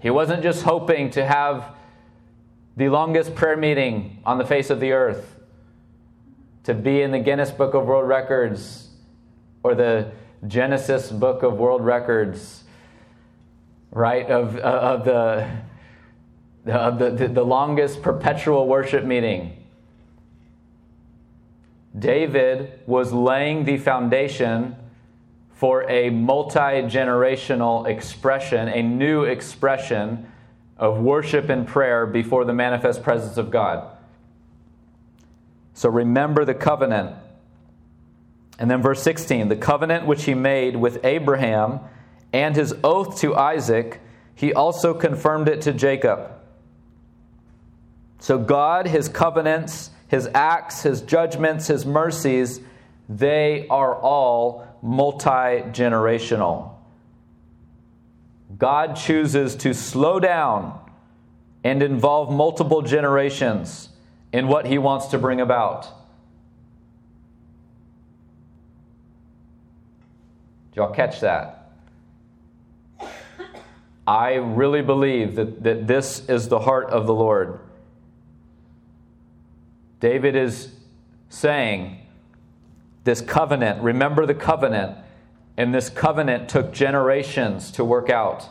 He 0.00 0.10
wasn't 0.10 0.42
just 0.42 0.64
hoping 0.64 1.08
to 1.12 1.24
have 1.24 1.74
the 2.76 2.90
longest 2.90 3.34
prayer 3.34 3.56
meeting 3.56 4.20
on 4.26 4.36
the 4.36 4.44
face 4.44 4.68
of 4.68 4.80
the 4.80 4.92
earth, 4.92 5.40
to 6.64 6.74
be 6.74 7.00
in 7.00 7.10
the 7.10 7.20
Guinness 7.20 7.50
Book 7.50 7.72
of 7.72 7.86
World 7.86 8.06
Records 8.06 8.90
or 9.62 9.74
the 9.74 10.10
Genesis 10.46 11.10
Book 11.10 11.42
of 11.42 11.54
World 11.54 11.82
Records, 11.82 12.64
right? 13.90 14.26
Of, 14.30 14.56
of 14.58 15.06
the 15.06 15.67
Uh, 16.68 16.90
the, 16.90 17.10
the, 17.10 17.28
the 17.28 17.44
longest 17.44 18.02
perpetual 18.02 18.66
worship 18.66 19.04
meeting. 19.04 19.56
David 21.98 22.80
was 22.86 23.12
laying 23.12 23.64
the 23.64 23.78
foundation 23.78 24.76
for 25.52 25.88
a 25.90 26.10
multi 26.10 26.58
generational 26.58 27.86
expression, 27.86 28.68
a 28.68 28.82
new 28.82 29.24
expression 29.24 30.30
of 30.76 30.98
worship 31.00 31.48
and 31.48 31.66
prayer 31.66 32.06
before 32.06 32.44
the 32.44 32.52
manifest 32.52 33.02
presence 33.02 33.36
of 33.36 33.50
God. 33.50 33.90
So 35.74 35.88
remember 35.88 36.44
the 36.44 36.54
covenant. 36.54 37.16
And 38.58 38.70
then 38.70 38.82
verse 38.82 39.02
16 39.02 39.48
the 39.48 39.56
covenant 39.56 40.06
which 40.06 40.24
he 40.24 40.34
made 40.34 40.76
with 40.76 41.04
Abraham 41.04 41.80
and 42.32 42.54
his 42.54 42.74
oath 42.84 43.18
to 43.20 43.34
Isaac, 43.34 44.00
he 44.34 44.52
also 44.52 44.92
confirmed 44.92 45.48
it 45.48 45.62
to 45.62 45.72
Jacob. 45.72 46.37
So, 48.18 48.38
God, 48.38 48.86
His 48.86 49.08
covenants, 49.08 49.90
His 50.08 50.28
acts, 50.34 50.82
His 50.82 51.00
judgments, 51.00 51.68
His 51.68 51.86
mercies, 51.86 52.60
they 53.08 53.66
are 53.68 53.94
all 53.94 54.66
multi 54.82 55.62
generational. 55.72 56.72
God 58.56 58.96
chooses 58.96 59.54
to 59.56 59.72
slow 59.72 60.18
down 60.18 60.78
and 61.64 61.82
involve 61.82 62.30
multiple 62.30 62.82
generations 62.82 63.90
in 64.32 64.48
what 64.48 64.66
He 64.66 64.78
wants 64.78 65.06
to 65.08 65.18
bring 65.18 65.40
about. 65.40 65.82
Did 70.70 70.76
y'all 70.76 70.92
catch 70.92 71.20
that? 71.20 71.72
I 74.06 74.34
really 74.34 74.80
believe 74.80 75.34
that, 75.34 75.62
that 75.64 75.86
this 75.86 76.26
is 76.28 76.48
the 76.48 76.60
heart 76.60 76.88
of 76.90 77.06
the 77.06 77.14
Lord. 77.14 77.60
David 80.00 80.36
is 80.36 80.72
saying, 81.28 81.98
This 83.04 83.20
covenant, 83.20 83.82
remember 83.82 84.26
the 84.26 84.34
covenant, 84.34 84.98
and 85.56 85.74
this 85.74 85.90
covenant 85.90 86.48
took 86.48 86.72
generations 86.72 87.70
to 87.72 87.84
work 87.84 88.10
out. 88.10 88.48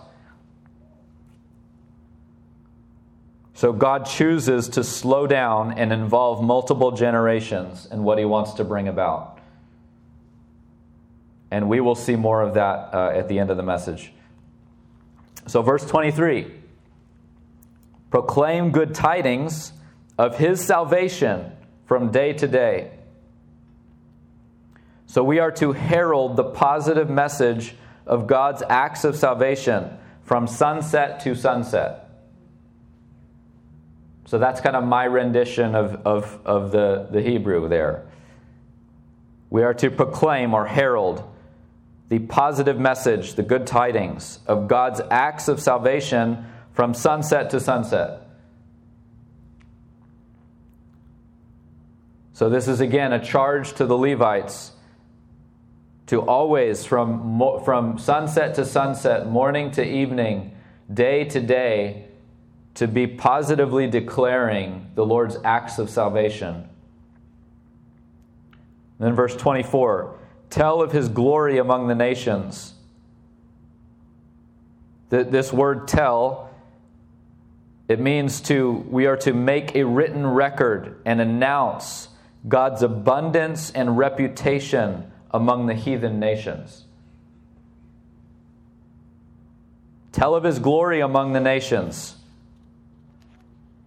So 3.54 3.74
God 3.74 4.06
chooses 4.06 4.70
to 4.70 4.84
slow 4.84 5.26
down 5.26 5.72
and 5.72 5.92
involve 5.92 6.44
multiple 6.44 6.92
generations 6.92 7.88
in 7.88 8.04
what 8.04 8.20
he 8.20 8.26
wants 8.26 8.54
to 8.54 8.64
bring 8.64 8.88
about. 8.88 9.40
And 11.50 11.68
we 11.68 11.80
will 11.80 11.96
see 11.96 12.16
more 12.16 12.44
of 12.44 12.54
that 12.54 12.94
uh, 12.94 13.12
at 13.16 13.28
the 13.28 13.40
end 13.40 13.50
of 13.50 13.58
the 13.58 13.64
message. 13.64 14.14
So, 15.48 15.62
verse 15.62 15.86
23 15.86 16.52
proclaim 18.12 18.72
good 18.72 18.94
tidings 18.94 19.72
of 20.18 20.38
his 20.38 20.64
salvation 20.64 21.52
from 21.86 22.12
day 22.12 22.34
to 22.34 22.48
day. 22.48 22.92
So 25.06 25.24
we 25.24 25.40
are 25.40 25.52
to 25.52 25.72
herald 25.72 26.36
the 26.36 26.44
positive 26.44 27.10
message 27.10 27.76
of 28.06 28.28
God's 28.28 28.64
acts 28.68 29.04
of 29.04 29.16
salvation 29.16 29.98
from 30.24 30.48
sunset 30.48 31.22
to 31.22 31.36
sunset. 31.36 32.10
So 34.26 34.38
that's 34.38 34.60
kind 34.60 34.76
of 34.76 34.84
my 34.84 35.06
rendition 35.06 35.76
of, 35.76 36.06
of, 36.06 36.40
of 36.46 36.72
the, 36.72 37.08
the 37.10 37.22
Hebrew 37.22 37.70
there. 37.70 38.06
We 39.50 39.64
are 39.64 39.74
to 39.76 39.90
proclaim 39.90 40.54
or 40.54 40.66
herald 40.66 41.24
the 42.10 42.20
positive 42.20 42.78
message, 42.78 43.36
the 43.36 43.44
good 43.44 43.66
tidings 43.66 44.40
of 44.46 44.68
God's 44.68 45.00
acts 45.10 45.48
of 45.48 45.62
salvation 45.62 46.46
from 46.74 46.94
sunset 46.94 47.50
to 47.52 47.62
sunset. 47.62 48.27
So, 52.38 52.50
this 52.50 52.68
is 52.68 52.82
again 52.82 53.14
a 53.14 53.20
charge 53.20 53.74
to 53.74 53.88
the 53.88 53.98
Levites 53.98 54.72
to 56.06 56.22
always, 56.22 56.86
from, 56.86 57.42
from 57.66 57.98
sunset 57.98 58.54
to 58.54 58.64
sunset, 58.64 59.28
morning 59.28 59.72
to 59.72 59.84
evening, 59.84 60.56
day 60.94 61.24
to 61.24 61.42
day, 61.42 62.06
to 62.76 62.88
be 62.88 63.08
positively 63.08 63.88
declaring 63.88 64.92
the 64.94 65.04
Lord's 65.04 65.40
acts 65.44 65.80
of 65.80 65.90
salvation. 65.90 66.70
then, 69.00 69.16
verse 69.16 69.36
24 69.36 70.20
tell 70.52 70.80
of 70.80 70.92
his 70.92 71.10
glory 71.10 71.58
among 71.58 71.88
the 71.88 71.96
nations. 71.96 72.76
This 75.10 75.52
word 75.52 75.88
tell, 75.88 76.52
it 77.88 78.00
means 78.00 78.42
to, 78.42 78.86
we 78.92 79.08
are 79.08 79.18
to 79.18 79.34
make 79.34 79.76
a 79.76 79.84
written 79.84 80.28
record 80.28 81.02
and 81.04 81.20
announce 81.20 82.10
God's 82.48 82.82
abundance 82.82 83.72
and 83.72 83.98
reputation 83.98 85.12
among 85.32 85.66
the 85.66 85.74
heathen 85.74 86.20
nations. 86.20 86.86
Tell 90.12 90.36
of 90.36 90.44
his 90.44 90.60
glory 90.60 91.00
among 91.02 91.34
the 91.34 91.40
nations. 91.40 92.16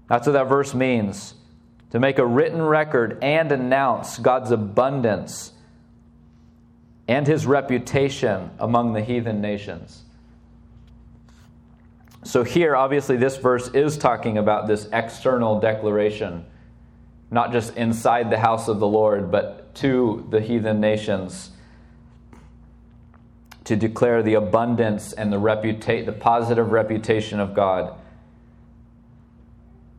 That's 0.08 0.26
what 0.26 0.34
that 0.34 0.48
verse 0.48 0.74
means. 0.74 1.34
To 1.90 1.98
make 1.98 2.18
a 2.18 2.26
written 2.26 2.62
record 2.62 3.18
and 3.22 3.50
announce 3.50 4.18
God's 4.18 4.50
abundance 4.50 5.52
and 7.08 7.26
his 7.26 7.46
reputation 7.46 8.50
among 8.60 8.92
the 8.92 9.02
heathen 9.02 9.40
nations. 9.40 10.04
So, 12.22 12.44
here, 12.44 12.76
obviously, 12.76 13.16
this 13.16 13.36
verse 13.38 13.68
is 13.68 13.96
talking 13.96 14.38
about 14.38 14.68
this 14.68 14.86
external 14.92 15.58
declaration 15.58 16.44
not 17.30 17.52
just 17.52 17.76
inside 17.76 18.30
the 18.30 18.38
house 18.38 18.68
of 18.68 18.80
the 18.80 18.86
Lord, 18.86 19.30
but 19.30 19.74
to 19.76 20.26
the 20.30 20.40
heathen 20.40 20.80
nations 20.80 21.50
to 23.64 23.76
declare 23.76 24.22
the 24.22 24.34
abundance 24.34 25.12
and 25.12 25.32
the 25.32 25.36
reputa- 25.36 26.04
the 26.04 26.12
positive 26.12 26.72
reputation 26.72 27.38
of 27.38 27.54
God. 27.54 27.94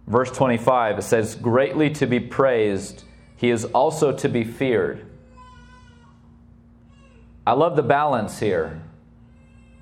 Verse 0.07 0.29
25 0.31 0.99
it 0.99 1.01
says 1.03 1.35
greatly 1.35 1.89
to 1.91 2.05
be 2.05 2.19
praised, 2.19 3.05
he 3.37 3.49
is 3.49 3.65
also 3.65 4.11
to 4.11 4.27
be 4.27 4.43
feared. 4.43 5.05
I 7.47 7.53
love 7.53 7.75
the 7.75 7.83
balance 7.83 8.39
here. 8.39 8.81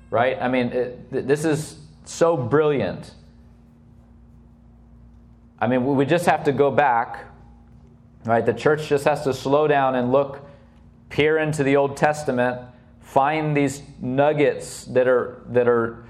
Right? 0.08 0.38
I 0.40 0.48
mean, 0.48 0.68
it, 0.68 1.26
this 1.26 1.44
is 1.44 1.78
so 2.04 2.36
brilliant. 2.36 3.14
I 5.60 5.66
mean, 5.66 5.84
we 5.84 6.06
just 6.06 6.26
have 6.26 6.44
to 6.44 6.52
go 6.52 6.70
back 6.70 7.26
Right? 8.24 8.44
The 8.44 8.52
church 8.52 8.88
just 8.88 9.04
has 9.04 9.24
to 9.24 9.32
slow 9.32 9.66
down 9.66 9.94
and 9.94 10.12
look, 10.12 10.46
peer 11.08 11.38
into 11.38 11.62
the 11.62 11.76
Old 11.76 11.96
Testament, 11.96 12.60
find 13.00 13.56
these 13.56 13.82
nuggets 14.00 14.84
that 14.86 15.08
are 15.08 15.42
that 15.48 15.66
are 15.66 16.04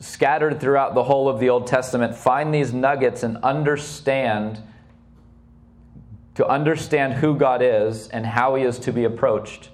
scattered 0.00 0.60
throughout 0.60 0.94
the 0.94 1.04
whole 1.04 1.28
of 1.28 1.40
the 1.40 1.48
Old 1.48 1.66
Testament, 1.66 2.14
find 2.14 2.54
these 2.54 2.72
nuggets 2.72 3.22
and 3.22 3.36
understand 3.38 4.62
to 6.38 6.46
understand 6.46 7.14
who 7.14 7.36
God 7.36 7.62
is 7.62 8.06
and 8.08 8.24
how 8.24 8.54
he 8.54 8.62
is 8.62 8.78
to 8.80 8.92
be 8.92 9.02
approached. 9.02 9.70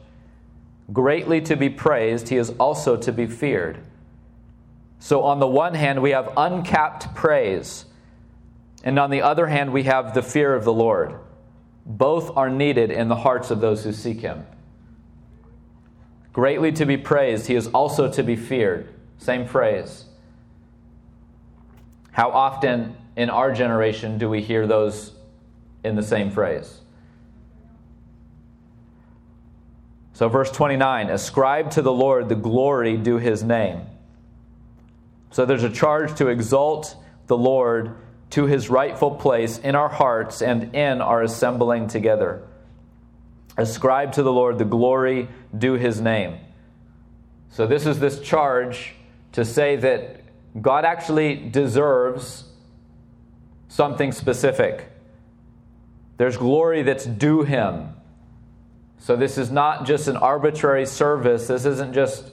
greatly 0.92 1.40
to 1.42 1.56
be 1.56 1.68
praised, 1.68 2.28
he 2.28 2.36
is 2.36 2.50
also 2.58 2.96
to 2.96 3.12
be 3.12 3.26
feared. 3.26 3.78
So, 4.98 5.22
on 5.24 5.40
the 5.40 5.46
one 5.46 5.74
hand, 5.74 6.00
we 6.00 6.12
have 6.12 6.32
uncapped 6.36 7.14
praise, 7.14 7.84
and 8.82 8.98
on 8.98 9.10
the 9.10 9.20
other 9.20 9.46
hand, 9.46 9.74
we 9.74 9.82
have 9.82 10.14
the 10.14 10.22
fear 10.22 10.54
of 10.54 10.64
the 10.64 10.72
Lord. 10.72 11.18
Both 11.86 12.36
are 12.36 12.48
needed 12.48 12.90
in 12.90 13.08
the 13.08 13.16
hearts 13.16 13.50
of 13.50 13.60
those 13.60 13.84
who 13.84 13.92
seek 13.92 14.20
him. 14.20 14.46
Greatly 16.32 16.72
to 16.72 16.84
be 16.84 16.96
praised, 16.96 17.46
he 17.46 17.54
is 17.54 17.68
also 17.68 18.10
to 18.10 18.22
be 18.22 18.36
feared. 18.36 18.92
Same 19.18 19.46
phrase. 19.46 20.06
How 22.10 22.30
often 22.30 22.96
in 23.16 23.30
our 23.30 23.52
generation 23.52 24.18
do 24.18 24.28
we 24.28 24.40
hear 24.40 24.66
those 24.66 25.12
in 25.84 25.94
the 25.94 26.02
same 26.02 26.30
phrase? 26.30 26.80
So, 30.12 30.28
verse 30.28 30.50
29 30.50 31.10
Ascribe 31.10 31.70
to 31.72 31.82
the 31.82 31.92
Lord 31.92 32.28
the 32.28 32.36
glory 32.36 32.96
due 32.96 33.18
his 33.18 33.42
name. 33.42 33.82
So, 35.30 35.44
there's 35.44 35.64
a 35.64 35.70
charge 35.70 36.16
to 36.18 36.28
exalt 36.28 36.96
the 37.26 37.36
Lord 37.36 37.96
to 38.34 38.46
his 38.46 38.68
rightful 38.68 39.12
place 39.12 39.58
in 39.58 39.76
our 39.76 39.88
hearts 39.88 40.42
and 40.42 40.74
in 40.74 41.00
our 41.00 41.22
assembling 41.22 41.86
together. 41.86 42.42
Ascribe 43.56 44.10
to 44.12 44.24
the 44.24 44.32
Lord 44.32 44.58
the 44.58 44.64
glory 44.64 45.28
due 45.56 45.74
his 45.74 46.00
name. 46.00 46.38
So, 47.50 47.64
this 47.68 47.86
is 47.86 48.00
this 48.00 48.20
charge 48.20 48.94
to 49.32 49.44
say 49.44 49.76
that 49.76 50.22
God 50.60 50.84
actually 50.84 51.36
deserves 51.36 52.44
something 53.68 54.10
specific. 54.10 54.90
There's 56.16 56.36
glory 56.36 56.82
that's 56.82 57.06
due 57.06 57.42
him. 57.42 57.90
So 58.98 59.14
this 59.14 59.38
is 59.38 59.50
not 59.50 59.84
just 59.86 60.08
an 60.08 60.16
arbitrary 60.16 60.86
service. 60.86 61.46
This 61.46 61.64
isn't 61.66 61.92
just 61.92 62.32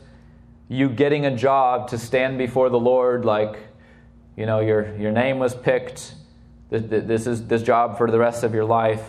you 0.68 0.90
getting 0.90 1.26
a 1.26 1.36
job 1.36 1.90
to 1.90 1.98
stand 1.98 2.38
before 2.38 2.70
the 2.70 2.80
Lord 2.80 3.26
like, 3.26 3.71
you 4.36 4.46
know, 4.46 4.60
your, 4.60 4.96
your 4.98 5.12
name 5.12 5.40
was 5.40 5.54
picked. 5.54 6.16
This 6.70 7.28
is 7.28 7.48
this 7.48 7.64
job 7.64 7.98
for 7.98 8.10
the 8.10 8.20
rest 8.20 8.44
of 8.44 8.54
your 8.54 8.66
life. 8.66 9.04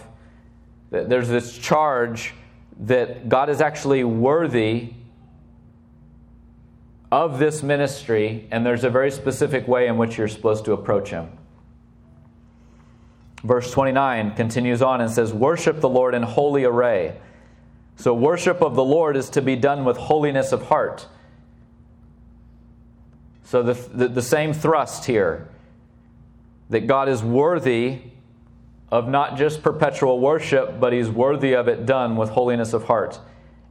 There's 0.91 1.29
this 1.29 1.57
charge 1.57 2.35
that 2.81 3.29
God 3.29 3.49
is 3.49 3.61
actually 3.61 4.05
worthy 4.05 4.95
of 7.11 7.39
this 7.39 7.63
ministry, 7.63 8.49
and 8.51 8.65
there's 8.65 8.85
a 8.85 8.91
very 8.91 9.11
specific 9.11 9.69
way 9.69 9.87
in 9.87 9.97
which 9.97 10.17
you're 10.17 10.29
supposed 10.29 10.65
to 10.65 10.73
approach 10.73 11.11
Him. 11.11 11.29
Verse 13.45 13.71
29 13.71 14.35
continues 14.35 14.83
on 14.83 15.01
and 15.01 15.11
says, 15.11 15.33
Worship 15.33 15.81
the 15.81 15.89
Lord 15.89 16.15
in 16.15 16.23
holy 16.23 16.65
array. 16.65 17.21
So, 17.97 18.15
worship 18.15 18.63
of 18.63 18.75
the 18.75 18.85
Lord 18.85 19.17
is 19.17 19.29
to 19.31 19.43
be 19.43 19.57
done 19.57 19.85
with 19.85 19.97
holiness 19.97 20.53
of 20.53 20.69
heart. 20.69 21.07
So, 23.45 23.63
the, 23.63 23.75
the, 23.75 24.09
the, 24.09 24.23
same 24.23 24.53
thrust 24.53 25.05
here 25.05 25.49
that 26.71 26.87
God 26.87 27.09
is 27.09 27.23
worthy 27.23 28.01
of 28.91 29.09
not 29.09 29.37
just 29.37 29.63
perpetual 29.63 30.21
worship, 30.21 30.79
but 30.79 30.93
He's 30.93 31.09
worthy 31.09 31.55
of 31.55 31.69
it 31.69 31.85
done 31.85 32.17
with 32.17 32.31
holiness 32.31 32.73
of 32.73 32.85
heart. 32.85 33.19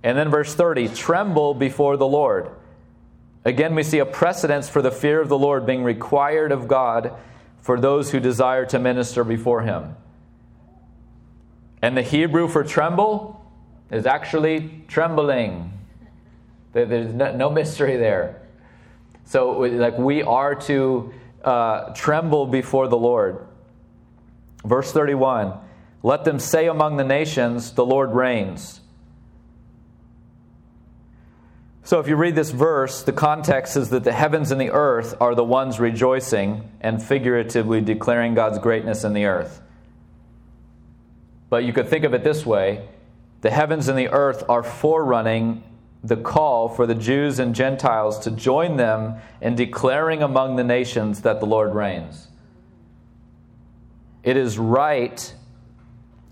And 0.04 0.18
then, 0.18 0.30
verse 0.30 0.54
30 0.54 0.90
tremble 0.90 1.54
before 1.54 1.98
the 1.98 2.08
Lord. 2.08 2.50
Again, 3.44 3.74
we 3.74 3.84
see 3.84 4.00
a 4.00 4.06
precedence 4.06 4.70
for 4.70 4.82
the 4.82 4.92
fear 4.92 5.22
of 5.22 5.30
the 5.30 5.38
Lord 5.38 5.66
being 5.66 5.84
required 5.84 6.52
of 6.52 6.68
God 6.68 7.14
for 7.60 7.80
those 7.80 8.12
who 8.12 8.20
desire 8.20 8.66
to 8.68 8.80
minister 8.80 9.24
before 9.24 9.62
Him. 9.62 9.96
And 11.82 11.98
the 11.98 12.04
Hebrew 12.04 12.48
for 12.48 12.64
tremble 12.64 13.44
is 13.90 14.06
actually 14.06 14.84
trembling. 14.88 15.72
There's 16.74 17.14
no 17.14 17.50
mystery 17.50 17.98
there. 17.98 18.41
So, 19.26 19.60
like, 19.60 19.98
we 19.98 20.24
are 20.24 20.56
to 20.56 21.14
uh, 21.44 21.94
tremble 21.94 22.48
before 22.48 22.88
the 22.88 22.98
Lord. 22.98 23.48
Verse 24.66 24.92
31 24.92 25.54
Let 26.04 26.26
them 26.26 26.40
say 26.40 26.68
among 26.68 26.98
the 26.98 27.04
nations, 27.04 27.72
The 27.72 27.86
Lord 27.86 28.12
reigns. 28.12 28.82
So, 31.84 32.00
if 32.00 32.08
you 32.08 32.16
read 32.16 32.36
this 32.36 32.52
verse, 32.52 33.04
the 33.04 33.14
context 33.14 33.76
is 33.76 33.90
that 33.90 34.04
the 34.04 34.12
heavens 34.12 34.52
and 34.52 34.62
the 34.62 34.72
earth 34.72 35.16
are 35.20 35.36
the 35.36 35.44
ones 35.44 35.80
rejoicing 35.80 36.70
and 36.80 37.02
figuratively 37.02 37.82
declaring 37.82 38.34
God's 38.34 38.60
greatness 38.60 39.04
in 39.04 39.14
the 39.14 39.26
earth. 39.26 39.62
But 41.50 41.66
you 41.66 41.74
could 41.74 41.90
think 41.90 42.06
of 42.06 42.14
it 42.14 42.24
this 42.24 42.46
way 42.46 42.88
the 43.42 43.50
heavens 43.50 43.88
and 43.88 43.98
the 43.98 44.10
earth 44.10 44.44
are 44.48 44.64
forerunning 44.64 45.64
the 46.04 46.18
call 46.18 46.68
for 46.68 46.88
the 46.88 46.96
Jews 46.96 47.40
and 47.40 47.54
Gentiles 47.54 48.20
to 48.20 48.32
join 48.32 48.78
them 48.78 49.16
in 49.40 49.56
declaring 49.56 50.24
among 50.24 50.56
the 50.56 50.64
nations 50.64 51.22
that 51.22 51.40
the 51.40 51.46
Lord 51.46 51.76
reigns. 51.76 52.28
It 54.24 54.38
is 54.38 54.58
right 54.58 55.34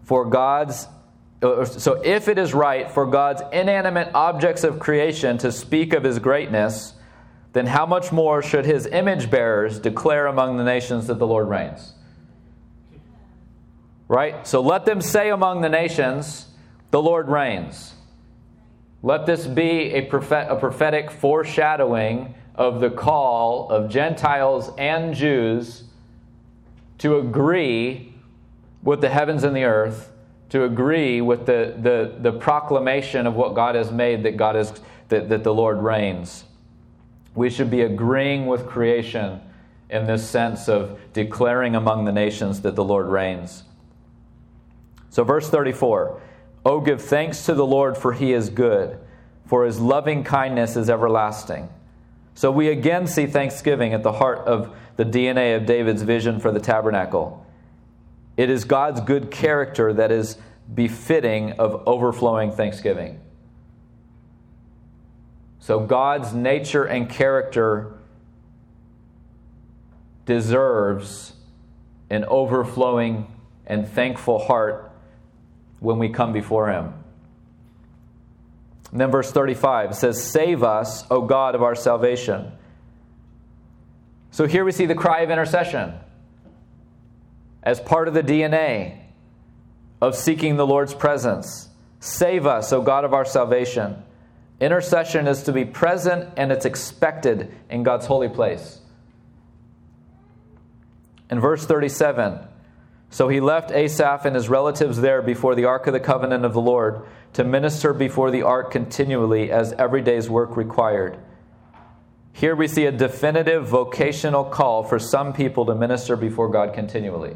for 0.03 0.25
God's 0.25 0.87
uh, 1.41 1.63
so 1.63 2.01
if 2.03 2.27
it 2.27 2.37
is 2.37 2.53
right 2.53 2.91
for 2.91 3.05
God's 3.05 3.41
inanimate 3.53 4.13
objects 4.13 4.65
of 4.65 4.79
creation 4.79 5.37
to 5.37 5.51
speak 5.51 5.93
of 5.93 6.03
his 6.03 6.19
greatness, 6.19 6.93
then 7.53 7.65
how 7.65 7.85
much 7.85 8.11
more 8.11 8.41
should 8.41 8.65
his 8.65 8.85
image 8.85 9.31
bearers 9.31 9.79
declare 9.79 10.27
among 10.27 10.57
the 10.57 10.63
nations 10.63 11.07
that 11.07 11.17
the 11.17 11.27
Lord 11.27 11.47
reigns? 11.47 11.93
Right? 14.09 14.45
So 14.45 14.61
let 14.61 14.85
them 14.85 15.01
say 15.01 15.29
among 15.29 15.61
the 15.61 15.69
nations, 15.69 16.47
the 16.91 17.01
Lord 17.01 17.29
reigns. 17.29 17.93
Let 19.01 19.25
this 19.25 19.47
be 19.47 19.93
a, 19.93 20.01
prophet, 20.01 20.47
a 20.49 20.55
prophetic 20.55 21.09
foreshadowing 21.09 22.35
of 22.55 22.81
the 22.81 22.89
call 22.89 23.69
of 23.69 23.89
Gentiles 23.89 24.71
and 24.77 25.13
Jews 25.13 25.83
to 26.97 27.17
agree 27.17 28.13
with 28.83 28.99
the 29.01 29.09
heavens 29.09 29.43
and 29.43 29.55
the 29.55 29.63
earth, 29.63 30.11
to 30.49 30.63
agree 30.63 31.21
with 31.21 31.45
the, 31.45 31.75
the, 31.77 32.15
the 32.19 32.37
proclamation 32.37 33.25
of 33.25 33.35
what 33.35 33.55
God 33.55 33.75
has 33.75 33.91
made 33.91 34.23
that 34.23 34.35
God 34.35 34.55
is 34.55 34.73
that, 35.09 35.29
that 35.29 35.43
the 35.43 35.53
Lord 35.53 35.77
reigns. 35.77 36.43
We 37.35 37.49
should 37.49 37.69
be 37.69 37.81
agreeing 37.81 38.47
with 38.47 38.67
creation 38.67 39.41
in 39.89 40.05
this 40.05 40.27
sense 40.27 40.69
of 40.69 40.99
declaring 41.13 41.75
among 41.75 42.05
the 42.05 42.11
nations 42.11 42.61
that 42.61 42.75
the 42.75 42.83
Lord 42.83 43.07
reigns. 43.07 43.63
So, 45.09 45.23
verse 45.23 45.49
34 45.49 46.21
Oh, 46.69 46.79
give 46.79 47.01
thanks 47.01 47.47
to 47.47 47.55
the 47.55 47.65
Lord, 47.65 47.97
for 47.97 48.13
he 48.13 48.31
is 48.31 48.51
good, 48.51 48.99
for 49.47 49.65
his 49.65 49.79
loving 49.79 50.23
kindness 50.23 50.75
is 50.75 50.87
everlasting. 50.87 51.67
So 52.35 52.51
we 52.51 52.67
again 52.67 53.07
see 53.07 53.25
thanksgiving 53.25 53.91
at 53.95 54.03
the 54.03 54.11
heart 54.11 54.47
of 54.47 54.77
the 54.95 55.03
DNA 55.03 55.57
of 55.57 55.65
David's 55.65 56.03
vision 56.03 56.39
for 56.39 56.51
the 56.51 56.59
tabernacle. 56.59 57.43
It 58.37 58.51
is 58.51 58.65
God's 58.65 59.01
good 59.01 59.31
character 59.31 59.93
that 59.93 60.11
is 60.11 60.37
befitting 60.71 61.53
of 61.53 61.81
overflowing 61.87 62.51
thanksgiving. 62.51 63.19
So 65.57 65.79
God's 65.79 66.35
nature 66.35 66.83
and 66.83 67.09
character 67.09 67.93
deserves 70.27 71.33
an 72.11 72.25
overflowing 72.25 73.25
and 73.65 73.89
thankful 73.89 74.37
heart 74.37 74.88
when 75.79 75.99
we 75.99 76.09
come 76.09 76.33
before 76.33 76.69
Him. 76.69 76.93
And 78.91 78.99
then 78.99 79.11
verse 79.11 79.31
35 79.31 79.95
says, 79.95 80.23
Save 80.23 80.63
us, 80.63 81.05
O 81.11 81.21
God 81.21 81.55
of 81.55 81.61
our 81.61 81.75
salvation. 81.75 82.51
So 84.31 84.47
here 84.47 84.65
we 84.65 84.71
see 84.71 84.85
the 84.85 84.95
cry 84.95 85.21
of 85.21 85.31
intercession 85.31 85.93
as 87.63 87.79
part 87.79 88.07
of 88.07 88.13
the 88.13 88.23
DNA 88.23 88.99
of 90.01 90.15
seeking 90.15 90.55
the 90.55 90.65
Lord's 90.65 90.93
presence. 90.93 91.69
Save 91.99 92.45
us, 92.45 92.71
O 92.71 92.81
God 92.81 93.03
of 93.03 93.13
our 93.13 93.25
salvation. 93.25 94.01
Intercession 94.59 95.27
is 95.27 95.43
to 95.43 95.51
be 95.51 95.65
present 95.65 96.33
and 96.37 96.51
it's 96.51 96.65
expected 96.65 97.53
in 97.69 97.83
God's 97.83 98.05
holy 98.05 98.29
place. 98.29 98.79
In 101.29 101.39
verse 101.39 101.65
37, 101.65 102.39
so 103.09 103.27
he 103.27 103.39
left 103.39 103.71
Asaph 103.71 104.25
and 104.25 104.35
his 104.35 104.49
relatives 104.49 105.01
there 105.01 105.21
before 105.21 105.55
the 105.55 105.65
ark 105.65 105.87
of 105.87 105.93
the 105.93 105.99
covenant 105.99 106.45
of 106.45 106.53
the 106.53 106.61
Lord 106.61 107.05
to 107.33 107.43
minister 107.43 107.93
before 107.93 108.31
the 108.31 108.43
ark 108.43 108.71
continually 108.71 109.51
as 109.51 109.73
every 109.73 110.01
day's 110.01 110.29
work 110.29 110.55
required. 110.55 111.17
Here 112.33 112.55
we 112.55 112.67
see 112.67 112.85
a 112.85 112.91
definitive 112.91 113.67
vocational 113.67 114.45
call 114.45 114.83
for 114.83 114.99
some 114.99 115.33
people 115.33 115.65
to 115.65 115.75
minister 115.75 116.15
before 116.15 116.49
God 116.49 116.73
continually. 116.73 117.35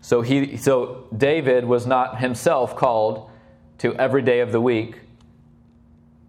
So, 0.00 0.22
he, 0.22 0.56
so 0.56 1.08
David 1.16 1.64
was 1.64 1.86
not 1.86 2.20
himself 2.20 2.76
called 2.76 3.30
to 3.78 3.94
every 3.96 4.22
day 4.22 4.40
of 4.40 4.52
the 4.52 4.60
week, 4.60 5.00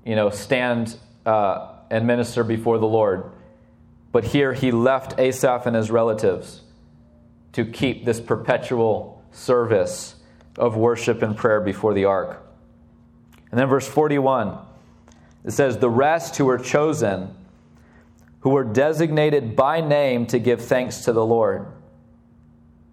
you 0.03 0.15
know, 0.15 0.29
stand 0.29 0.97
uh, 1.25 1.73
and 1.89 2.05
minister 2.05 2.43
before 2.43 2.79
the 2.79 2.87
Lord. 2.87 3.31
But 4.11 4.25
here 4.25 4.53
he 4.53 4.71
left 4.71 5.19
Asaph 5.19 5.65
and 5.65 5.75
his 5.75 5.91
relatives 5.91 6.61
to 7.53 7.65
keep 7.65 8.05
this 8.05 8.19
perpetual 8.19 9.23
service 9.31 10.15
of 10.57 10.75
worship 10.75 11.21
and 11.21 11.35
prayer 11.35 11.61
before 11.61 11.93
the 11.93 12.05
ark. 12.05 12.43
And 13.51 13.59
then 13.59 13.67
verse 13.67 13.87
41, 13.87 14.57
it 15.45 15.51
says, 15.51 15.77
The 15.77 15.89
rest 15.89 16.35
who 16.35 16.45
were 16.45 16.57
chosen, 16.57 17.35
who 18.41 18.49
were 18.49 18.63
designated 18.63 19.55
by 19.55 19.81
name 19.81 20.25
to 20.27 20.39
give 20.39 20.61
thanks 20.61 21.05
to 21.05 21.13
the 21.13 21.25
Lord. 21.25 21.67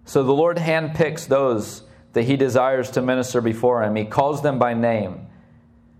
So 0.05 0.23
the 0.23 0.33
Lord 0.33 0.57
handpicks 0.57 1.27
those 1.27 1.83
that 2.13 2.23
he 2.23 2.37
desires 2.37 2.91
to 2.91 3.01
minister 3.01 3.41
before 3.41 3.83
him. 3.83 3.95
He 3.95 4.05
calls 4.05 4.41
them 4.41 4.57
by 4.59 4.73
name. 4.73 5.27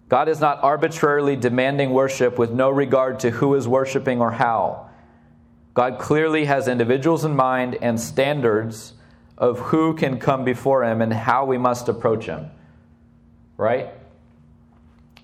God 0.08 0.30
is 0.30 0.40
not 0.40 0.64
arbitrarily 0.64 1.36
demanding 1.36 1.90
worship 1.90 2.38
with 2.38 2.52
no 2.52 2.70
regard 2.70 3.20
to 3.22 3.32
who 3.32 3.56
is 3.56 3.68
worshiping 3.68 4.22
or 4.22 4.32
how. 4.32 4.90
God 5.76 6.00
clearly 6.00 6.46
has 6.46 6.68
individuals 6.68 7.24
in 7.24 7.36
mind 7.36 7.78
and 7.82 8.00
standards 8.00 8.94
of 9.38 9.60
who 9.60 9.94
can 9.94 10.20
come 10.20 10.44
before 10.44 10.84
him 10.84 11.02
and 11.02 11.14
how 11.14 11.46
we 11.46 11.58
must 11.58 11.88
approach 11.90 12.26
him. 12.26 12.50
Right? 13.58 13.90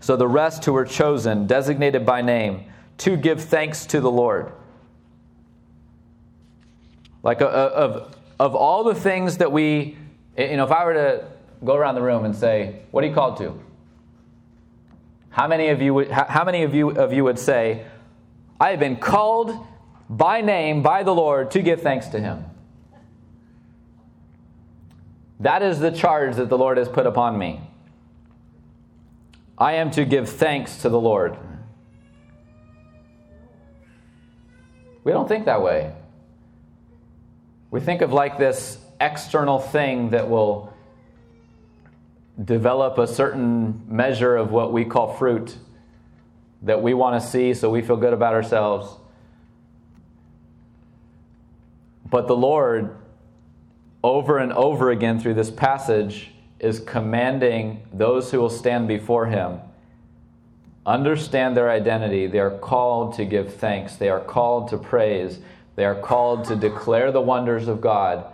So 0.02 0.16
the 0.16 0.28
rest 0.28 0.66
who 0.66 0.74
were 0.74 0.86
chosen, 0.86 1.48
designated 1.48 2.06
by 2.06 2.22
name, 2.22 2.66
to 3.00 3.16
give 3.16 3.42
thanks 3.42 3.86
to 3.88 4.02
the 4.02 4.12
Lord. 4.12 4.52
Like 7.24 7.42
a, 7.42 7.48
a, 7.48 7.48
of, 7.48 8.16
of 8.40 8.56
all 8.56 8.84
the 8.84 8.96
things 8.96 9.38
that 9.38 9.52
we 9.52 9.98
you 10.38 10.58
know, 10.58 10.64
if 10.64 10.72
I 10.72 10.86
were 10.86 10.94
to 10.94 11.26
go 11.64 11.76
around 11.76 11.96
the 11.96 12.02
room 12.02 12.26
and 12.26 12.36
say, 12.36 12.82
"What 12.92 13.04
are 13.04 13.08
you 13.08 13.14
called 13.14 13.38
to?" 13.38 13.60
How 15.30 15.48
many 15.48 15.70
of 15.70 15.82
you 15.82 15.94
would, 15.94 16.12
how 16.12 16.44
many 16.44 16.64
of 16.64 16.74
you 16.74 16.92
of 16.92 17.14
you 17.14 17.24
would 17.24 17.40
say, 17.40 17.86
"I 18.60 18.72
have 18.72 18.80
been 18.80 18.96
called 18.96 19.56
by 20.12 20.42
name 20.42 20.84
by 20.84 21.02
the 21.02 21.16
Lord 21.16 21.50
to 21.52 21.62
give 21.62 21.82
thanks 21.82 22.10
to 22.10 22.20
him." 22.20 22.46
That 25.40 25.64
is 25.64 25.80
the 25.80 25.92
charge 25.92 26.36
that 26.36 26.50
the 26.50 26.58
Lord 26.58 26.78
has 26.78 26.88
put 26.88 27.08
upon 27.08 27.38
me. 27.38 27.62
I 29.58 29.74
am 29.74 29.90
to 29.92 30.06
give 30.06 30.30
thanks 30.30 30.82
to 30.84 30.90
the 30.90 31.00
Lord. 31.00 31.36
We 35.04 35.12
don't 35.12 35.28
think 35.28 35.46
that 35.46 35.64
way. 35.64 35.94
We 37.72 37.80
think 37.80 38.02
of 38.02 38.14
like 38.14 38.38
this 38.38 38.84
external 39.00 39.58
thing 39.58 40.10
that 40.12 40.30
will 40.30 40.72
develop 42.44 42.98
a 42.98 43.08
certain 43.08 43.84
measure 43.88 44.36
of 44.36 44.52
what 44.52 44.72
we 44.72 44.86
call 44.86 45.14
fruit 45.14 45.58
that 46.62 46.82
we 46.82 46.94
want 46.94 47.20
to 47.20 47.28
see 47.28 47.54
so 47.54 47.70
we 47.70 47.82
feel 47.82 47.98
good 47.98 48.14
about 48.14 48.34
ourselves. 48.34 48.96
But 52.12 52.28
the 52.28 52.36
Lord, 52.36 52.96
over 54.04 54.38
and 54.38 54.54
over 54.54 54.92
again 54.92 55.20
through 55.20 55.34
this 55.34 55.50
passage, 55.50 56.30
is 56.60 56.80
commanding 56.80 57.82
those 57.92 58.30
who 58.30 58.40
will 58.40 58.52
stand 58.52 58.88
before 58.88 59.26
Him 59.26 59.60
understand 60.86 61.56
their 61.56 61.70
identity. 61.70 62.28
They 62.28 62.40
are 62.40 62.58
called 62.58 63.16
to 63.16 63.26
give 63.26 63.56
thanks, 63.56 63.96
they 63.96 64.10
are 64.10 64.20
called 64.20 64.70
to 64.70 64.78
praise, 64.78 65.40
they 65.76 65.86
are 65.86 66.00
called 66.00 66.46
to 66.46 66.56
declare 66.56 67.12
the 67.12 67.22
wonders 67.22 67.68
of 67.68 67.82
God 67.82 68.32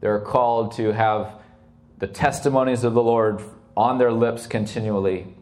they're 0.00 0.20
called 0.20 0.72
to 0.72 0.92
have 0.92 1.34
the 1.98 2.06
testimonies 2.06 2.84
of 2.84 2.94
the 2.94 3.02
Lord 3.02 3.42
on 3.76 3.98
their 3.98 4.12
lips 4.12 4.46
continually. 4.46 5.34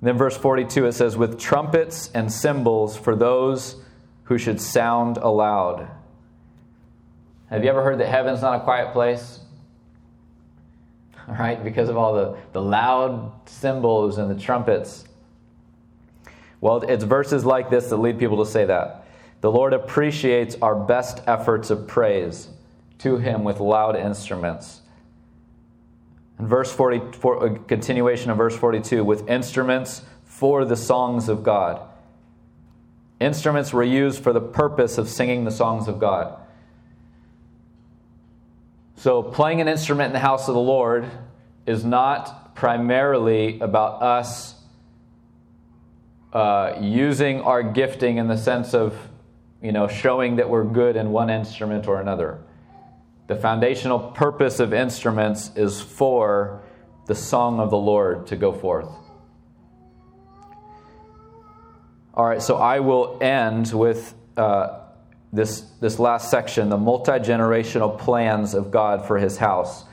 Then, 0.00 0.16
verse 0.16 0.36
42, 0.36 0.86
it 0.86 0.92
says, 0.92 1.16
with 1.16 1.40
trumpets 1.40 2.10
and 2.14 2.32
cymbals 2.32 2.96
for 2.96 3.16
those 3.16 3.82
who 4.28 4.36
should 4.36 4.60
sound 4.60 5.16
aloud. 5.16 5.88
Have 7.48 7.64
you 7.64 7.70
ever 7.70 7.82
heard 7.82 7.98
that 8.00 8.08
heaven's 8.08 8.42
not 8.42 8.60
a 8.60 8.64
quiet 8.64 8.92
place? 8.92 9.40
All 11.26 11.34
right, 11.34 11.62
because 11.64 11.88
of 11.88 11.96
all 11.96 12.14
the, 12.14 12.36
the 12.52 12.60
loud 12.60 13.32
cymbals 13.46 14.18
and 14.18 14.30
the 14.30 14.38
trumpets. 14.38 15.06
Well, 16.60 16.82
it's 16.82 17.04
verses 17.04 17.46
like 17.46 17.70
this 17.70 17.88
that 17.88 17.96
lead 17.96 18.18
people 18.18 18.44
to 18.44 18.50
say 18.50 18.66
that. 18.66 19.06
The 19.40 19.50
Lord 19.50 19.72
appreciates 19.72 20.56
our 20.60 20.74
best 20.74 21.22
efforts 21.26 21.70
of 21.70 21.86
praise 21.86 22.48
to 22.98 23.16
Him 23.16 23.44
with 23.44 23.60
loud 23.60 23.96
instruments. 23.96 24.82
And 26.36 26.46
verse 26.46 26.70
44, 26.70 27.46
a 27.46 27.58
continuation 27.60 28.30
of 28.30 28.36
verse 28.36 28.56
42, 28.56 29.04
with 29.04 29.26
instruments 29.26 30.02
for 30.24 30.66
the 30.66 30.76
songs 30.76 31.30
of 31.30 31.42
God. 31.42 31.80
Instruments 33.20 33.72
were 33.72 33.82
used 33.82 34.22
for 34.22 34.32
the 34.32 34.40
purpose 34.40 34.98
of 34.98 35.08
singing 35.08 35.44
the 35.44 35.50
songs 35.50 35.88
of 35.88 35.98
God. 35.98 36.38
So, 38.96 39.22
playing 39.22 39.60
an 39.60 39.68
instrument 39.68 40.08
in 40.08 40.12
the 40.12 40.18
house 40.18 40.48
of 40.48 40.54
the 40.54 40.60
Lord 40.60 41.08
is 41.66 41.84
not 41.84 42.54
primarily 42.54 43.60
about 43.60 44.02
us 44.02 44.54
uh, 46.32 46.74
using 46.80 47.40
our 47.42 47.62
gifting 47.62 48.18
in 48.18 48.28
the 48.28 48.36
sense 48.36 48.74
of 48.74 48.96
you 49.62 49.72
know, 49.72 49.88
showing 49.88 50.36
that 50.36 50.48
we're 50.48 50.64
good 50.64 50.96
in 50.96 51.10
one 51.10 51.30
instrument 51.30 51.88
or 51.88 52.00
another. 52.00 52.38
The 53.26 53.36
foundational 53.36 53.98
purpose 53.98 54.60
of 54.60 54.72
instruments 54.72 55.50
is 55.56 55.80
for 55.80 56.62
the 57.06 57.14
song 57.14 57.60
of 57.60 57.70
the 57.70 57.76
Lord 57.76 58.26
to 58.28 58.36
go 58.36 58.52
forth. 58.52 58.88
All 62.18 62.26
right, 62.26 62.42
so 62.42 62.56
I 62.56 62.80
will 62.80 63.16
end 63.20 63.72
with 63.72 64.12
uh, 64.36 64.80
this, 65.32 65.60
this 65.80 66.00
last 66.00 66.32
section 66.32 66.68
the 66.68 66.76
multi 66.76 67.12
generational 67.12 67.96
plans 67.96 68.54
of 68.54 68.72
God 68.72 69.06
for 69.06 69.18
his 69.18 69.36
house. 69.36 69.84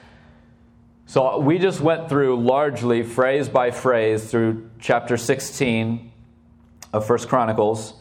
So 1.06 1.38
we 1.38 1.60
just 1.60 1.82
went 1.82 2.10
through 2.10 2.44
largely 2.44 3.04
phrase 3.04 3.48
by 3.48 3.70
phrase 3.70 4.24
through 4.24 4.72
chapter 4.80 5.18
16 5.18 6.12
of 6.94 7.06
First 7.06 7.30
Chronicles. 7.30 7.94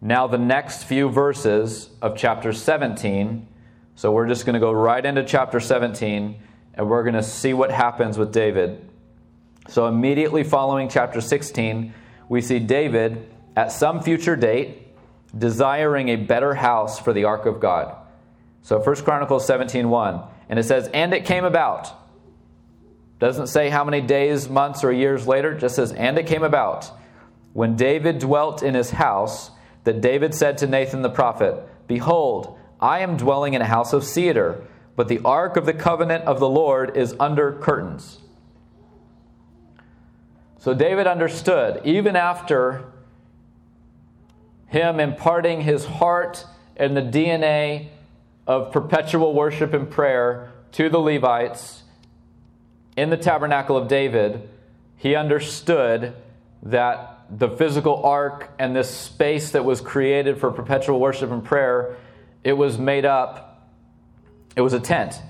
Now, 0.00 0.28
the 0.28 0.38
next 0.38 0.84
few 0.84 1.08
verses 1.08 1.90
of 2.00 2.16
chapter 2.16 2.52
17, 2.52 3.48
so 3.96 4.12
we're 4.12 4.28
just 4.28 4.46
going 4.46 4.54
to 4.54 4.60
go 4.60 4.70
right 4.70 5.04
into 5.04 5.24
chapter 5.24 5.58
17 5.58 6.40
and 6.74 6.88
we're 6.88 7.02
going 7.02 7.16
to 7.16 7.24
see 7.24 7.54
what 7.54 7.72
happens 7.72 8.16
with 8.16 8.30
David. 8.30 8.88
So, 9.66 9.88
immediately 9.88 10.44
following 10.44 10.88
chapter 10.88 11.20
16, 11.20 11.92
we 12.28 12.40
see 12.40 12.60
David 12.60 13.28
at 13.56 13.72
some 13.72 14.02
future 14.02 14.36
date 14.36 14.88
desiring 15.36 16.08
a 16.08 16.16
better 16.16 16.54
house 16.54 16.98
for 16.98 17.12
the 17.12 17.24
ark 17.24 17.46
of 17.46 17.60
God. 17.60 17.94
So 18.62 18.80
1 18.80 19.04
Chronicles 19.04 19.46
17:1, 19.46 20.22
and 20.48 20.58
it 20.58 20.64
says, 20.64 20.88
"And 20.92 21.14
it 21.14 21.24
came 21.24 21.44
about." 21.44 21.92
Doesn't 23.18 23.46
say 23.46 23.70
how 23.70 23.84
many 23.84 24.00
days, 24.00 24.48
months, 24.48 24.84
or 24.84 24.92
years 24.92 25.26
later, 25.26 25.54
just 25.54 25.76
says, 25.76 25.92
"And 25.92 26.18
it 26.18 26.26
came 26.26 26.42
about 26.42 26.90
when 27.52 27.76
David 27.76 28.18
dwelt 28.18 28.62
in 28.62 28.74
his 28.74 28.90
house 28.92 29.50
that 29.84 30.00
David 30.00 30.34
said 30.34 30.58
to 30.58 30.66
Nathan 30.66 31.02
the 31.02 31.10
prophet, 31.10 31.56
Behold, 31.86 32.56
I 32.80 33.00
am 33.00 33.16
dwelling 33.16 33.54
in 33.54 33.62
a 33.62 33.66
house 33.66 33.92
of 33.92 34.04
cedar, 34.04 34.62
but 34.96 35.08
the 35.08 35.20
ark 35.24 35.56
of 35.56 35.66
the 35.66 35.74
covenant 35.74 36.24
of 36.24 36.40
the 36.40 36.48
Lord 36.48 36.96
is 36.96 37.14
under 37.20 37.52
curtains. 37.52 38.18
So 40.58 40.74
David 40.74 41.06
understood, 41.06 41.80
even 41.84 42.16
after 42.16 42.84
him 44.72 44.98
imparting 44.98 45.60
his 45.60 45.84
heart 45.84 46.46
and 46.78 46.96
the 46.96 47.02
DNA 47.02 47.88
of 48.46 48.72
perpetual 48.72 49.34
worship 49.34 49.74
and 49.74 49.90
prayer 49.90 50.50
to 50.72 50.88
the 50.88 50.98
Levites 50.98 51.82
in 52.96 53.10
the 53.10 53.18
tabernacle 53.18 53.76
of 53.76 53.86
David, 53.86 54.48
he 54.96 55.14
understood 55.14 56.14
that 56.62 57.26
the 57.30 57.50
physical 57.50 58.02
ark 58.02 58.50
and 58.58 58.74
this 58.74 58.90
space 58.90 59.50
that 59.50 59.62
was 59.62 59.82
created 59.82 60.38
for 60.38 60.50
perpetual 60.50 60.98
worship 60.98 61.30
and 61.30 61.44
prayer, 61.44 61.96
it 62.42 62.54
was 62.54 62.78
made 62.78 63.04
up, 63.04 63.68
it 64.56 64.62
was 64.62 64.72
a 64.72 64.80
tent. 64.80 65.20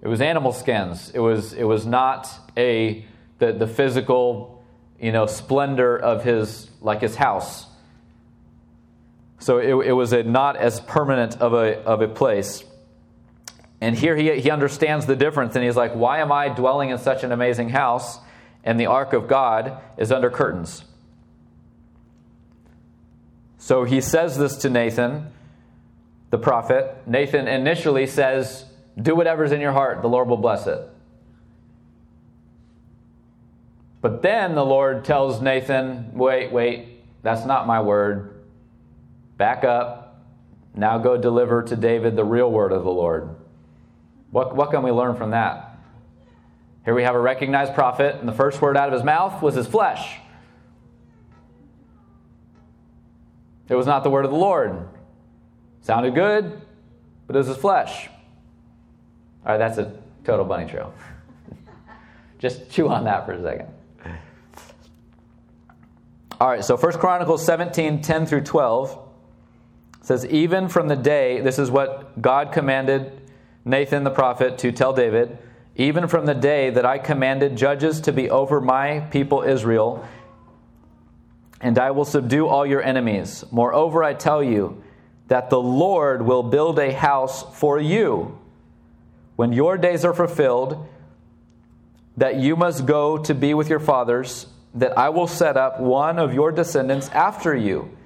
It 0.00 0.06
was 0.06 0.20
animal 0.20 0.52
skins. 0.52 1.10
It 1.10 1.18
was, 1.18 1.54
it 1.54 1.64
was 1.64 1.86
not 1.86 2.28
a, 2.56 3.04
the, 3.38 3.52
the 3.52 3.66
physical, 3.66 4.64
you 5.00 5.10
know, 5.10 5.26
splendor 5.26 5.96
of 5.98 6.22
his, 6.22 6.70
like 6.80 7.00
his 7.00 7.16
house. 7.16 7.66
So 9.42 9.58
it, 9.58 9.88
it 9.88 9.92
was 9.92 10.12
a 10.12 10.22
not 10.22 10.56
as 10.56 10.78
permanent 10.78 11.40
of 11.40 11.52
a, 11.52 11.82
of 11.82 12.00
a 12.00 12.06
place. 12.06 12.62
And 13.80 13.98
here 13.98 14.14
he, 14.14 14.40
he 14.40 14.52
understands 14.52 15.06
the 15.06 15.16
difference 15.16 15.56
and 15.56 15.64
he's 15.64 15.74
like, 15.74 15.96
why 15.96 16.20
am 16.20 16.30
I 16.30 16.48
dwelling 16.48 16.90
in 16.90 16.98
such 16.98 17.24
an 17.24 17.32
amazing 17.32 17.70
house 17.70 18.20
and 18.62 18.78
the 18.78 18.86
ark 18.86 19.12
of 19.12 19.26
God 19.26 19.80
is 19.96 20.12
under 20.12 20.30
curtains? 20.30 20.84
So 23.58 23.82
he 23.82 24.00
says 24.00 24.38
this 24.38 24.58
to 24.58 24.70
Nathan, 24.70 25.32
the 26.30 26.38
prophet. 26.38 26.96
Nathan 27.08 27.48
initially 27.48 28.06
says, 28.06 28.64
Do 29.00 29.16
whatever's 29.16 29.50
in 29.50 29.60
your 29.60 29.72
heart, 29.72 30.02
the 30.02 30.08
Lord 30.08 30.28
will 30.28 30.36
bless 30.36 30.68
it. 30.68 30.88
But 34.00 34.22
then 34.22 34.54
the 34.54 34.64
Lord 34.64 35.04
tells 35.04 35.42
Nathan, 35.42 36.12
Wait, 36.12 36.52
wait, 36.52 37.02
that's 37.24 37.44
not 37.44 37.66
my 37.66 37.80
word. 37.80 38.31
Back 39.42 39.64
up. 39.64 40.22
Now 40.72 40.98
go 40.98 41.16
deliver 41.16 41.64
to 41.64 41.74
David 41.74 42.14
the 42.14 42.24
real 42.24 42.48
word 42.48 42.70
of 42.70 42.84
the 42.84 42.92
Lord. 42.92 43.34
What, 44.30 44.54
what 44.54 44.70
can 44.70 44.84
we 44.84 44.92
learn 44.92 45.16
from 45.16 45.32
that? 45.32 45.78
Here 46.84 46.94
we 46.94 47.02
have 47.02 47.16
a 47.16 47.20
recognized 47.20 47.74
prophet, 47.74 48.14
and 48.20 48.28
the 48.28 48.32
first 48.32 48.62
word 48.62 48.76
out 48.76 48.86
of 48.86 48.92
his 48.92 49.02
mouth 49.02 49.42
was 49.42 49.56
his 49.56 49.66
flesh. 49.66 50.20
It 53.68 53.74
was 53.74 53.84
not 53.84 54.04
the 54.04 54.10
word 54.10 54.24
of 54.24 54.30
the 54.30 54.36
Lord. 54.36 54.88
Sounded 55.80 56.14
good, 56.14 56.62
but 57.26 57.34
it 57.34 57.38
was 57.40 57.48
his 57.48 57.56
flesh. 57.56 58.10
All 59.44 59.50
right, 59.50 59.58
that's 59.58 59.78
a 59.78 59.92
total 60.22 60.44
bunny 60.44 60.70
trail. 60.70 60.94
Just 62.38 62.70
chew 62.70 62.88
on 62.88 63.02
that 63.06 63.26
for 63.26 63.32
a 63.32 63.42
second. 63.42 63.66
All 66.40 66.48
right, 66.48 66.64
so 66.64 66.76
First 66.76 67.00
Chronicles 67.00 67.44
17, 67.44 68.02
10 68.02 68.26
through 68.26 68.42
12 68.42 69.08
says, 70.02 70.26
Even 70.26 70.68
from 70.68 70.88
the 70.88 70.96
day, 70.96 71.40
this 71.40 71.58
is 71.58 71.70
what 71.70 72.20
God 72.20 72.52
commanded 72.52 73.20
Nathan 73.64 74.04
the 74.04 74.10
prophet 74.10 74.58
to 74.58 74.72
tell 74.72 74.92
David, 74.92 75.38
even 75.76 76.08
from 76.08 76.26
the 76.26 76.34
day 76.34 76.70
that 76.70 76.84
I 76.84 76.98
commanded 76.98 77.56
judges 77.56 78.00
to 78.02 78.12
be 78.12 78.28
over 78.28 78.60
my 78.60 79.00
people 79.10 79.42
Israel, 79.42 80.06
and 81.60 81.78
I 81.78 81.92
will 81.92 82.04
subdue 82.04 82.48
all 82.48 82.66
your 82.66 82.82
enemies. 82.82 83.44
Moreover, 83.50 84.02
I 84.02 84.14
tell 84.14 84.42
you 84.42 84.82
that 85.28 85.48
the 85.48 85.60
Lord 85.60 86.22
will 86.22 86.42
build 86.42 86.78
a 86.78 86.92
house 86.92 87.44
for 87.56 87.78
you 87.78 88.38
when 89.36 89.52
your 89.52 89.78
days 89.78 90.04
are 90.04 90.12
fulfilled, 90.12 90.88
that 92.16 92.36
you 92.36 92.56
must 92.56 92.84
go 92.84 93.16
to 93.18 93.34
be 93.34 93.54
with 93.54 93.70
your 93.70 93.80
fathers, 93.80 94.46
that 94.74 94.98
I 94.98 95.08
will 95.08 95.26
set 95.26 95.56
up 95.56 95.80
one 95.80 96.18
of 96.18 96.34
your 96.34 96.52
descendants 96.52 97.08
after 97.10 97.56
you, 97.56 97.96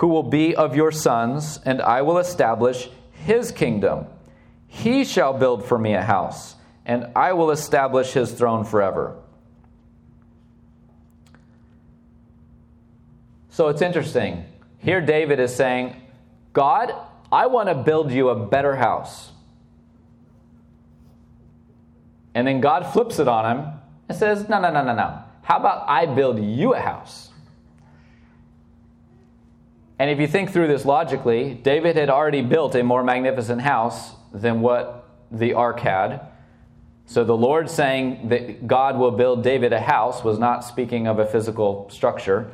who 0.00 0.08
will 0.08 0.22
be 0.22 0.56
of 0.56 0.74
your 0.74 0.90
sons, 0.90 1.60
and 1.66 1.82
I 1.82 2.00
will 2.00 2.16
establish 2.16 2.88
his 3.12 3.52
kingdom. 3.52 4.06
He 4.66 5.04
shall 5.04 5.34
build 5.34 5.62
for 5.62 5.78
me 5.78 5.92
a 5.92 6.00
house, 6.00 6.54
and 6.86 7.08
I 7.14 7.34
will 7.34 7.50
establish 7.50 8.12
his 8.12 8.32
throne 8.32 8.64
forever. 8.64 9.18
So 13.50 13.68
it's 13.68 13.82
interesting. 13.82 14.46
Here, 14.78 15.02
David 15.02 15.38
is 15.38 15.54
saying, 15.54 15.94
God, 16.54 16.94
I 17.30 17.48
want 17.48 17.68
to 17.68 17.74
build 17.74 18.10
you 18.10 18.30
a 18.30 18.46
better 18.46 18.76
house. 18.76 19.32
And 22.34 22.46
then 22.46 22.62
God 22.62 22.86
flips 22.86 23.18
it 23.18 23.28
on 23.28 23.54
him 23.54 23.72
and 24.08 24.16
says, 24.16 24.48
No, 24.48 24.62
no, 24.62 24.72
no, 24.72 24.82
no, 24.82 24.94
no. 24.94 25.22
How 25.42 25.58
about 25.58 25.86
I 25.90 26.06
build 26.06 26.42
you 26.42 26.72
a 26.72 26.80
house? 26.80 27.29
And 30.00 30.08
if 30.08 30.18
you 30.18 30.26
think 30.26 30.50
through 30.50 30.68
this 30.68 30.86
logically, 30.86 31.52
David 31.52 31.96
had 31.96 32.08
already 32.08 32.40
built 32.40 32.74
a 32.74 32.82
more 32.82 33.04
magnificent 33.04 33.60
house 33.60 34.14
than 34.32 34.62
what 34.62 35.06
the 35.30 35.52
ark 35.52 35.80
had. 35.80 36.22
So 37.04 37.22
the 37.22 37.36
Lord 37.36 37.68
saying 37.68 38.30
that 38.30 38.66
God 38.66 38.98
will 38.98 39.10
build 39.10 39.42
David 39.42 39.74
a 39.74 39.80
house 39.80 40.24
was 40.24 40.38
not 40.38 40.64
speaking 40.64 41.06
of 41.06 41.18
a 41.18 41.26
physical 41.26 41.86
structure, 41.90 42.50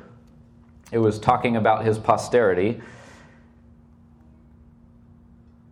it 0.91 0.99
was 0.99 1.21
talking 1.21 1.55
about 1.55 1.85
his 1.85 2.01
posterity. 2.01 2.81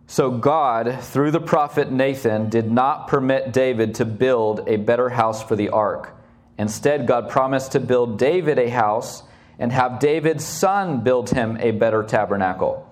So 0.07 0.31
God, 0.31 0.99
through 1.01 1.31
the 1.31 1.41
prophet 1.41 1.91
Nathan, 1.91 2.49
did 2.49 2.71
not 2.71 3.09
permit 3.09 3.51
David 3.51 3.95
to 3.95 4.05
build 4.05 4.65
a 4.65 4.77
better 4.77 5.09
house 5.09 5.43
for 5.43 5.57
the 5.57 5.67
ark. 5.67 6.15
Instead, 6.57 7.05
God 7.05 7.29
promised 7.29 7.73
to 7.73 7.81
build 7.81 8.17
David 8.17 8.57
a 8.59 8.69
house 8.69 9.23
and 9.57 9.71
have 9.71 9.99
David's 9.99 10.45
son 10.45 11.01
build 11.01 11.29
him 11.29 11.57
a 11.59 11.71
better 11.71 12.03
tabernacle. 12.03 12.89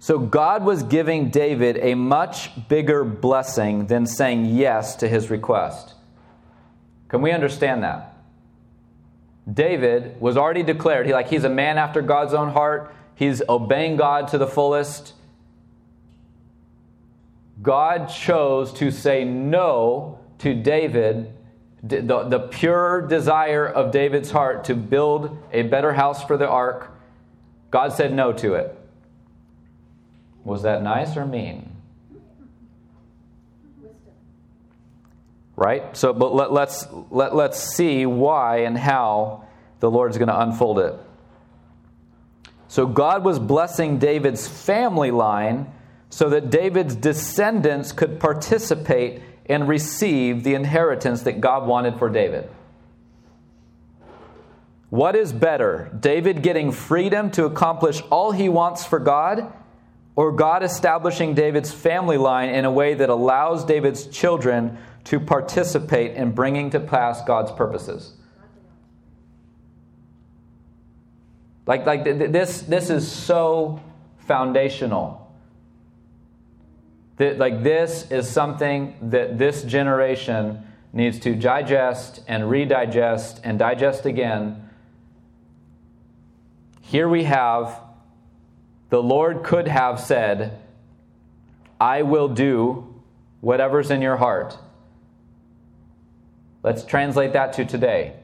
So 0.00 0.18
God 0.18 0.64
was 0.64 0.82
giving 0.84 1.30
David 1.30 1.78
a 1.82 1.94
much 1.94 2.68
bigger 2.68 3.04
blessing 3.04 3.86
than 3.86 4.06
saying 4.06 4.46
yes 4.46 4.96
to 4.96 5.08
his 5.08 5.28
request. 5.28 5.94
Can 7.08 7.20
we 7.20 7.32
understand 7.32 7.82
that? 7.82 8.16
David 9.52 10.20
was 10.20 10.36
already 10.36 10.62
declared, 10.62 11.06
he 11.06 11.12
like 11.12 11.28
he's 11.28 11.44
a 11.44 11.48
man 11.48 11.78
after 11.78 12.02
God's 12.02 12.34
own 12.34 12.50
heart. 12.50 12.94
He's 13.14 13.42
obeying 13.48 13.96
God 13.96 14.28
to 14.28 14.38
the 14.38 14.46
fullest. 14.46 15.14
God 17.60 18.08
chose 18.08 18.72
to 18.74 18.90
say 18.90 19.24
no 19.24 20.20
to 20.38 20.54
David, 20.54 21.32
the, 21.82 22.24
the 22.24 22.40
pure 22.40 23.02
desire 23.02 23.66
of 23.66 23.92
David's 23.92 24.30
heart 24.30 24.64
to 24.64 24.74
build 24.74 25.38
a 25.52 25.62
better 25.62 25.92
house 25.92 26.24
for 26.24 26.36
the 26.36 26.48
ark. 26.48 26.92
God 27.70 27.92
said 27.92 28.12
no 28.12 28.32
to 28.32 28.54
it. 28.54 28.74
Was 30.44 30.62
that 30.62 30.82
nice 30.82 31.16
or 31.16 31.26
mean? 31.26 31.76
Right? 35.54 35.96
So, 35.96 36.12
but 36.12 36.34
let, 36.34 36.52
let's, 36.52 36.86
let, 37.10 37.34
let's 37.34 37.58
see 37.58 38.06
why 38.06 38.58
and 38.58 38.78
how 38.78 39.44
the 39.80 39.90
Lord's 39.90 40.16
going 40.16 40.28
to 40.28 40.40
unfold 40.40 40.78
it. 40.78 40.94
So, 42.68 42.86
God 42.86 43.24
was 43.24 43.38
blessing 43.38 43.98
David's 43.98 44.46
family 44.46 45.10
line 45.10 45.72
so 46.10 46.30
that 46.30 46.50
David's 46.50 46.94
descendants 46.94 47.92
could 47.92 48.20
participate 48.20 49.22
and 49.48 49.66
receive 49.68 50.44
the 50.44 50.54
inheritance 50.54 51.22
that 51.22 51.40
God 51.40 51.66
wanted 51.66 51.98
for 51.98 52.08
David. 52.08 52.48
What 54.90 55.16
is 55.16 55.32
better, 55.32 55.90
David 55.98 56.42
getting 56.42 56.72
freedom 56.72 57.30
to 57.32 57.44
accomplish 57.44 58.02
all 58.10 58.32
he 58.32 58.48
wants 58.48 58.84
for 58.84 58.98
God, 58.98 59.52
or 60.16 60.32
God 60.32 60.62
establishing 60.62 61.34
David's 61.34 61.72
family 61.72 62.16
line 62.16 62.48
in 62.48 62.64
a 62.64 62.70
way 62.70 62.94
that 62.94 63.08
allows 63.08 63.64
David's 63.64 64.06
children 64.06 64.78
to 65.04 65.20
participate 65.20 66.16
in 66.16 66.32
bringing 66.32 66.70
to 66.70 66.80
pass 66.80 67.22
God's 67.24 67.52
purposes? 67.52 68.14
Like, 71.66 71.84
like 71.86 72.04
this, 72.04 72.62
this 72.62 72.88
is 72.88 73.10
so 73.10 73.80
foundational. 74.26 75.17
That, 77.18 77.38
like, 77.38 77.62
this 77.62 78.10
is 78.10 78.28
something 78.28 78.96
that 79.02 79.38
this 79.38 79.62
generation 79.62 80.64
needs 80.92 81.18
to 81.20 81.34
digest 81.34 82.20
and 82.26 82.44
redigest 82.44 83.40
and 83.44 83.58
digest 83.58 84.06
again. 84.06 84.68
Here 86.80 87.08
we 87.08 87.24
have 87.24 87.80
the 88.90 89.02
Lord 89.02 89.44
could 89.44 89.68
have 89.68 90.00
said, 90.00 90.58
I 91.80 92.02
will 92.02 92.28
do 92.28 93.02
whatever's 93.40 93.90
in 93.90 94.00
your 94.00 94.16
heart. 94.16 94.56
Let's 96.62 96.84
translate 96.84 97.34
that 97.34 97.52
to 97.54 97.64
today. 97.64 98.14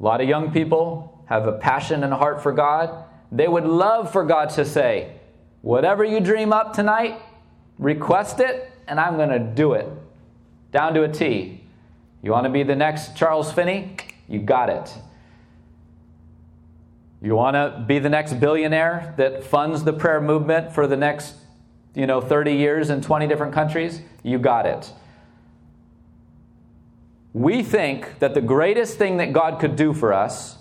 A 0.00 0.02
lot 0.02 0.20
of 0.20 0.28
young 0.28 0.50
people 0.50 1.24
have 1.26 1.46
a 1.46 1.52
passion 1.52 2.02
and 2.02 2.12
a 2.12 2.16
heart 2.16 2.42
for 2.42 2.52
God. 2.52 3.04
They 3.30 3.48
would 3.48 3.64
love 3.64 4.10
for 4.10 4.24
God 4.24 4.50
to 4.50 4.64
say, 4.64 5.12
Whatever 5.62 6.04
you 6.04 6.20
dream 6.20 6.52
up 6.52 6.74
tonight, 6.74 7.20
request 7.78 8.40
it, 8.40 8.72
and 8.86 9.00
I'm 9.00 9.16
going 9.16 9.30
to 9.30 9.38
do 9.38 9.72
it. 9.72 9.88
Down 10.72 10.94
to 10.94 11.02
a 11.02 11.08
T. 11.08 11.62
You 12.22 12.32
want 12.32 12.44
to 12.44 12.50
be 12.50 12.62
the 12.62 12.76
next 12.76 13.16
Charles 13.16 13.52
Finney? 13.52 13.96
You 14.28 14.40
got 14.40 14.70
it. 14.70 14.94
You 17.20 17.34
want 17.34 17.54
to 17.54 17.84
be 17.86 17.98
the 17.98 18.08
next 18.08 18.34
billionaire 18.34 19.14
that 19.16 19.44
funds 19.44 19.84
the 19.84 19.92
prayer 19.92 20.20
movement 20.20 20.72
for 20.72 20.86
the 20.86 20.96
next, 20.96 21.34
you 21.94 22.06
know, 22.06 22.20
30 22.20 22.52
years 22.52 22.90
in 22.90 23.00
20 23.00 23.26
different 23.26 23.54
countries? 23.54 24.02
You 24.22 24.38
got 24.38 24.66
it. 24.66 24.92
We 27.32 27.62
think 27.62 28.18
that 28.18 28.34
the 28.34 28.40
greatest 28.40 28.98
thing 28.98 29.16
that 29.16 29.32
God 29.32 29.58
could 29.58 29.74
do 29.74 29.92
for 29.92 30.12
us 30.12 30.58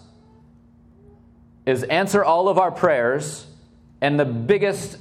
is 1.66 1.84
answer 1.84 2.24
all 2.24 2.50
of 2.50 2.58
our 2.58 2.72
prayers 2.72 3.48
and 4.02 4.20
the 4.20 4.26
biggest 4.26 4.98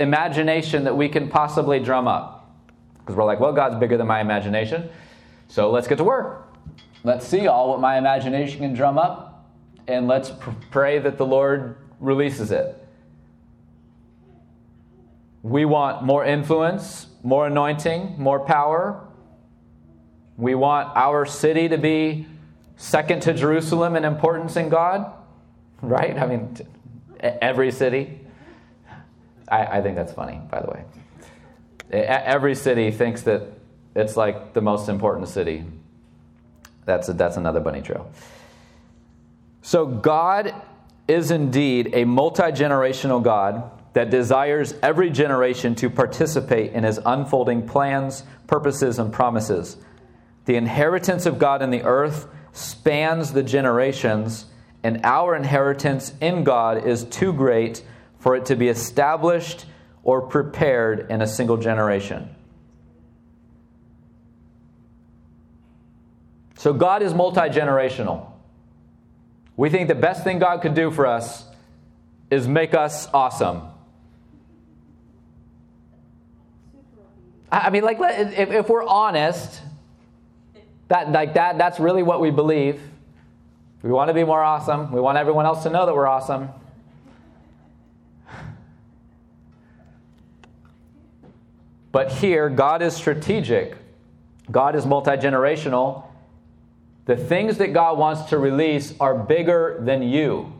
imagination 0.00 0.84
that 0.84 0.96
we 0.96 1.08
can 1.08 1.28
possibly 1.28 1.80
drum 1.80 2.08
up. 2.08 2.50
Because 2.98 3.16
we're 3.16 3.24
like, 3.24 3.40
well, 3.40 3.52
God's 3.52 3.76
bigger 3.76 3.96
than 3.96 4.06
my 4.06 4.20
imagination. 4.20 4.88
So 5.48 5.70
let's 5.70 5.86
get 5.86 5.98
to 5.98 6.04
work. 6.04 6.48
Let's 7.04 7.26
see 7.26 7.46
all 7.46 7.70
what 7.70 7.80
my 7.80 7.98
imagination 7.98 8.60
can 8.60 8.74
drum 8.74 8.98
up 8.98 9.34
and 9.86 10.08
let's 10.08 10.30
pr- 10.30 10.50
pray 10.70 10.98
that 10.98 11.18
the 11.18 11.26
Lord 11.26 11.76
releases 12.00 12.50
it. 12.50 12.80
We 15.42 15.66
want 15.66 16.02
more 16.02 16.24
influence, 16.24 17.06
more 17.22 17.46
anointing, 17.46 18.14
more 18.18 18.40
power. 18.40 19.06
We 20.38 20.54
want 20.54 20.96
our 20.96 21.26
city 21.26 21.68
to 21.68 21.76
be 21.76 22.26
second 22.76 23.20
to 23.22 23.34
Jerusalem 23.34 23.94
in 23.96 24.04
importance 24.04 24.56
in 24.56 24.70
God, 24.70 25.12
right? 25.82 26.18
I 26.18 26.26
mean, 26.26 26.56
every 27.20 27.70
city. 27.70 28.20
I, 29.48 29.78
I 29.78 29.82
think 29.82 29.96
that's 29.96 30.12
funny, 30.12 30.40
by 30.50 30.60
the 30.60 30.68
way. 30.68 30.84
Every 31.90 32.54
city 32.54 32.90
thinks 32.90 33.22
that 33.22 33.42
it's 33.94 34.16
like 34.16 34.54
the 34.54 34.60
most 34.60 34.88
important 34.88 35.28
city. 35.28 35.64
That's, 36.84 37.08
a, 37.08 37.12
that's 37.12 37.36
another 37.36 37.60
bunny 37.60 37.82
trail. 37.82 38.10
So, 39.62 39.86
God 39.86 40.54
is 41.08 41.30
indeed 41.30 41.90
a 41.94 42.04
multi 42.04 42.42
generational 42.44 43.22
God 43.22 43.70
that 43.94 44.10
desires 44.10 44.74
every 44.82 45.08
generation 45.08 45.74
to 45.76 45.88
participate 45.88 46.72
in 46.72 46.84
his 46.84 47.00
unfolding 47.06 47.66
plans, 47.66 48.24
purposes, 48.46 48.98
and 48.98 49.12
promises. 49.12 49.76
The 50.46 50.56
inheritance 50.56 51.26
of 51.26 51.38
God 51.38 51.62
in 51.62 51.70
the 51.70 51.82
earth 51.82 52.26
spans 52.52 53.32
the 53.32 53.42
generations, 53.42 54.46
and 54.82 55.00
our 55.04 55.34
inheritance 55.34 56.12
in 56.20 56.44
God 56.44 56.86
is 56.86 57.04
too 57.04 57.32
great 57.32 57.82
for 58.24 58.34
it 58.34 58.46
to 58.46 58.56
be 58.56 58.68
established 58.68 59.66
or 60.02 60.22
prepared 60.22 61.10
in 61.10 61.20
a 61.20 61.26
single 61.26 61.58
generation. 61.58 62.34
So 66.56 66.72
God 66.72 67.02
is 67.02 67.12
multi 67.12 67.42
generational. 67.50 68.30
We 69.58 69.68
think 69.68 69.88
the 69.88 69.94
best 69.94 70.24
thing 70.24 70.38
God 70.38 70.62
could 70.62 70.72
do 70.72 70.90
for 70.90 71.06
us 71.06 71.44
is 72.30 72.48
make 72.48 72.72
us 72.72 73.08
awesome. 73.12 73.60
I 77.52 77.68
mean, 77.68 77.82
like, 77.82 77.98
if, 78.00 78.50
if 78.50 78.68
we're 78.70 78.86
honest, 78.86 79.60
that, 80.88 81.12
like 81.12 81.34
that, 81.34 81.58
that's 81.58 81.78
really 81.78 82.02
what 82.02 82.22
we 82.22 82.30
believe. 82.30 82.80
We 83.82 83.90
want 83.90 84.08
to 84.08 84.14
be 84.14 84.24
more 84.24 84.42
awesome. 84.42 84.92
We 84.92 85.00
want 85.02 85.18
everyone 85.18 85.44
else 85.44 85.62
to 85.64 85.68
know 85.68 85.84
that 85.84 85.94
we're 85.94 86.06
awesome. 86.06 86.48
But 91.94 92.10
here, 92.10 92.50
God 92.50 92.82
is 92.82 92.96
strategic. 92.96 93.76
God 94.50 94.74
is 94.74 94.84
multi 94.84 95.12
generational. 95.12 96.02
The 97.04 97.16
things 97.16 97.58
that 97.58 97.72
God 97.72 97.98
wants 97.98 98.30
to 98.30 98.38
release 98.38 98.94
are 98.98 99.16
bigger 99.16 99.78
than 99.80 100.02
you, 100.02 100.52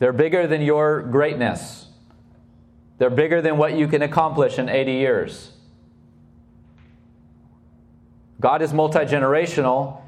they're 0.00 0.12
bigger 0.12 0.48
than 0.48 0.60
your 0.60 1.02
greatness, 1.02 1.86
they're 2.98 3.10
bigger 3.10 3.40
than 3.40 3.58
what 3.58 3.74
you 3.74 3.86
can 3.86 4.02
accomplish 4.02 4.58
in 4.58 4.68
80 4.68 4.90
years. 4.90 5.52
God 8.40 8.60
is 8.60 8.72
multi 8.72 9.04
generational, 9.04 10.00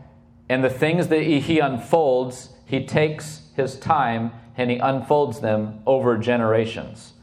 and 0.48 0.64
the 0.64 0.68
things 0.68 1.06
that 1.06 1.22
He 1.22 1.60
unfolds, 1.60 2.48
He 2.64 2.84
takes 2.84 3.42
His 3.54 3.78
time 3.78 4.32
and 4.56 4.72
He 4.72 4.78
unfolds 4.78 5.38
them 5.38 5.82
over 5.86 6.18
generations. 6.18 7.13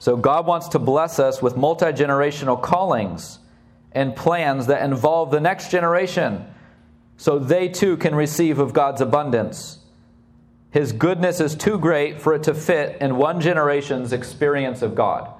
So 0.00 0.16
God 0.16 0.46
wants 0.46 0.68
to 0.68 0.78
bless 0.78 1.18
us 1.18 1.42
with 1.42 1.58
multi 1.58 1.84
generational 1.92 2.60
callings 2.60 3.38
and 3.92 4.16
plans 4.16 4.66
that 4.66 4.82
involve 4.82 5.30
the 5.30 5.40
next 5.40 5.70
generation 5.70 6.46
so 7.18 7.38
they 7.38 7.68
too 7.68 7.98
can 7.98 8.14
receive 8.14 8.58
of 8.58 8.72
God's 8.72 9.02
abundance. 9.02 9.80
His 10.70 10.92
goodness 10.92 11.38
is 11.38 11.54
too 11.54 11.78
great 11.78 12.18
for 12.18 12.32
it 12.32 12.44
to 12.44 12.54
fit 12.54 12.96
in 13.02 13.18
one 13.18 13.42
generation's 13.42 14.14
experience 14.14 14.80
of 14.80 14.94
God. 14.94 15.34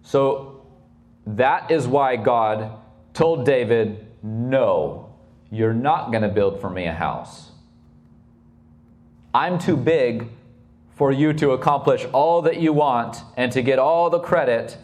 So 0.00 0.62
that 1.26 1.70
is 1.70 1.86
why 1.86 2.16
God 2.16 2.72
told 3.12 3.44
David, 3.44 4.06
No, 4.22 5.12
you're 5.50 5.74
not 5.74 6.10
going 6.10 6.22
to 6.22 6.30
build 6.30 6.58
for 6.62 6.70
me 6.70 6.86
a 6.86 6.94
house. 6.94 7.50
I'm 9.34 9.58
too 9.58 9.76
big 9.76 10.30
for 10.98 11.12
you 11.12 11.32
to 11.32 11.52
accomplish 11.52 12.04
all 12.12 12.42
that 12.42 12.60
you 12.60 12.72
want 12.72 13.22
and 13.36 13.52
to 13.52 13.62
get 13.62 13.78
all 13.78 14.10
the 14.10 14.18
credit 14.18 14.76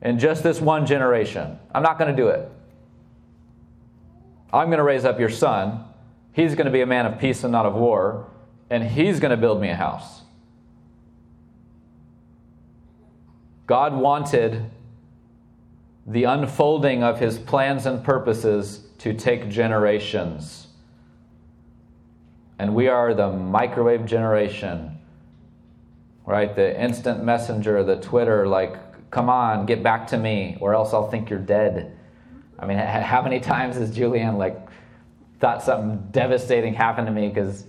in 0.00 0.20
just 0.20 0.44
this 0.44 0.60
one 0.60 0.86
generation. 0.86 1.58
I'm 1.74 1.82
not 1.82 1.98
going 1.98 2.14
to 2.14 2.16
do 2.16 2.28
it. 2.28 2.48
I'm 4.52 4.68
going 4.68 4.78
to 4.78 4.84
raise 4.84 5.04
up 5.04 5.18
your 5.18 5.30
son. 5.30 5.84
He's 6.32 6.54
going 6.54 6.66
to 6.66 6.70
be 6.70 6.80
a 6.80 6.86
man 6.86 7.06
of 7.06 7.18
peace 7.18 7.42
and 7.42 7.50
not 7.50 7.66
of 7.66 7.74
war, 7.74 8.30
and 8.70 8.84
he's 8.84 9.18
going 9.18 9.32
to 9.32 9.36
build 9.36 9.60
me 9.60 9.68
a 9.68 9.74
house. 9.74 10.22
God 13.66 13.94
wanted 13.94 14.70
the 16.06 16.22
unfolding 16.22 17.02
of 17.02 17.18
his 17.18 17.36
plans 17.36 17.84
and 17.84 18.04
purposes 18.04 18.86
to 18.98 19.12
take 19.12 19.48
generations 19.48 20.63
and 22.58 22.74
we 22.74 22.88
are 22.88 23.14
the 23.14 23.30
microwave 23.30 24.06
generation, 24.06 24.98
right? 26.26 26.54
The 26.54 26.80
instant 26.80 27.24
messenger, 27.24 27.82
the 27.82 27.96
Twitter, 27.96 28.46
like, 28.46 29.10
come 29.10 29.28
on, 29.28 29.66
get 29.66 29.82
back 29.82 30.06
to 30.08 30.18
me, 30.18 30.56
or 30.60 30.74
else 30.74 30.92
I'll 30.92 31.10
think 31.10 31.30
you're 31.30 31.38
dead. 31.38 31.96
I 32.58 32.66
mean, 32.66 32.78
how 32.78 33.22
many 33.22 33.40
times 33.40 33.76
has 33.76 33.96
Julianne, 33.96 34.38
like, 34.38 34.56
thought 35.40 35.62
something 35.62 36.08
devastating 36.10 36.74
happened 36.74 37.06
to 37.08 37.12
me 37.12 37.28
because 37.28 37.64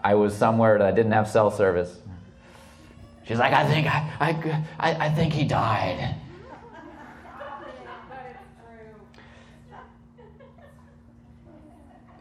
I 0.00 0.14
was 0.14 0.36
somewhere 0.36 0.78
that 0.78 0.86
I 0.86 0.90
didn't 0.90 1.12
have 1.12 1.28
cell 1.28 1.50
service? 1.50 1.96
She's 3.26 3.38
like, 3.38 3.52
I 3.52 3.66
think 3.66 3.86
I, 3.86 4.60
I, 4.78 5.06
I 5.06 5.10
think 5.10 5.32
he 5.32 5.44
died. 5.44 6.14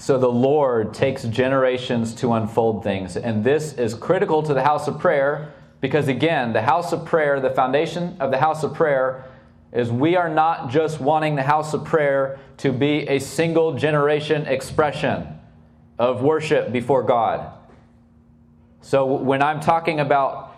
So 0.04 0.18
the 0.18 0.28
Lord 0.28 0.93
takes 0.93 1.24
generations 1.24 2.14
to 2.16 2.34
unfold 2.34 2.84
things. 2.84 3.16
And 3.16 3.41
this 3.41 3.72
is 3.72 3.93
critical 3.93 4.43
to 4.43 4.54
the 4.54 4.62
house 4.62 4.89
of 4.89 4.99
prayer 4.99 5.54
because, 5.80 6.10
again, 6.10 6.51
the 6.51 6.62
house 6.62 6.91
of 6.91 7.06
prayer, 7.06 7.39
the 7.39 7.51
foundation 7.51 8.18
of 8.20 8.30
the 8.30 8.38
house 8.38 8.64
of 8.64 8.74
prayer, 8.74 9.24
is 9.72 9.89
we 9.89 10.18
are 10.18 10.28
not 10.28 10.70
just 10.70 10.99
wanting 10.99 11.36
the 11.36 11.43
house 11.43 11.74
of 11.74 11.86
prayer 11.86 12.38
to 12.58 12.74
be 12.74 13.08
a 13.08 13.20
single 13.20 13.78
generation 13.78 14.45
expression 14.45 15.39
of 15.97 16.22
worship 16.22 16.74
before 16.74 17.04
God. 17.04 17.54
So 18.82 19.06
when 19.06 19.41
I'm 19.41 19.62
talking 19.62 20.01
about 20.01 20.54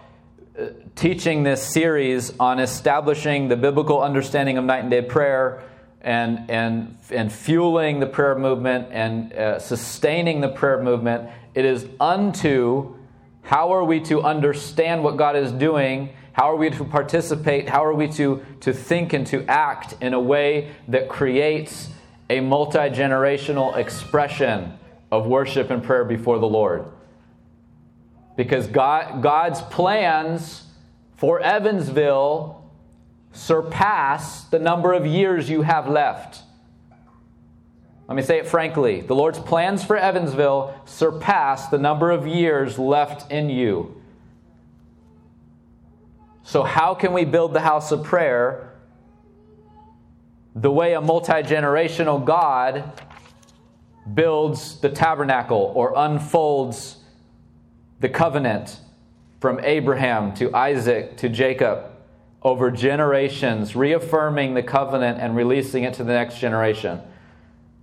uh, 0.60 0.70
teaching 0.96 1.44
this 1.44 1.62
series 1.62 2.36
on 2.40 2.58
establishing 2.58 3.50
the 3.50 3.58
biblical 3.58 4.02
understanding 4.02 4.58
of 4.58 4.66
night 4.66 4.80
and 4.80 4.90
day 4.90 5.04
prayer, 5.04 5.62
and, 6.06 6.50
and, 6.52 6.98
and 7.10 7.32
fueling 7.32 8.00
the 8.00 8.06
prayer 8.06 8.36
movement 8.36 8.88
and 8.92 9.34
uh, 9.34 9.60
sustaining 9.60 10.40
the 10.40 10.48
prayer 10.48 10.82
movement. 10.82 11.30
It 11.56 11.66
is 11.66 11.88
unto 12.00 12.96
how 13.42 13.74
are 13.74 13.84
we 13.84 14.00
to 14.02 14.22
understand 14.22 15.04
what 15.04 15.18
God 15.18 15.36
is 15.36 15.52
doing? 15.52 16.12
How 16.34 16.52
are 16.52 16.56
we 16.56 16.70
to 16.70 16.84
participate? 16.84 17.68
How 17.68 17.84
are 17.84 17.94
we 17.94 18.08
to, 18.10 18.46
to 18.62 18.72
think 18.72 19.14
and 19.14 19.26
to 19.28 19.44
act 19.48 19.96
in 20.00 20.14
a 20.14 20.20
way 20.20 20.72
that 20.88 21.10
creates 21.10 21.90
a 22.30 22.40
multi 22.40 22.78
generational 22.78 23.76
expression 23.76 24.78
of 25.12 25.26
worship 25.26 25.72
and 25.72 25.84
prayer 25.84 26.06
before 26.06 26.38
the 26.38 26.48
Lord? 26.48 26.86
Because 28.36 28.68
God, 28.68 29.24
God's 29.24 29.62
plans 29.62 30.64
for 31.16 31.40
Evansville 31.40 32.55
surpass 33.36 34.46
the 34.46 34.60
number 34.60 34.94
of 34.94 35.06
years 35.06 35.50
you 35.50 35.62
have 35.62 35.88
left. 35.88 36.42
Let 38.08 38.16
me 38.16 38.22
say 38.22 38.38
it 38.38 38.48
frankly 38.48 39.02
the 39.02 39.16
Lord's 39.16 39.40
plans 39.40 39.84
for 39.84 39.98
Evansville 39.98 40.80
surpass 40.86 41.68
the 41.68 41.78
number 41.78 42.12
of 42.12 42.26
years 42.26 42.80
left 42.80 43.32
in 43.32 43.50
you. 43.50 44.02
So, 46.44 46.64
how 46.64 46.94
can 46.94 47.14
we 47.14 47.26
build 47.26 47.54
the 47.54 47.62
house 47.62 47.92
of 47.92 48.04
prayer 48.04 48.74
the 50.56 50.72
way 50.72 50.94
a 50.94 51.02
multi 51.02 51.34
generational 51.34 52.24
God 52.24 53.02
builds 54.14 54.80
the 54.80 54.90
tabernacle 54.90 55.74
or 55.76 55.94
unfolds 55.96 56.98
the 58.00 58.08
covenant 58.08 58.80
from 59.42 59.60
Abraham 59.64 60.34
to 60.36 60.56
Isaac 60.56 61.18
to 61.18 61.30
Jacob? 61.30 61.95
Over 62.46 62.70
generations, 62.70 63.76
reaffirming 63.76 64.54
the 64.54 64.62
covenant 64.62 65.20
and 65.20 65.36
releasing 65.36 65.84
it 65.84 65.96
to 65.96 66.04
the 66.04 66.14
next 66.14 66.38
generation. 66.38 67.02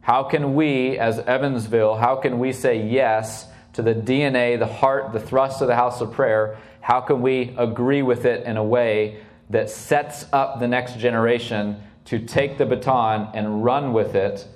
How 0.03 0.23
can 0.23 0.55
we, 0.55 0.97
as 0.97 1.19
Evansville, 1.19 1.97
how 1.97 2.15
can 2.15 2.39
we 2.39 2.53
say 2.53 2.87
yes 2.87 3.49
to 3.73 3.83
the 3.83 3.93
DNA, 3.93 4.57
the 4.57 4.67
heart, 4.67 5.13
the 5.13 5.19
thrust 5.19 5.63
of 5.63 5.67
the 5.67 5.75
house 5.75 6.01
of 6.01 6.13
prayer? 6.13 6.59
How 6.81 7.01
can 7.01 7.23
we 7.23 7.53
agree 7.59 8.03
with 8.03 8.25
it 8.25 8.47
in 8.47 8.57
a 8.57 8.63
way 8.63 9.19
that 9.51 9.69
sets 9.69 10.27
up 10.33 10.61
the 10.61 10.69
next 10.69 10.97
generation 10.97 11.83
to 12.05 12.21
take 12.21 12.57
the 12.57 12.65
baton 12.65 13.31
and 13.35 13.65
run 13.65 13.93
with 13.93 14.15
it 14.15 14.47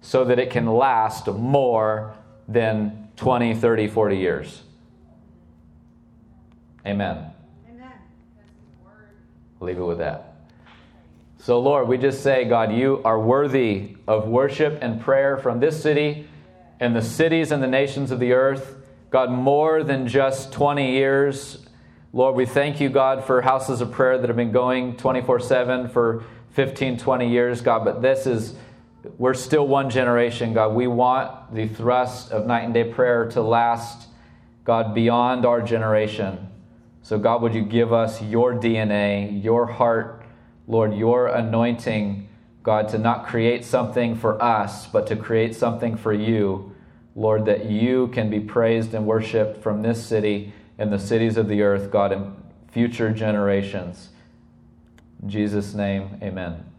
so 0.00 0.24
that 0.26 0.38
it 0.38 0.50
can 0.50 0.66
last 0.66 1.26
more 1.26 2.14
than 2.46 3.08
20, 3.16 3.56
30, 3.56 3.88
40 3.88 4.16
years? 4.16 4.62
Amen. 6.86 7.29
Leave 9.60 9.78
it 9.78 9.82
with 9.82 9.98
that. 9.98 10.34
So, 11.38 11.58
Lord, 11.58 11.88
we 11.88 11.96
just 11.96 12.22
say, 12.22 12.44
God, 12.44 12.72
you 12.72 13.00
are 13.04 13.18
worthy 13.18 13.96
of 14.06 14.28
worship 14.28 14.78
and 14.82 15.00
prayer 15.00 15.38
from 15.38 15.60
this 15.60 15.80
city 15.82 16.28
and 16.80 16.94
the 16.94 17.02
cities 17.02 17.50
and 17.50 17.62
the 17.62 17.66
nations 17.68 18.10
of 18.10 18.20
the 18.20 18.32
earth. 18.32 18.76
God, 19.10 19.30
more 19.30 19.82
than 19.82 20.06
just 20.06 20.52
20 20.52 20.92
years. 20.92 21.66
Lord, 22.12 22.34
we 22.34 22.44
thank 22.44 22.80
you, 22.80 22.88
God, 22.88 23.24
for 23.24 23.40
houses 23.42 23.80
of 23.80 23.90
prayer 23.90 24.18
that 24.18 24.28
have 24.28 24.36
been 24.36 24.52
going 24.52 24.96
24 24.96 25.40
7 25.40 25.88
for 25.88 26.24
15, 26.50 26.98
20 26.98 27.28
years, 27.28 27.60
God, 27.60 27.84
but 27.84 28.02
this 28.02 28.26
is 28.26 28.54
we're 29.16 29.34
still 29.34 29.66
one 29.66 29.88
generation, 29.88 30.52
God. 30.52 30.74
We 30.74 30.86
want 30.86 31.54
the 31.54 31.68
thrust 31.68 32.32
of 32.32 32.46
night 32.46 32.64
and 32.64 32.74
day 32.74 32.84
prayer 32.84 33.30
to 33.30 33.40
last, 33.40 34.08
God, 34.64 34.94
beyond 34.94 35.46
our 35.46 35.62
generation. 35.62 36.49
So, 37.02 37.18
God, 37.18 37.42
would 37.42 37.54
you 37.54 37.62
give 37.62 37.92
us 37.92 38.22
your 38.22 38.54
DNA, 38.54 39.42
your 39.42 39.66
heart, 39.66 40.24
Lord, 40.66 40.94
your 40.94 41.28
anointing, 41.28 42.28
God, 42.62 42.88
to 42.90 42.98
not 42.98 43.26
create 43.26 43.64
something 43.64 44.14
for 44.14 44.40
us, 44.42 44.86
but 44.86 45.06
to 45.08 45.16
create 45.16 45.54
something 45.56 45.96
for 45.96 46.12
you, 46.12 46.74
Lord, 47.16 47.46
that 47.46 47.66
you 47.66 48.08
can 48.08 48.30
be 48.30 48.38
praised 48.38 48.94
and 48.94 49.06
worshiped 49.06 49.62
from 49.62 49.82
this 49.82 50.04
city 50.04 50.52
and 50.78 50.92
the 50.92 50.98
cities 50.98 51.36
of 51.36 51.48
the 51.48 51.62
earth, 51.62 51.90
God, 51.90 52.12
in 52.12 52.34
future 52.70 53.10
generations. 53.12 54.10
In 55.22 55.28
Jesus' 55.28 55.74
name, 55.74 56.18
amen. 56.22 56.69